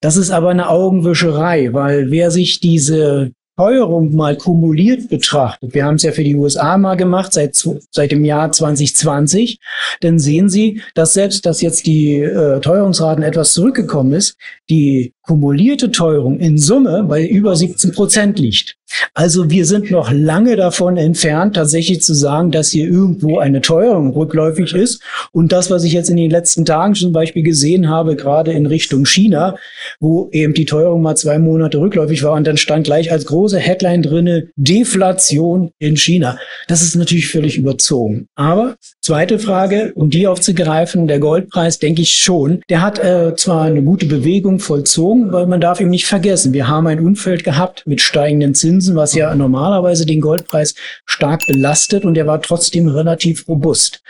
Das 0.00 0.16
ist 0.16 0.30
aber 0.30 0.50
eine 0.50 0.68
Augenwischerei, 0.68 1.72
weil 1.72 2.10
wer 2.10 2.30
sich 2.30 2.60
diese 2.60 3.32
Teuerung 3.60 4.14
mal 4.14 4.38
kumuliert 4.38 5.10
betrachtet, 5.10 5.74
wir 5.74 5.84
haben 5.84 5.96
es 5.96 6.02
ja 6.02 6.12
für 6.12 6.24
die 6.24 6.34
USA 6.34 6.78
mal 6.78 6.94
gemacht 6.94 7.34
seit, 7.34 7.62
seit 7.90 8.10
dem 8.10 8.24
Jahr 8.24 8.50
2020, 8.50 9.58
dann 10.00 10.18
sehen 10.18 10.48
Sie, 10.48 10.80
dass 10.94 11.12
selbst, 11.12 11.44
dass 11.44 11.60
jetzt 11.60 11.86
die 11.86 12.14
äh, 12.14 12.60
Teuerungsraten 12.60 13.22
etwas 13.22 13.52
zurückgekommen 13.52 14.14
ist, 14.14 14.38
die 14.70 15.12
kumulierte 15.20 15.90
Teuerung 15.90 16.38
in 16.38 16.56
Summe 16.56 17.04
bei 17.06 17.26
über 17.26 17.54
17 17.54 17.92
Prozent 17.92 18.38
liegt. 18.38 18.76
Also 19.14 19.50
wir 19.50 19.66
sind 19.66 19.90
noch 19.90 20.10
lange 20.10 20.56
davon 20.56 20.96
entfernt, 20.96 21.56
tatsächlich 21.56 22.02
zu 22.02 22.14
sagen, 22.14 22.50
dass 22.50 22.70
hier 22.70 22.86
irgendwo 22.88 23.38
eine 23.38 23.60
Teuerung 23.60 24.12
rückläufig 24.12 24.74
ist. 24.74 25.02
Und 25.32 25.52
das, 25.52 25.70
was 25.70 25.84
ich 25.84 25.92
jetzt 25.92 26.10
in 26.10 26.16
den 26.16 26.30
letzten 26.30 26.64
Tagen 26.64 26.94
zum 26.94 27.12
Beispiel 27.12 27.42
gesehen 27.42 27.88
habe, 27.88 28.16
gerade 28.16 28.52
in 28.52 28.66
Richtung 28.66 29.04
China, 29.06 29.56
wo 30.00 30.28
eben 30.32 30.54
die 30.54 30.64
Teuerung 30.64 31.02
mal 31.02 31.16
zwei 31.16 31.38
Monate 31.38 31.78
rückläufig 31.78 32.22
war 32.22 32.32
und 32.32 32.46
dann 32.46 32.56
stand 32.56 32.84
gleich 32.84 33.12
als 33.12 33.26
große 33.26 33.58
Headline 33.58 34.02
drinne 34.02 34.48
Deflation 34.56 35.70
in 35.78 35.96
China. 35.96 36.38
Das 36.68 36.82
ist 36.82 36.94
natürlich 36.94 37.28
völlig 37.28 37.56
überzogen. 37.58 38.28
Aber 38.34 38.76
Zweite 39.10 39.40
Frage, 39.40 39.90
um 39.96 40.08
die 40.08 40.28
aufzugreifen, 40.28 41.08
der 41.08 41.18
Goldpreis, 41.18 41.80
denke 41.80 42.00
ich 42.00 42.18
schon. 42.18 42.62
Der 42.68 42.80
hat 42.80 43.00
äh, 43.00 43.34
zwar 43.34 43.62
eine 43.64 43.82
gute 43.82 44.06
Bewegung 44.06 44.60
vollzogen, 44.60 45.32
weil 45.32 45.48
man 45.48 45.60
darf 45.60 45.80
ihm 45.80 45.90
nicht 45.90 46.06
vergessen, 46.06 46.52
wir 46.52 46.68
haben 46.68 46.86
ein 46.86 47.00
Umfeld 47.00 47.42
gehabt 47.42 47.82
mit 47.88 48.00
steigenden 48.00 48.54
Zinsen, 48.54 48.94
was 48.94 49.16
ja 49.16 49.34
normalerweise 49.34 50.06
den 50.06 50.20
Goldpreis 50.20 50.76
stark 51.06 51.44
belastet 51.48 52.04
und 52.04 52.14
der 52.14 52.28
war 52.28 52.40
trotzdem 52.40 52.86
relativ 52.86 53.48
robust. 53.48 54.00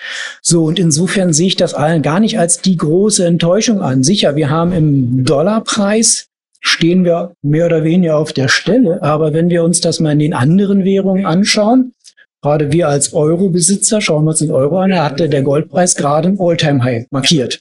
So, 0.43 0.65
und 0.65 0.79
insofern 0.79 1.33
sehe 1.33 1.47
ich 1.47 1.57
das 1.57 1.73
allen 1.73 2.03
gar 2.03 2.21
nicht 2.21 2.39
als 2.39 2.61
die 2.61 2.77
große 2.77 3.25
Enttäuschung 3.25 3.81
an. 3.81 4.03
Sicher, 4.03 4.37
wir 4.37 4.51
haben 4.51 4.75
im 4.75 5.25
Dollarpreis 5.25 6.27
stehen 6.61 7.05
wir 7.05 7.33
mehr 7.41 7.65
oder 7.65 7.85
weniger 7.85 8.19
auf 8.19 8.35
der 8.35 8.49
Stelle. 8.49 9.03
Aber 9.03 9.33
wenn 9.33 9.49
wir 9.49 9.65
uns 9.65 9.81
das 9.81 9.99
mal 9.99 10.13
in 10.13 10.19
den 10.19 10.35
anderen 10.35 10.85
Währungen 10.85 11.25
anschauen, 11.25 11.95
gerade 12.43 12.73
wir 12.73 12.89
als 12.89 13.13
Euro-Besitzer, 13.13 14.01
schauen 14.01 14.25
wir 14.25 14.31
uns 14.31 14.39
den 14.39 14.51
Euro 14.51 14.79
an, 14.79 14.91
da 14.91 15.05
hatte 15.05 15.29
der 15.29 15.43
Goldpreis 15.43 15.95
gerade 15.95 16.29
ein 16.29 16.39
All-Time-High 16.39 17.07
markiert. 17.11 17.61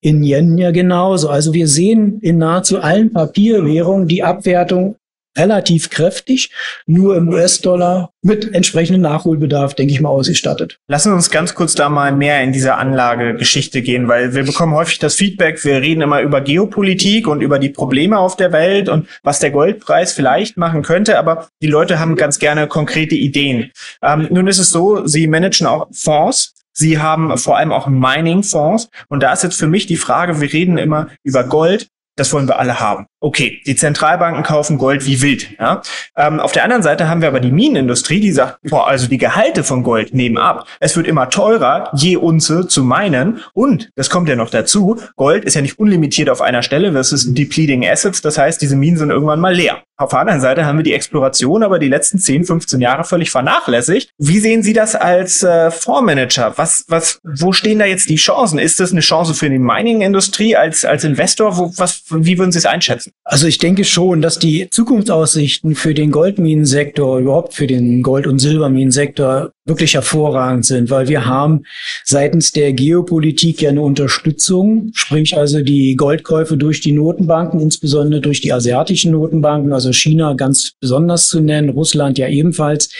In 0.00 0.22
Yen 0.22 0.58
ja 0.58 0.70
genauso. 0.70 1.28
Also 1.28 1.52
wir 1.52 1.66
sehen 1.66 2.20
in 2.20 2.38
nahezu 2.38 2.80
allen 2.80 3.12
Papierwährungen 3.12 4.06
die 4.06 4.22
Abwertung 4.22 4.96
relativ 5.36 5.90
kräftig, 5.90 6.50
nur 6.86 7.16
im 7.16 7.28
US-Dollar 7.28 8.10
mit 8.22 8.54
entsprechendem 8.54 9.02
Nachholbedarf, 9.02 9.74
denke 9.74 9.92
ich 9.92 10.00
mal, 10.00 10.08
ausgestattet. 10.08 10.78
Lassen 10.88 11.12
wir 11.12 11.16
uns 11.16 11.30
ganz 11.30 11.54
kurz 11.54 11.74
da 11.74 11.88
mal 11.88 12.12
mehr 12.12 12.42
in 12.42 12.52
diese 12.52 12.74
Anlagegeschichte 12.74 13.82
gehen, 13.82 14.08
weil 14.08 14.34
wir 14.34 14.44
bekommen 14.44 14.74
häufig 14.74 14.98
das 14.98 15.14
Feedback, 15.14 15.64
wir 15.64 15.80
reden 15.80 16.00
immer 16.00 16.20
über 16.22 16.40
Geopolitik 16.40 17.28
und 17.28 17.40
über 17.40 17.58
die 17.58 17.70
Probleme 17.70 18.18
auf 18.18 18.36
der 18.36 18.52
Welt 18.52 18.88
und 18.88 19.08
was 19.22 19.38
der 19.38 19.50
Goldpreis 19.50 20.12
vielleicht 20.12 20.56
machen 20.56 20.82
könnte, 20.82 21.18
aber 21.18 21.48
die 21.62 21.68
Leute 21.68 21.98
haben 21.98 22.16
ganz 22.16 22.38
gerne 22.38 22.66
konkrete 22.66 23.14
Ideen. 23.14 23.70
Ähm, 24.02 24.28
nun 24.30 24.48
ist 24.48 24.58
es 24.58 24.70
so, 24.70 25.06
sie 25.06 25.26
managen 25.26 25.66
auch 25.66 25.88
Fonds, 25.92 26.54
Sie 26.78 26.98
haben 26.98 27.38
vor 27.38 27.56
allem 27.56 27.72
auch 27.72 27.86
Mining-Fonds. 27.86 28.90
Und 29.08 29.22
da 29.22 29.32
ist 29.32 29.42
jetzt 29.42 29.58
für 29.58 29.66
mich 29.66 29.86
die 29.86 29.96
Frage, 29.96 30.42
wir 30.42 30.52
reden 30.52 30.76
immer 30.76 31.08
über 31.24 31.42
Gold, 31.44 31.88
das 32.16 32.32
wollen 32.32 32.48
wir 32.48 32.58
alle 32.58 32.80
haben. 32.80 33.06
Okay, 33.18 33.62
die 33.66 33.74
Zentralbanken 33.74 34.42
kaufen 34.42 34.76
Gold 34.76 35.06
wie 35.06 35.22
wild. 35.22 35.58
Ja? 35.58 35.80
Ähm, 36.16 36.38
auf 36.38 36.52
der 36.52 36.64
anderen 36.64 36.82
Seite 36.82 37.08
haben 37.08 37.22
wir 37.22 37.28
aber 37.28 37.40
die 37.40 37.50
Minenindustrie, 37.50 38.20
die 38.20 38.30
sagt, 38.30 38.58
boah, 38.62 38.86
also 38.86 39.08
die 39.08 39.16
Gehalte 39.16 39.64
von 39.64 39.82
Gold 39.82 40.12
nehmen 40.12 40.36
ab. 40.36 40.66
Es 40.80 40.96
wird 40.96 41.06
immer 41.06 41.30
teurer, 41.30 41.90
je 41.94 42.16
Unze 42.16 42.68
zu 42.68 42.84
meinen. 42.84 43.40
Und, 43.54 43.90
das 43.94 44.10
kommt 44.10 44.28
ja 44.28 44.36
noch 44.36 44.50
dazu, 44.50 45.00
Gold 45.16 45.44
ist 45.44 45.54
ja 45.54 45.62
nicht 45.62 45.78
unlimitiert 45.78 46.28
auf 46.28 46.42
einer 46.42 46.62
Stelle, 46.62 46.92
das 46.92 47.10
ist 47.10 47.36
Depleting 47.36 47.86
Assets, 47.86 48.20
das 48.20 48.36
heißt, 48.36 48.60
diese 48.60 48.76
Minen 48.76 48.98
sind 48.98 49.10
irgendwann 49.10 49.40
mal 49.40 49.54
leer. 49.54 49.82
Auf 49.98 50.10
der 50.10 50.18
anderen 50.18 50.42
Seite 50.42 50.66
haben 50.66 50.76
wir 50.76 50.82
die 50.82 50.92
Exploration 50.92 51.62
aber 51.62 51.78
die 51.78 51.88
letzten 51.88 52.18
10, 52.18 52.44
15 52.44 52.82
Jahre 52.82 53.04
völlig 53.04 53.30
vernachlässigt. 53.30 54.10
Wie 54.18 54.40
sehen 54.40 54.62
Sie 54.62 54.74
das 54.74 54.94
als 54.94 55.42
äh, 55.42 55.70
Fondsmanager? 55.70 56.52
Was, 56.56 56.84
was, 56.88 57.18
wo 57.24 57.54
stehen 57.54 57.78
da 57.78 57.86
jetzt 57.86 58.10
die 58.10 58.16
Chancen? 58.16 58.58
Ist 58.58 58.78
das 58.78 58.92
eine 58.92 59.00
Chance 59.00 59.32
für 59.32 59.48
die 59.48 59.58
Mining-Industrie 59.58 60.54
als, 60.54 60.84
als 60.84 61.04
Investor? 61.04 61.56
Wo, 61.56 61.72
was, 61.78 62.02
wie 62.10 62.36
würden 62.36 62.52
Sie 62.52 62.58
es 62.58 62.66
einschätzen? 62.66 63.12
Also 63.24 63.48
ich 63.48 63.58
denke 63.58 63.84
schon, 63.84 64.22
dass 64.22 64.38
die 64.38 64.68
Zukunftsaussichten 64.70 65.74
für 65.74 65.94
den 65.94 66.12
Goldminensektor, 66.12 67.18
überhaupt 67.18 67.54
für 67.54 67.66
den 67.66 68.02
Gold- 68.02 68.26
und 68.26 68.38
Silberminensektor 68.38 69.52
wirklich 69.66 69.94
hervorragend 69.94 70.64
sind, 70.64 70.90
weil 70.90 71.08
wir 71.08 71.26
haben 71.26 71.64
seitens 72.04 72.52
der 72.52 72.72
Geopolitik 72.72 73.60
ja 73.60 73.70
eine 73.70 73.82
Unterstützung, 73.82 74.90
sprich 74.94 75.36
also 75.36 75.60
die 75.60 75.96
Goldkäufe 75.96 76.56
durch 76.56 76.80
die 76.80 76.92
Notenbanken, 76.92 77.60
insbesondere 77.60 78.20
durch 78.20 78.40
die 78.40 78.52
asiatischen 78.52 79.12
Notenbanken, 79.12 79.72
also 79.72 79.92
China 79.92 80.34
ganz 80.34 80.72
besonders 80.80 81.28
zu 81.28 81.40
nennen, 81.40 81.70
Russland 81.70 82.16
ja 82.16 82.28
ebenfalls. 82.28 82.90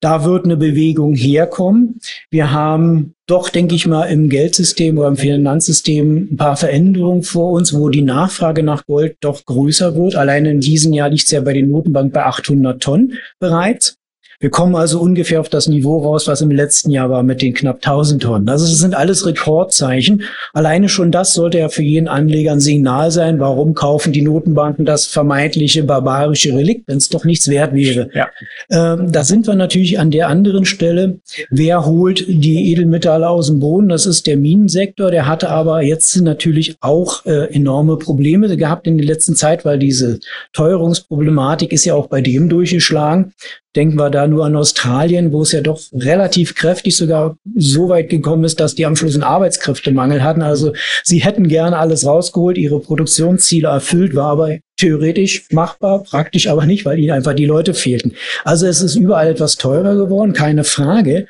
Da 0.00 0.24
wird 0.24 0.44
eine 0.44 0.56
Bewegung 0.56 1.14
herkommen. 1.14 2.00
Wir 2.30 2.50
haben 2.50 3.14
doch, 3.26 3.48
denke 3.48 3.74
ich 3.74 3.86
mal, 3.86 4.04
im 4.04 4.28
Geldsystem 4.28 4.98
oder 4.98 5.08
im 5.08 5.16
Finanzsystem 5.16 6.28
ein 6.32 6.36
paar 6.36 6.56
Veränderungen 6.56 7.22
vor 7.22 7.52
uns, 7.52 7.74
wo 7.74 7.88
die 7.88 8.02
Nachfrage 8.02 8.62
nach 8.62 8.84
Gold 8.86 9.16
doch 9.20 9.44
größer 9.46 9.94
wird. 9.96 10.14
Allein 10.16 10.44
in 10.44 10.60
diesem 10.60 10.92
Jahr 10.92 11.08
liegt 11.08 11.24
es 11.24 11.30
ja 11.30 11.40
bei 11.40 11.54
den 11.54 11.70
Notenbanken 11.70 12.12
bei 12.12 12.24
800 12.24 12.82
Tonnen 12.82 13.14
bereits. 13.38 13.96
Wir 14.44 14.50
kommen 14.50 14.76
also 14.76 15.00
ungefähr 15.00 15.40
auf 15.40 15.48
das 15.48 15.68
Niveau 15.68 16.02
raus, 16.02 16.26
was 16.26 16.42
im 16.42 16.50
letzten 16.50 16.90
Jahr 16.90 17.08
war 17.08 17.22
mit 17.22 17.40
den 17.40 17.54
knapp 17.54 17.76
1000 17.76 18.22
Tonnen. 18.22 18.46
Also 18.50 18.66
es 18.66 18.78
sind 18.78 18.94
alles 18.94 19.24
Rekordzeichen. 19.24 20.24
Alleine 20.52 20.90
schon 20.90 21.10
das 21.10 21.32
sollte 21.32 21.60
ja 21.60 21.70
für 21.70 21.82
jeden 21.82 22.08
Anleger 22.08 22.52
ein 22.52 22.60
Signal 22.60 23.10
sein. 23.10 23.40
Warum 23.40 23.72
kaufen 23.72 24.12
die 24.12 24.20
Notenbanken 24.20 24.84
das 24.84 25.06
vermeintliche 25.06 25.82
barbarische 25.82 26.54
Relikt, 26.54 26.86
wenn 26.88 26.98
es 26.98 27.08
doch 27.08 27.24
nichts 27.24 27.48
wert 27.48 27.72
wäre? 27.72 28.10
Ja. 28.12 28.28
Ähm, 28.70 29.10
da 29.10 29.24
sind 29.24 29.46
wir 29.46 29.54
natürlich 29.54 29.98
an 29.98 30.10
der 30.10 30.28
anderen 30.28 30.66
Stelle. 30.66 31.20
Wer 31.48 31.86
holt 31.86 32.26
die 32.28 32.70
Edelmetalle 32.70 33.30
aus 33.30 33.46
dem 33.46 33.60
Boden? 33.60 33.88
Das 33.88 34.04
ist 34.04 34.26
der 34.26 34.36
Minensektor. 34.36 35.10
Der 35.10 35.26
hatte 35.26 35.48
aber 35.48 35.80
jetzt 35.80 36.14
natürlich 36.20 36.76
auch 36.82 37.24
äh, 37.24 37.50
enorme 37.54 37.96
Probleme 37.96 38.54
gehabt 38.58 38.86
in 38.86 38.98
der 38.98 39.06
letzten 39.06 39.36
Zeit, 39.36 39.64
weil 39.64 39.78
diese 39.78 40.20
Teuerungsproblematik 40.52 41.72
ist 41.72 41.86
ja 41.86 41.94
auch 41.94 42.08
bei 42.08 42.20
dem 42.20 42.50
durchgeschlagen. 42.50 43.32
Denken 43.76 43.98
wir 43.98 44.10
da 44.10 44.28
nur 44.28 44.44
an 44.44 44.54
Australien, 44.54 45.32
wo 45.32 45.42
es 45.42 45.52
ja 45.52 45.60
doch 45.60 45.80
relativ 45.92 46.54
kräftig 46.54 46.96
sogar 46.96 47.36
so 47.56 47.88
weit 47.88 48.08
gekommen 48.08 48.44
ist, 48.44 48.60
dass 48.60 48.76
die 48.76 48.86
am 48.86 48.94
Schluss 48.94 49.14
einen 49.14 49.24
Arbeitskräftemangel 49.24 50.22
hatten. 50.22 50.42
Also 50.42 50.72
sie 51.02 51.24
hätten 51.24 51.48
gerne 51.48 51.78
alles 51.78 52.06
rausgeholt, 52.06 52.56
ihre 52.56 52.78
Produktionsziele 52.78 53.68
erfüllt, 53.68 54.14
war 54.14 54.30
aber 54.30 54.58
theoretisch 54.76 55.46
machbar, 55.50 56.04
praktisch 56.04 56.46
aber 56.46 56.66
nicht, 56.66 56.84
weil 56.84 56.98
ihnen 56.98 57.12
einfach 57.12 57.34
die 57.34 57.46
Leute 57.46 57.74
fehlten. 57.74 58.12
Also 58.44 58.66
es 58.66 58.80
ist 58.80 58.94
überall 58.94 59.28
etwas 59.28 59.56
teurer 59.56 59.96
geworden, 59.96 60.32
keine 60.32 60.64
Frage. 60.64 61.26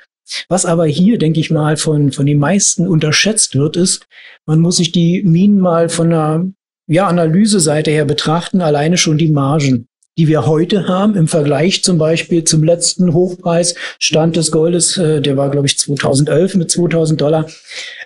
Was 0.49 0.67
aber 0.67 0.87
hier, 0.87 1.19
denke 1.19 1.41
ich 1.41 1.51
mal, 1.51 1.77
von, 1.77 2.13
von 2.13 2.27
den 2.27 2.39
meisten 2.39 2.87
unterschätzt 2.87 3.55
wird, 3.57 3.77
ist, 3.77 4.07
man 4.47 4.61
muss 4.61 4.77
sich 4.77 4.93
die 4.93 5.23
Minen 5.23 5.61
mal 5.61 5.89
von 5.89 6.13
einer 6.13 6.47
ja, 6.87 7.07
Analyseseite 7.07 7.91
her 7.91 8.05
betrachten, 8.05 8.61
alleine 8.61 8.99
schon 8.99 9.19
die 9.19 9.31
Margen 9.31 9.87
die 10.17 10.29
wir 10.29 10.47
heute 10.47 10.87
haben, 10.87 11.17
im 11.17 11.27
Vergleich 11.27 11.83
zum 11.83 11.99
Beispiel 11.99 12.45
zum 12.45 12.63
letzten 12.63 13.13
Hochpreis 13.13 13.75
Stand 13.99 14.37
des 14.37 14.53
Goldes, 14.53 14.97
äh, 14.97 15.21
der 15.21 15.37
war, 15.37 15.51
glaube 15.51 15.67
ich, 15.67 15.79
2011 15.79 16.55
mit 16.55 16.71
2000 16.71 17.21
Dollar. 17.21 17.47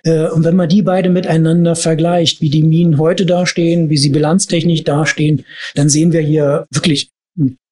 Äh, 0.04 0.28
und 0.28 0.44
wenn 0.44 0.56
man 0.56 0.68
die 0.68 0.82
beide 0.82 1.10
miteinander 1.10 1.76
vergleicht, 1.76 2.40
wie 2.40 2.50
die 2.50 2.62
Minen 2.62 2.98
heute 2.98 3.26
dastehen, 3.26 3.90
wie 3.90 3.98
sie 3.98 4.10
bilanztechnisch 4.10 4.84
dastehen, 4.84 5.44
dann 5.74 5.88
sehen 5.88 6.12
wir 6.12 6.20
hier 6.20 6.66
wirklich 6.70 7.10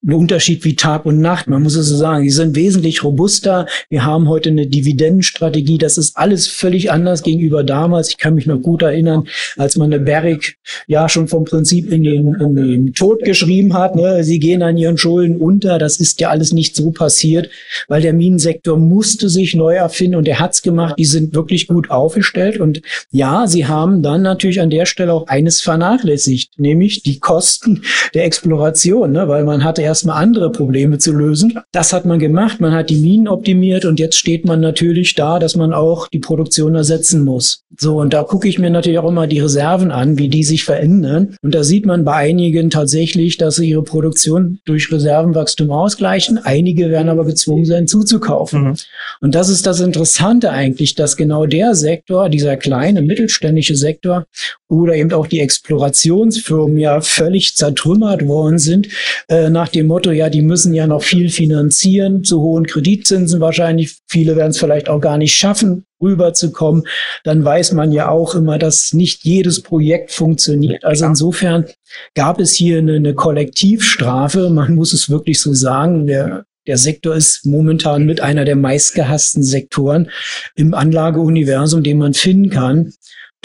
ein 0.06 0.12
Unterschied 0.12 0.64
wie 0.64 0.76
Tag 0.76 1.04
und 1.04 1.20
Nacht. 1.20 1.48
Man 1.48 1.62
muss 1.62 1.74
es 1.74 1.88
so 1.88 1.96
sagen. 1.96 2.22
Die 2.22 2.30
sind 2.30 2.54
wesentlich 2.54 3.02
robuster. 3.02 3.66
Wir 3.88 4.04
haben 4.04 4.28
heute 4.28 4.50
eine 4.50 4.66
Dividendenstrategie. 4.66 5.78
Das 5.78 5.98
ist 5.98 6.16
alles 6.16 6.46
völlig 6.46 6.92
anders 6.92 7.22
gegenüber 7.22 7.64
damals. 7.64 8.10
Ich 8.10 8.16
kann 8.16 8.34
mich 8.34 8.46
noch 8.46 8.62
gut 8.62 8.82
erinnern, 8.82 9.26
als 9.56 9.76
man 9.76 9.92
eine 9.92 10.02
Berg 10.02 10.54
ja 10.86 11.08
schon 11.08 11.26
vom 11.26 11.44
Prinzip 11.44 11.90
in 11.90 12.04
den, 12.04 12.34
in 12.34 12.54
den 12.54 12.94
Tod 12.94 13.24
geschrieben 13.24 13.74
hat. 13.74 13.96
Ne? 13.96 14.22
Sie 14.22 14.38
gehen 14.38 14.62
an 14.62 14.76
ihren 14.76 14.96
Schulden 14.96 15.38
unter. 15.38 15.78
Das 15.78 15.96
ist 15.96 16.20
ja 16.20 16.30
alles 16.30 16.52
nicht 16.52 16.76
so 16.76 16.92
passiert, 16.92 17.50
weil 17.88 18.02
der 18.02 18.12
Minensektor 18.12 18.78
musste 18.78 19.28
sich 19.28 19.56
neu 19.56 19.74
erfinden 19.74 20.16
und 20.16 20.28
er 20.28 20.38
hat's 20.38 20.62
gemacht. 20.62 20.94
Die 20.98 21.04
sind 21.04 21.34
wirklich 21.34 21.66
gut 21.66 21.90
aufgestellt. 21.90 22.60
Und 22.60 22.80
ja, 23.10 23.48
sie 23.48 23.66
haben 23.66 24.02
dann 24.02 24.22
natürlich 24.22 24.60
an 24.60 24.70
der 24.70 24.86
Stelle 24.86 25.12
auch 25.12 25.26
eines 25.26 25.60
vernachlässigt, 25.60 26.60
nämlich 26.60 27.02
die 27.02 27.18
Kosten 27.18 27.82
der 28.14 28.24
Exploration, 28.24 29.10
ne? 29.10 29.26
weil 29.26 29.42
man 29.42 29.64
hatte 29.64 29.82
erst 29.82 29.95
erstmal 29.96 30.22
andere 30.22 30.52
Probleme 30.52 30.98
zu 30.98 31.12
lösen. 31.12 31.58
Das 31.72 31.94
hat 31.94 32.04
man 32.04 32.18
gemacht. 32.18 32.60
Man 32.60 32.72
hat 32.72 32.90
die 32.90 32.96
Minen 32.96 33.28
optimiert 33.28 33.86
und 33.86 33.98
jetzt 33.98 34.18
steht 34.18 34.44
man 34.44 34.60
natürlich 34.60 35.14
da, 35.14 35.38
dass 35.38 35.56
man 35.56 35.72
auch 35.72 36.08
die 36.08 36.18
Produktion 36.18 36.74
ersetzen 36.74 37.24
muss. 37.24 37.62
So, 37.78 37.96
und 37.98 38.12
da 38.12 38.22
gucke 38.22 38.46
ich 38.46 38.58
mir 38.58 38.68
natürlich 38.68 38.98
auch 38.98 39.08
immer 39.08 39.26
die 39.26 39.40
Reserven 39.40 39.90
an, 39.90 40.18
wie 40.18 40.28
die 40.28 40.44
sich 40.44 40.64
verändern. 40.64 41.36
Und 41.42 41.54
da 41.54 41.64
sieht 41.64 41.86
man 41.86 42.04
bei 42.04 42.12
einigen 42.12 42.68
tatsächlich, 42.68 43.38
dass 43.38 43.56
sie 43.56 43.70
ihre 43.70 43.82
Produktion 43.82 44.58
durch 44.66 44.92
Reservenwachstum 44.92 45.70
ausgleichen. 45.70 46.38
Einige 46.38 46.90
werden 46.90 47.08
aber 47.08 47.24
gezwungen 47.24 47.64
sein, 47.64 47.86
zuzukaufen. 47.86 48.62
Mhm. 48.62 48.74
Und 49.22 49.34
das 49.34 49.48
ist 49.48 49.66
das 49.66 49.80
Interessante 49.80 50.50
eigentlich, 50.50 50.94
dass 50.94 51.16
genau 51.16 51.46
der 51.46 51.74
Sektor, 51.74 52.28
dieser 52.28 52.58
kleine 52.58 53.00
mittelständische 53.00 53.76
Sektor 53.76 54.26
oder 54.68 54.94
eben 54.94 55.12
auch 55.12 55.26
die 55.26 55.40
Explorationsfirmen 55.40 56.78
ja 56.78 57.00
völlig 57.00 57.56
zertrümmert 57.56 58.26
worden 58.26 58.58
sind, 58.58 58.88
äh, 59.28 59.48
nach 59.48 59.68
dem 59.68 59.85
Motto, 59.86 60.10
ja, 60.10 60.28
die 60.30 60.42
müssen 60.42 60.74
ja 60.74 60.86
noch 60.86 61.02
viel 61.02 61.30
finanzieren, 61.30 62.24
zu 62.24 62.40
hohen 62.40 62.66
Kreditzinsen 62.66 63.40
wahrscheinlich. 63.40 63.98
Viele 64.08 64.36
werden 64.36 64.50
es 64.50 64.58
vielleicht 64.58 64.88
auch 64.88 65.00
gar 65.00 65.18
nicht 65.18 65.34
schaffen, 65.34 65.84
rüberzukommen. 66.00 66.84
Dann 67.24 67.44
weiß 67.44 67.72
man 67.72 67.92
ja 67.92 68.08
auch 68.08 68.34
immer, 68.34 68.58
dass 68.58 68.92
nicht 68.92 69.24
jedes 69.24 69.62
Projekt 69.62 70.12
funktioniert. 70.12 70.84
Also 70.84 71.06
insofern 71.06 71.66
gab 72.14 72.40
es 72.40 72.54
hier 72.54 72.78
eine, 72.78 72.94
eine 72.94 73.14
Kollektivstrafe. 73.14 74.50
Man 74.50 74.74
muss 74.74 74.92
es 74.92 75.08
wirklich 75.10 75.40
so 75.40 75.54
sagen. 75.54 76.06
Der 76.06 76.44
der 76.66 76.78
Sektor 76.78 77.14
ist 77.14 77.46
momentan 77.46 78.06
mit 78.06 78.20
einer 78.20 78.44
der 78.44 78.56
meistgehassten 78.56 79.42
Sektoren 79.42 80.10
im 80.56 80.74
Anlageuniversum, 80.74 81.82
den 81.82 81.98
man 81.98 82.12
finden 82.12 82.50
kann. 82.50 82.92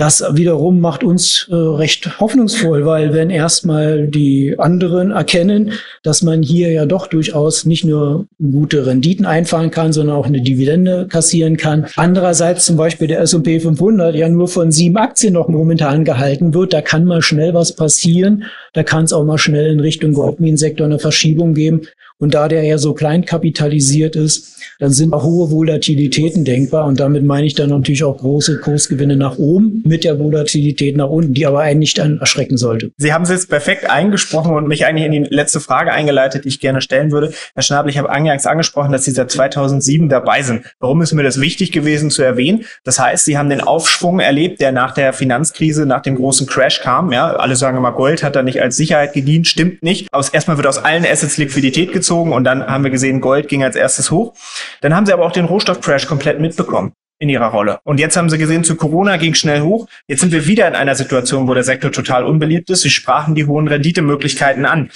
Das 0.01 0.23
wiederum 0.31 0.79
macht 0.79 1.03
uns 1.03 1.47
äh, 1.51 1.53
recht 1.53 2.19
hoffnungsvoll, 2.19 2.87
weil 2.87 3.13
wenn 3.13 3.29
erstmal 3.29 4.07
die 4.07 4.55
anderen 4.57 5.11
erkennen, 5.11 5.73
dass 6.01 6.23
man 6.23 6.41
hier 6.41 6.71
ja 6.71 6.87
doch 6.87 7.05
durchaus 7.05 7.67
nicht 7.67 7.85
nur 7.85 8.25
gute 8.39 8.87
Renditen 8.87 9.27
einfahren 9.27 9.69
kann, 9.69 9.93
sondern 9.93 10.15
auch 10.15 10.25
eine 10.25 10.41
Dividende 10.41 11.05
kassieren 11.07 11.55
kann. 11.55 11.85
Andererseits 11.97 12.65
zum 12.65 12.77
Beispiel 12.77 13.09
der 13.09 13.19
S&P 13.19 13.59
500 13.59 14.15
ja 14.15 14.27
nur 14.27 14.47
von 14.47 14.71
sieben 14.71 14.97
Aktien 14.97 15.33
noch 15.33 15.49
momentan 15.49 16.03
gehalten 16.03 16.55
wird, 16.55 16.73
da 16.73 16.81
kann 16.81 17.05
mal 17.05 17.21
schnell 17.21 17.53
was 17.53 17.75
passieren. 17.75 18.45
Da 18.73 18.81
kann 18.81 19.03
es 19.03 19.13
auch 19.13 19.23
mal 19.23 19.37
schnell 19.37 19.71
in 19.71 19.81
Richtung 19.81 20.13
Goldminensektor 20.13 20.87
eine 20.87 20.97
Verschiebung 20.97 21.53
geben. 21.53 21.81
Und 22.21 22.35
da 22.35 22.47
der 22.47 22.63
ja 22.63 22.77
so 22.77 22.93
klein 22.93 23.25
kapitalisiert 23.25 24.15
ist, 24.15 24.59
dann 24.77 24.91
sind 24.91 25.11
auch 25.11 25.23
hohe 25.23 25.49
Volatilitäten 25.49 26.45
denkbar. 26.45 26.85
Und 26.85 26.99
damit 26.99 27.23
meine 27.23 27.47
ich 27.47 27.55
dann 27.55 27.69
natürlich 27.69 28.03
auch 28.03 28.17
große 28.17 28.59
Kursgewinne 28.59 29.17
nach 29.17 29.39
oben 29.39 29.81
mit 29.87 30.03
der 30.03 30.19
Volatilität 30.19 30.95
nach 30.95 31.09
unten, 31.09 31.33
die 31.33 31.47
aber 31.47 31.61
einen 31.61 31.79
nicht 31.79 31.97
dann 31.97 32.19
erschrecken 32.19 32.57
sollte. 32.57 32.91
Sie 32.97 33.11
haben 33.11 33.23
es 33.23 33.29
jetzt 33.29 33.49
perfekt 33.49 33.89
eingesprochen 33.89 34.53
und 34.53 34.67
mich 34.67 34.85
eigentlich 34.85 35.05
in 35.05 35.11
die 35.11 35.29
letzte 35.29 35.59
Frage 35.59 35.91
eingeleitet, 35.93 36.45
die 36.45 36.49
ich 36.49 36.59
gerne 36.59 36.81
stellen 36.81 37.11
würde. 37.11 37.33
Herr 37.55 37.63
Schnabel, 37.63 37.89
ich 37.89 37.97
habe 37.97 38.11
eingangs 38.11 38.45
angesprochen, 38.45 38.91
dass 38.91 39.03
Sie 39.05 39.11
seit 39.11 39.31
2007 39.31 40.07
dabei 40.07 40.43
sind. 40.43 40.61
Warum 40.79 41.01
ist 41.01 41.13
mir 41.13 41.23
das 41.23 41.41
wichtig 41.41 41.71
gewesen 41.71 42.11
zu 42.11 42.21
erwähnen? 42.21 42.65
Das 42.83 42.99
heißt, 42.99 43.25
Sie 43.25 43.35
haben 43.35 43.49
den 43.49 43.61
Aufschwung 43.61 44.19
erlebt, 44.19 44.61
der 44.61 44.71
nach 44.71 44.93
der 44.93 45.13
Finanzkrise, 45.13 45.87
nach 45.87 46.03
dem 46.03 46.17
großen 46.17 46.45
Crash 46.45 46.81
kam. 46.81 47.11
Ja, 47.11 47.31
alle 47.31 47.55
sagen 47.55 47.77
immer, 47.77 47.93
Gold 47.93 48.21
hat 48.21 48.35
da 48.35 48.43
nicht 48.43 48.61
als 48.61 48.77
Sicherheit 48.77 49.13
gedient. 49.13 49.47
Stimmt 49.47 49.81
nicht. 49.81 50.13
Aus, 50.13 50.29
erstmal 50.29 50.57
wird 50.57 50.67
aus 50.67 50.77
allen 50.77 51.03
Assets 51.03 51.37
Liquidität 51.37 51.93
gezogen 51.93 52.10
gezogen 52.11 52.33
und 52.33 52.43
dann 52.43 52.65
haben 52.65 52.83
wir 52.83 52.91
gesehen, 52.91 53.21
Gold 53.21 53.47
ging 53.47 53.63
als 53.63 53.75
erstes 53.75 54.11
hoch. 54.11 54.33
Dann 54.81 54.93
haben 54.93 55.05
sie 55.05 55.13
aber 55.13 55.25
auch 55.25 55.31
den 55.31 55.45
Rohstoffcrash 55.45 56.07
komplett 56.07 56.41
mitbekommen 56.41 56.91
in 57.19 57.29
ihrer 57.29 57.47
Rolle. 57.47 57.79
Und 57.83 57.99
jetzt 57.99 58.17
haben 58.17 58.29
sie 58.29 58.37
gesehen, 58.37 58.63
zu 58.63 58.75
Corona 58.75 59.17
ging 59.17 59.33
schnell 59.33 59.61
hoch. 59.61 59.87
Jetzt 60.07 60.21
sind 60.21 60.33
wir 60.33 60.45
wieder 60.47 60.67
in 60.67 60.75
einer 60.75 60.95
Situation, 60.95 61.47
wo 61.47 61.53
der 61.53 61.63
Sektor 61.63 61.91
total 61.91 62.25
unbeliebt 62.25 62.69
ist. 62.69 62.81
Sie 62.81 62.89
sprachen 62.89 63.35
die 63.35 63.45
hohen 63.45 63.67
Renditemöglichkeiten 63.67 64.65
an. 64.65 64.89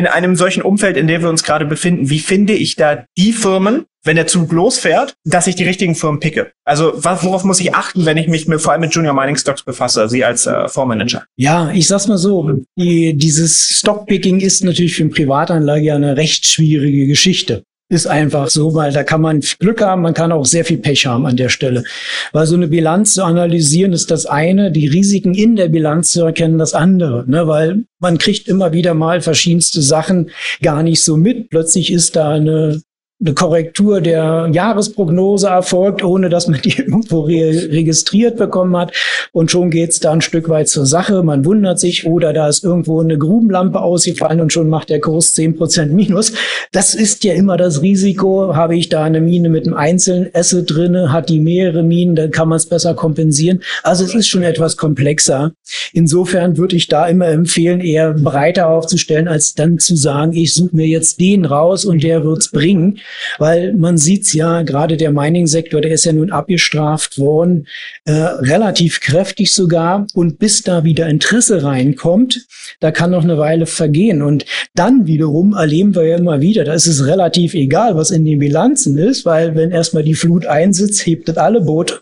In 0.00 0.06
einem 0.06 0.34
solchen 0.34 0.62
Umfeld, 0.62 0.96
in 0.96 1.06
dem 1.06 1.20
wir 1.20 1.28
uns 1.28 1.42
gerade 1.42 1.66
befinden, 1.66 2.08
wie 2.08 2.20
finde 2.20 2.54
ich 2.54 2.74
da 2.74 3.04
die 3.18 3.34
Firmen, 3.34 3.84
wenn 4.02 4.16
der 4.16 4.26
Zug 4.26 4.50
losfährt, 4.50 5.12
dass 5.26 5.46
ich 5.46 5.56
die 5.56 5.64
richtigen 5.64 5.94
Firmen 5.94 6.20
picke. 6.20 6.52
Also 6.64 6.94
worauf 7.04 7.44
muss 7.44 7.60
ich 7.60 7.74
achten, 7.74 8.06
wenn 8.06 8.16
ich 8.16 8.28
mich 8.28 8.48
mit, 8.48 8.62
vor 8.62 8.72
allem 8.72 8.80
mit 8.80 8.94
Junior 8.94 9.12
Mining 9.12 9.36
Stocks 9.36 9.62
befasse, 9.62 10.08
Sie 10.08 10.24
als 10.24 10.46
äh, 10.46 10.68
Fondsmanager? 10.68 11.26
Ja, 11.36 11.70
ich 11.70 11.86
sag's 11.86 12.08
mal 12.08 12.16
so, 12.16 12.50
die, 12.78 13.12
dieses 13.14 13.78
Stockpicking 13.78 14.40
ist 14.40 14.64
natürlich 14.64 14.94
für 14.94 15.02
eine 15.02 15.12
Privatanlage 15.12 15.84
ja 15.84 15.96
eine 15.96 16.16
recht 16.16 16.46
schwierige 16.46 17.08
Geschichte. 17.08 17.62
Ist 17.90 18.06
einfach 18.06 18.48
so, 18.50 18.72
weil 18.74 18.92
da 18.92 19.02
kann 19.02 19.20
man 19.20 19.40
Glück 19.58 19.82
haben, 19.82 20.02
man 20.02 20.14
kann 20.14 20.30
auch 20.30 20.46
sehr 20.46 20.64
viel 20.64 20.78
Pech 20.78 21.06
haben 21.06 21.26
an 21.26 21.36
der 21.36 21.48
Stelle. 21.48 21.82
Weil 22.30 22.46
so 22.46 22.54
eine 22.54 22.68
Bilanz 22.68 23.14
zu 23.14 23.24
analysieren 23.24 23.92
ist 23.92 24.12
das 24.12 24.26
eine, 24.26 24.70
die 24.70 24.86
Risiken 24.86 25.34
in 25.34 25.56
der 25.56 25.68
Bilanz 25.68 26.12
zu 26.12 26.22
erkennen 26.22 26.56
das 26.56 26.72
andere. 26.72 27.24
Ne? 27.26 27.48
Weil 27.48 27.82
man 27.98 28.16
kriegt 28.18 28.46
immer 28.46 28.72
wieder 28.72 28.94
mal 28.94 29.20
verschiedenste 29.20 29.82
Sachen 29.82 30.30
gar 30.62 30.84
nicht 30.84 31.04
so 31.04 31.16
mit. 31.16 31.50
Plötzlich 31.50 31.92
ist 31.92 32.14
da 32.14 32.30
eine 32.30 32.80
eine 33.22 33.34
Korrektur 33.34 34.00
der 34.00 34.48
Jahresprognose 34.50 35.48
erfolgt, 35.48 36.02
ohne 36.02 36.30
dass 36.30 36.48
man 36.48 36.60
die 36.62 36.78
irgendwo 36.78 37.20
re 37.20 37.68
registriert 37.70 38.38
bekommen 38.38 38.76
hat. 38.76 38.92
Und 39.32 39.50
schon 39.50 39.70
geht's 39.70 40.00
da 40.00 40.12
ein 40.12 40.22
Stück 40.22 40.48
weit 40.48 40.68
zur 40.68 40.86
Sache. 40.86 41.22
Man 41.22 41.44
wundert 41.44 41.78
sich, 41.78 42.06
oder 42.06 42.32
da 42.32 42.48
ist 42.48 42.64
irgendwo 42.64 43.00
eine 43.00 43.18
Grubenlampe 43.18 43.80
ausgefallen 43.80 44.40
und 44.40 44.52
schon 44.52 44.70
macht 44.70 44.88
der 44.88 45.00
Kurs 45.00 45.34
zehn 45.34 45.56
Prozent 45.56 45.92
minus. 45.92 46.32
Das 46.72 46.94
ist 46.94 47.22
ja 47.24 47.34
immer 47.34 47.58
das 47.58 47.82
Risiko. 47.82 48.54
Habe 48.54 48.76
ich 48.76 48.88
da 48.88 49.04
eine 49.04 49.20
Mine 49.20 49.50
mit 49.50 49.66
einem 49.66 49.76
einzelnen 49.76 50.30
Asset 50.32 50.70
drinne, 50.70 51.12
hat 51.12 51.28
die 51.28 51.40
mehrere 51.40 51.82
Minen, 51.82 52.16
dann 52.16 52.30
kann 52.30 52.48
man 52.48 52.56
es 52.56 52.66
besser 52.66 52.94
kompensieren. 52.94 53.62
Also 53.82 54.04
es 54.04 54.14
ist 54.14 54.28
schon 54.28 54.42
etwas 54.42 54.78
komplexer. 54.78 55.52
Insofern 55.92 56.56
würde 56.56 56.76
ich 56.76 56.88
da 56.88 57.06
immer 57.06 57.28
empfehlen, 57.28 57.80
eher 57.80 58.14
breiter 58.14 58.68
aufzustellen, 58.68 59.28
als 59.28 59.54
dann 59.54 59.78
zu 59.78 59.94
sagen, 59.94 60.32
ich 60.32 60.54
suche 60.54 60.74
mir 60.74 60.86
jetzt 60.86 61.20
den 61.20 61.44
raus 61.44 61.84
und 61.84 62.02
der 62.02 62.24
wird's 62.24 62.50
bringen 62.50 62.98
weil 63.38 63.72
man 63.74 63.96
sieht's 63.96 64.32
ja, 64.32 64.62
gerade 64.62 64.96
der 64.96 65.12
Mining-Sektor, 65.12 65.80
der 65.80 65.92
ist 65.92 66.04
ja 66.04 66.12
nun 66.12 66.30
abgestraft 66.30 67.18
worden, 67.18 67.66
äh, 68.04 68.12
relativ 68.12 69.00
kräftig 69.00 69.52
sogar. 69.52 70.06
Und 70.14 70.38
bis 70.38 70.62
da 70.62 70.84
wieder 70.84 71.08
Interesse 71.08 71.62
reinkommt, 71.62 72.46
da 72.80 72.90
kann 72.90 73.10
noch 73.10 73.24
eine 73.24 73.38
Weile 73.38 73.66
vergehen. 73.66 74.22
Und 74.22 74.44
dann 74.74 75.06
wiederum 75.06 75.54
erleben 75.54 75.94
wir 75.94 76.04
ja 76.04 76.16
immer 76.16 76.40
wieder, 76.40 76.64
da 76.64 76.74
ist 76.74 76.86
es 76.86 77.06
relativ 77.06 77.54
egal, 77.54 77.96
was 77.96 78.10
in 78.10 78.24
den 78.24 78.38
Bilanzen 78.38 78.98
ist, 78.98 79.24
weil 79.24 79.54
wenn 79.54 79.70
erstmal 79.70 80.02
die 80.02 80.14
Flut 80.14 80.46
einsitzt, 80.46 81.06
hebt 81.06 81.28
das 81.28 81.36
alle 81.36 81.60
Boote. 81.62 82.00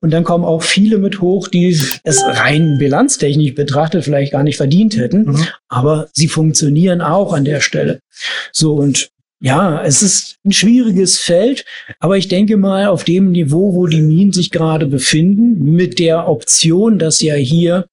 Und 0.00 0.10
dann 0.10 0.24
kommen 0.24 0.44
auch 0.44 0.62
viele 0.62 0.98
mit 0.98 1.20
hoch, 1.20 1.48
die 1.48 1.68
es 1.68 2.22
rein 2.24 2.76
bilanztechnisch 2.78 3.54
betrachtet 3.54 4.04
vielleicht 4.04 4.32
gar 4.32 4.42
nicht 4.42 4.56
verdient 4.56 4.96
hätten. 4.96 5.24
Mhm. 5.24 5.46
Aber 5.68 6.08
sie 6.12 6.28
funktionieren 6.28 7.00
auch 7.00 7.32
an 7.32 7.44
der 7.44 7.60
Stelle. 7.60 8.00
So, 8.52 8.74
und 8.74 9.10
ja, 9.40 9.82
es 9.82 10.02
ist 10.02 10.36
ein 10.44 10.52
schwieriges 10.52 11.18
Feld, 11.18 11.64
aber 11.98 12.18
ich 12.18 12.28
denke 12.28 12.56
mal, 12.58 12.86
auf 12.86 13.04
dem 13.04 13.30
Niveau, 13.30 13.74
wo 13.74 13.86
die 13.86 14.02
Minen 14.02 14.32
sich 14.32 14.50
gerade 14.50 14.86
befinden, 14.86 15.74
mit 15.74 15.98
der 15.98 16.28
Option, 16.28 16.98
dass 16.98 17.22
ja 17.22 17.34
hier 17.34 17.86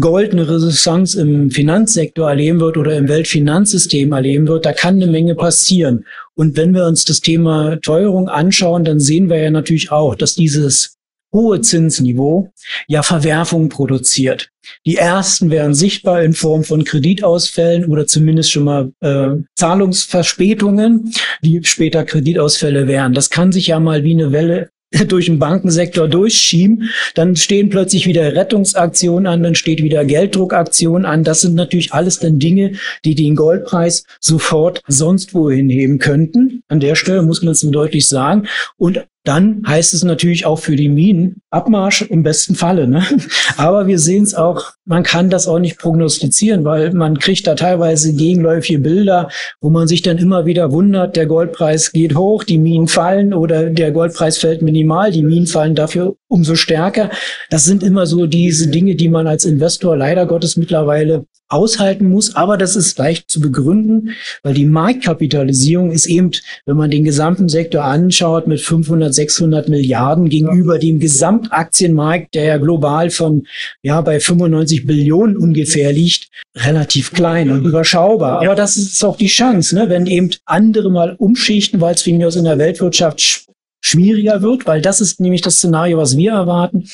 goldene 0.00 0.48
Renaissance 0.48 1.20
im 1.20 1.50
Finanzsektor 1.50 2.28
erleben 2.28 2.60
wird 2.60 2.76
oder 2.76 2.96
im 2.96 3.08
Weltfinanzsystem 3.08 4.12
erleben 4.12 4.48
wird, 4.48 4.64
da 4.64 4.72
kann 4.72 4.96
eine 4.96 5.06
Menge 5.06 5.34
passieren. 5.34 6.04
Und 6.34 6.56
wenn 6.56 6.74
wir 6.74 6.86
uns 6.86 7.04
das 7.04 7.20
Thema 7.20 7.76
Teuerung 7.82 8.28
anschauen, 8.28 8.84
dann 8.84 9.00
sehen 9.00 9.28
wir 9.28 9.36
ja 9.36 9.50
natürlich 9.50 9.92
auch, 9.92 10.14
dass 10.14 10.34
dieses 10.34 10.96
hohe 11.32 11.60
Zinsniveau 11.60 12.52
ja 12.86 13.02
Verwerfungen 13.02 13.68
produziert. 13.68 14.50
Die 14.86 14.96
ersten 14.96 15.50
wären 15.50 15.74
sichtbar 15.74 16.22
in 16.22 16.34
Form 16.34 16.64
von 16.64 16.84
Kreditausfällen 16.84 17.86
oder 17.86 18.06
zumindest 18.06 18.52
schon 18.52 18.64
mal 18.64 18.92
äh, 19.00 19.42
Zahlungsverspätungen, 19.56 21.12
die 21.42 21.60
später 21.64 22.04
Kreditausfälle 22.04 22.86
wären. 22.86 23.14
Das 23.14 23.30
kann 23.30 23.52
sich 23.52 23.68
ja 23.68 23.80
mal 23.80 24.04
wie 24.04 24.12
eine 24.12 24.32
Welle 24.32 24.70
durch 25.08 25.26
den 25.26 25.38
Bankensektor 25.38 26.08
durchschieben, 26.08 26.90
dann 27.14 27.36
stehen 27.36 27.70
plötzlich 27.70 28.06
wieder 28.06 28.34
Rettungsaktionen 28.34 29.26
an, 29.26 29.42
dann 29.42 29.54
steht 29.54 29.82
wieder 29.82 30.04
Gelddruckaktion 30.04 31.04
an. 31.04 31.24
Das 31.24 31.40
sind 31.40 31.54
natürlich 31.54 31.92
alles 31.92 32.18
dann 32.18 32.38
Dinge, 32.38 32.72
die 33.04 33.14
den 33.14 33.36
Goldpreis 33.36 34.04
sofort 34.20 34.82
sonst 34.86 35.34
wohin 35.34 35.68
heben 35.70 35.98
könnten. 35.98 36.62
An 36.68 36.80
der 36.80 36.94
Stelle 36.94 37.22
muss 37.22 37.42
man 37.42 37.52
es 37.52 37.60
deutlich 37.62 38.06
sagen. 38.06 38.48
Und 38.76 39.04
dann 39.24 39.62
heißt 39.66 39.94
es 39.94 40.02
natürlich 40.02 40.46
auch 40.46 40.58
für 40.58 40.74
die 40.74 40.88
Minen 40.88 41.42
Abmarsch 41.50 42.02
im 42.02 42.22
besten 42.22 42.56
Falle. 42.56 42.88
Ne? 42.88 43.04
Aber 43.56 43.86
wir 43.86 43.98
sehen 43.98 44.24
es 44.24 44.34
auch, 44.34 44.72
man 44.84 45.04
kann 45.04 45.30
das 45.30 45.46
auch 45.46 45.60
nicht 45.60 45.78
prognostizieren, 45.78 46.64
weil 46.64 46.92
man 46.92 47.18
kriegt 47.18 47.46
da 47.46 47.54
teilweise 47.54 48.14
gegenläufige 48.14 48.80
Bilder, 48.80 49.28
wo 49.60 49.70
man 49.70 49.86
sich 49.86 50.02
dann 50.02 50.18
immer 50.18 50.44
wieder 50.46 50.72
wundert, 50.72 51.14
der 51.14 51.26
Goldpreis 51.26 51.92
geht 51.92 52.16
hoch, 52.16 52.42
die 52.42 52.58
Minen 52.58 52.88
fallen 52.88 53.32
oder 53.32 53.70
der 53.70 53.92
Goldpreis 53.92 54.38
fällt 54.38 54.62
minimal, 54.62 55.12
die 55.12 55.22
Minen 55.22 55.46
fallen 55.46 55.76
dafür 55.76 56.16
umso 56.26 56.56
stärker. 56.56 57.10
Das 57.50 57.64
sind 57.64 57.82
immer 57.82 58.06
so 58.06 58.26
diese 58.26 58.68
Dinge, 58.68 58.96
die 58.96 59.08
man 59.08 59.26
als 59.26 59.44
Investor 59.44 59.96
leider 59.96 60.26
Gottes 60.26 60.56
mittlerweile 60.56 61.26
aushalten 61.52 62.08
muss. 62.08 62.34
Aber 62.34 62.56
das 62.56 62.76
ist 62.76 62.98
leicht 62.98 63.30
zu 63.30 63.40
begründen, 63.40 64.10
weil 64.42 64.54
die 64.54 64.64
Marktkapitalisierung 64.64 65.90
ist 65.90 66.06
eben, 66.06 66.30
wenn 66.66 66.76
man 66.76 66.90
den 66.90 67.04
gesamten 67.04 67.48
Sektor 67.48 67.84
anschaut, 67.84 68.46
mit 68.46 68.60
500, 68.60 69.14
600 69.14 69.68
Milliarden 69.68 70.28
gegenüber 70.28 70.78
dem 70.78 70.98
Gesamtaktienmarkt, 70.98 72.34
der 72.34 72.44
ja 72.44 72.56
global 72.58 73.10
von, 73.10 73.46
ja, 73.82 74.00
bei 74.00 74.20
95 74.20 74.86
Billionen 74.86 75.36
ungefähr 75.36 75.92
liegt, 75.92 76.28
relativ 76.56 77.12
klein 77.12 77.50
und 77.50 77.64
überschaubar. 77.64 78.42
Aber 78.42 78.54
das 78.54 78.76
ist 78.76 79.04
auch 79.04 79.16
die 79.16 79.26
Chance, 79.26 79.74
ne? 79.74 79.88
wenn 79.88 80.06
eben 80.06 80.30
andere 80.44 80.90
mal 80.90 81.14
umschichten, 81.18 81.80
weil 81.80 81.94
es 81.94 82.06
wegen 82.06 82.24
aus 82.24 82.36
in 82.36 82.44
der 82.44 82.58
Weltwirtschaft 82.58 83.46
schwieriger 83.82 84.40
wird, 84.40 84.66
weil 84.66 84.80
das 84.80 85.00
ist 85.00 85.20
nämlich 85.20 85.42
das 85.42 85.56
Szenario, 85.56 85.98
was 85.98 86.16
wir 86.16 86.32
erwarten. 86.32 86.88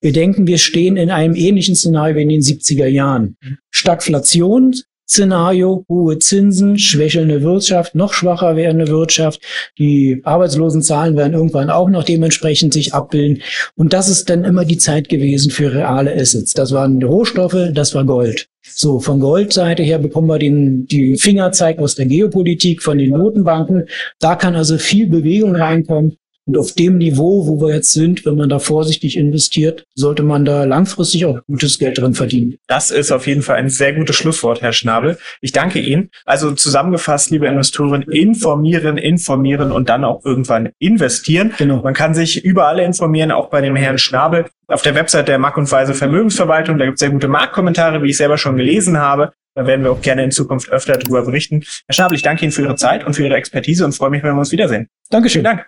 Wir 0.00 0.12
denken, 0.12 0.46
wir 0.46 0.58
stehen 0.58 0.96
in 0.96 1.10
einem 1.10 1.34
ähnlichen 1.34 1.76
Szenario 1.76 2.16
wie 2.16 2.22
in 2.22 2.28
den 2.28 2.42
70er 2.42 2.86
Jahren. 2.86 3.36
Stagflation, 3.70 4.74
Szenario, 5.08 5.84
hohe 5.90 6.18
Zinsen, 6.18 6.78
schwächelnde 6.78 7.42
Wirtschaft, 7.42 7.94
noch 7.94 8.14
schwacher 8.14 8.56
werdende 8.56 8.88
Wirtschaft. 8.88 9.42
Die 9.78 10.22
Arbeitslosenzahlen 10.24 11.16
werden 11.16 11.34
irgendwann 11.34 11.68
auch 11.70 11.90
noch 11.90 12.04
dementsprechend 12.04 12.72
sich 12.72 12.94
abbilden. 12.94 13.42
Und 13.76 13.92
das 13.92 14.08
ist 14.08 14.30
dann 14.30 14.44
immer 14.44 14.64
die 14.64 14.78
Zeit 14.78 15.10
gewesen 15.10 15.50
für 15.50 15.74
reale 15.74 16.14
Assets. 16.14 16.54
Das 16.54 16.72
waren 16.72 17.02
Rohstoffe, 17.02 17.72
das 17.72 17.94
war 17.94 18.04
Gold. 18.04 18.48
So, 18.62 19.00
von 19.00 19.20
Goldseite 19.20 19.82
her 19.82 19.98
bekommen 19.98 20.28
wir 20.28 20.38
den, 20.38 20.86
die 20.86 21.16
Fingerzeig 21.16 21.78
aus 21.78 21.94
der 21.94 22.06
Geopolitik, 22.06 22.82
von 22.82 22.96
den 22.96 23.10
Notenbanken. 23.10 23.88
Da 24.18 24.34
kann 24.34 24.56
also 24.56 24.78
viel 24.78 25.08
Bewegung 25.08 25.54
reinkommen. 25.54 26.16
Und 26.44 26.58
auf 26.58 26.72
dem 26.72 26.98
Niveau, 26.98 27.46
wo 27.46 27.60
wir 27.60 27.74
jetzt 27.74 27.92
sind, 27.92 28.26
wenn 28.26 28.36
man 28.36 28.48
da 28.48 28.58
vorsichtig 28.58 29.16
investiert, 29.16 29.84
sollte 29.94 30.24
man 30.24 30.44
da 30.44 30.64
langfristig 30.64 31.24
auch 31.24 31.38
gutes 31.46 31.78
Geld 31.78 31.98
drin 31.98 32.14
verdienen. 32.14 32.56
Das 32.66 32.90
ist 32.90 33.12
auf 33.12 33.28
jeden 33.28 33.42
Fall 33.42 33.56
ein 33.56 33.68
sehr 33.68 33.92
gutes 33.92 34.16
Schlusswort, 34.16 34.60
Herr 34.60 34.72
Schnabel. 34.72 35.18
Ich 35.40 35.52
danke 35.52 35.78
Ihnen. 35.78 36.10
Also 36.24 36.50
zusammengefasst, 36.52 37.30
liebe 37.30 37.46
Investoren, 37.46 38.02
informieren, 38.02 38.98
informieren 38.98 39.70
und 39.70 39.88
dann 39.88 40.04
auch 40.04 40.24
irgendwann 40.24 40.70
investieren. 40.78 41.52
Genau. 41.58 41.80
Man 41.82 41.94
kann 41.94 42.14
sich 42.14 42.44
überall 42.44 42.80
informieren, 42.80 43.30
auch 43.30 43.48
bei 43.48 43.60
dem 43.60 43.76
Herrn 43.76 43.98
Schnabel. 43.98 44.46
Auf 44.68 44.82
der 44.82 44.94
Website 44.94 45.28
der 45.28 45.38
Mack 45.38 45.56
und 45.56 45.70
Weise 45.70 45.92
Vermögensverwaltung, 45.92 46.78
da 46.78 46.84
gibt 46.84 46.94
es 46.94 47.00
sehr 47.00 47.10
gute 47.10 47.26
Marktkommentare, 47.28 48.02
wie 48.02 48.10
ich 48.10 48.16
selber 48.16 48.38
schon 48.38 48.56
gelesen 48.56 48.98
habe. 48.98 49.32
Da 49.54 49.66
werden 49.66 49.82
wir 49.82 49.90
auch 49.90 50.00
gerne 50.00 50.22
in 50.22 50.30
Zukunft 50.30 50.70
öfter 50.70 50.96
darüber 50.96 51.24
berichten. 51.24 51.62
Herr 51.86 51.94
Schnabel, 51.94 52.16
ich 52.16 52.22
danke 52.22 52.44
Ihnen 52.44 52.52
für 52.52 52.62
Ihre 52.62 52.76
Zeit 52.76 53.04
und 53.04 53.14
für 53.14 53.24
Ihre 53.24 53.34
Expertise 53.34 53.84
und 53.84 53.92
freue 53.92 54.10
mich, 54.10 54.22
wenn 54.22 54.34
wir 54.34 54.38
uns 54.38 54.52
wiedersehen. 54.52 54.88
Dankeschön. 55.10 55.42
Dank. 55.42 55.66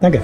Danke. 0.00 0.22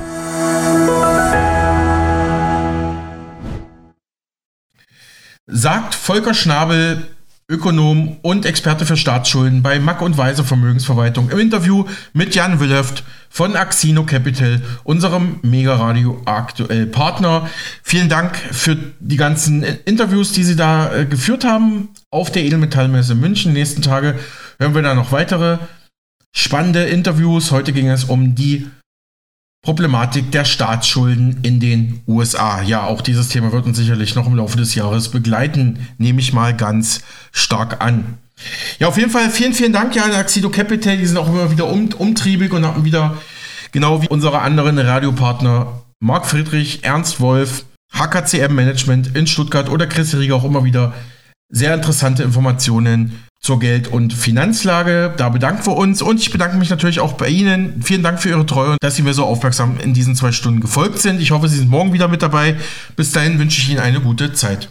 Sagt 5.47 5.95
Volker 5.95 6.35
Schnabel, 6.35 7.07
Ökonom 7.49 8.17
und 8.23 8.45
Experte 8.45 8.87
für 8.87 8.97
Staatsschulden 8.97 9.63
bei 9.63 9.79
Mack 9.79 10.03
und 10.03 10.19
Weise 10.19 10.43
Vermögensverwaltung 10.43 11.31
im 11.31 11.39
Interview 11.39 11.85
mit 12.13 12.35
Jan 12.35 12.59
Willhöft 12.59 13.05
von 13.31 13.55
Axino 13.55 14.03
Capital, 14.03 14.63
unserem 14.83 15.39
Mega 15.43 15.77
Radio 15.77 16.21
aktuell 16.25 16.87
Partner. 16.87 17.49
Vielen 17.85 18.09
Dank 18.09 18.37
für 18.37 18.77
die 18.99 19.17
ganzen 19.17 19.63
Interviews, 19.63 20.33
die 20.33 20.43
Sie 20.43 20.57
da 20.57 20.93
äh, 20.93 21.07
geführt 21.07 21.45
haben 21.45 21.91
auf 22.11 22.33
der 22.33 22.43
Edelmetallmesse 22.43 23.15
München. 23.15 23.53
Nächsten 23.53 23.81
Tage 23.81 24.19
hören 24.59 24.75
wir 24.75 24.83
da 24.83 24.97
noch 24.97 25.13
weitere 25.13 25.59
spannende 26.33 26.83
Interviews. 26.83 27.53
Heute 27.53 27.73
ging 27.73 27.89
es 27.89 28.03
um 28.03 28.35
die 28.35 28.67
Problematik 29.67 30.31
der 30.31 30.45
Staatsschulden 30.45 31.41
in 31.43 31.59
den 31.59 32.01
USA. 32.07 32.63
Ja, 32.63 32.85
auch 32.85 33.01
dieses 33.01 33.31
Thema 33.31 33.51
wird 33.51 33.67
uns 33.67 33.77
sicherlich 33.77 34.15
noch 34.15 34.29
im 34.29 34.37
Laufe 34.37 34.57
des 34.57 34.77
Jahres 34.77 35.09
begleiten, 35.09 35.89
nehme 35.99 36.21
ich 36.21 36.33
mal 36.33 36.57
ganz 36.57 37.01
stark 37.33 37.85
an. 37.85 38.17
Ja, 38.79 38.87
auf 38.87 38.97
jeden 38.97 39.11
Fall 39.11 39.29
vielen, 39.29 39.55
vielen 39.55 39.73
Dank 39.73 39.97
ja 39.97 40.05
an 40.05 40.13
Axido 40.13 40.51
Capital. 40.51 40.99
Die 40.99 41.07
sind 41.07 41.19
auch 41.19 41.29
immer 41.29 41.51
wieder 41.51 41.67
um, 41.67 41.89
umtriebig 41.99 42.53
und 42.53 42.65
haben 42.65 42.85
wieder, 42.85 43.17
genau 43.73 44.01
wie 44.03 44.09
unsere 44.09 44.39
anderen 44.39 44.79
Radiopartner, 44.79 45.83
Marc 45.99 46.27
Friedrich, 46.27 46.85
Ernst 46.85 47.19
Wolf, 47.19 47.65
HKCM 47.93 48.55
Management 48.55 49.17
in 49.17 49.27
Stuttgart 49.27 49.69
oder 49.69 49.89
Chris 49.89 50.17
Rieger 50.17 50.37
auch 50.37 50.45
immer 50.45 50.63
wieder 50.63 50.95
sehr 51.49 51.75
interessante 51.75 52.23
Informationen 52.23 53.26
zur 53.47 53.61
Geld- 53.61 53.87
und 53.87 54.13
Finanzlage. 54.13 55.15
Da 55.17 55.29
bedanken 55.29 55.65
wir 55.67 55.77
uns 55.77 56.03
und 56.03 56.21
ich 56.21 56.33
bedanke 56.33 56.57
mich 56.57 56.69
natürlich 56.69 56.99
auch 56.99 57.13
bei 57.13 57.29
Ihnen. 57.29 57.81
Vielen 57.81 58.03
Dank 58.03 58.21
für 58.21 58.29
Ihre 58.29 58.45
Treue 58.45 58.73
und 58.73 58.79
dass 58.83 58.97
Sie 58.97 59.03
mir 59.03 59.15
so 59.15 59.25
aufmerksam 59.25 59.79
in 59.81 59.95
diesen 59.95 60.17
zwei 60.17 60.33
Stunden 60.33 60.61
gefolgt 60.61 60.99
sind. 60.99 61.21
Ich 61.21 61.31
hoffe, 61.31 61.49
Sie 61.49 61.59
sind 61.59 61.71
morgen 61.71 61.93
wieder 61.93 62.09
mit 62.09 62.23
dabei. 62.23 62.57
Bis 62.97 63.13
dahin 63.13 63.39
wünsche 63.39 63.61
ich 63.61 63.71
Ihnen 63.71 63.79
eine 63.79 64.01
gute 64.01 64.33
Zeit. 64.33 64.69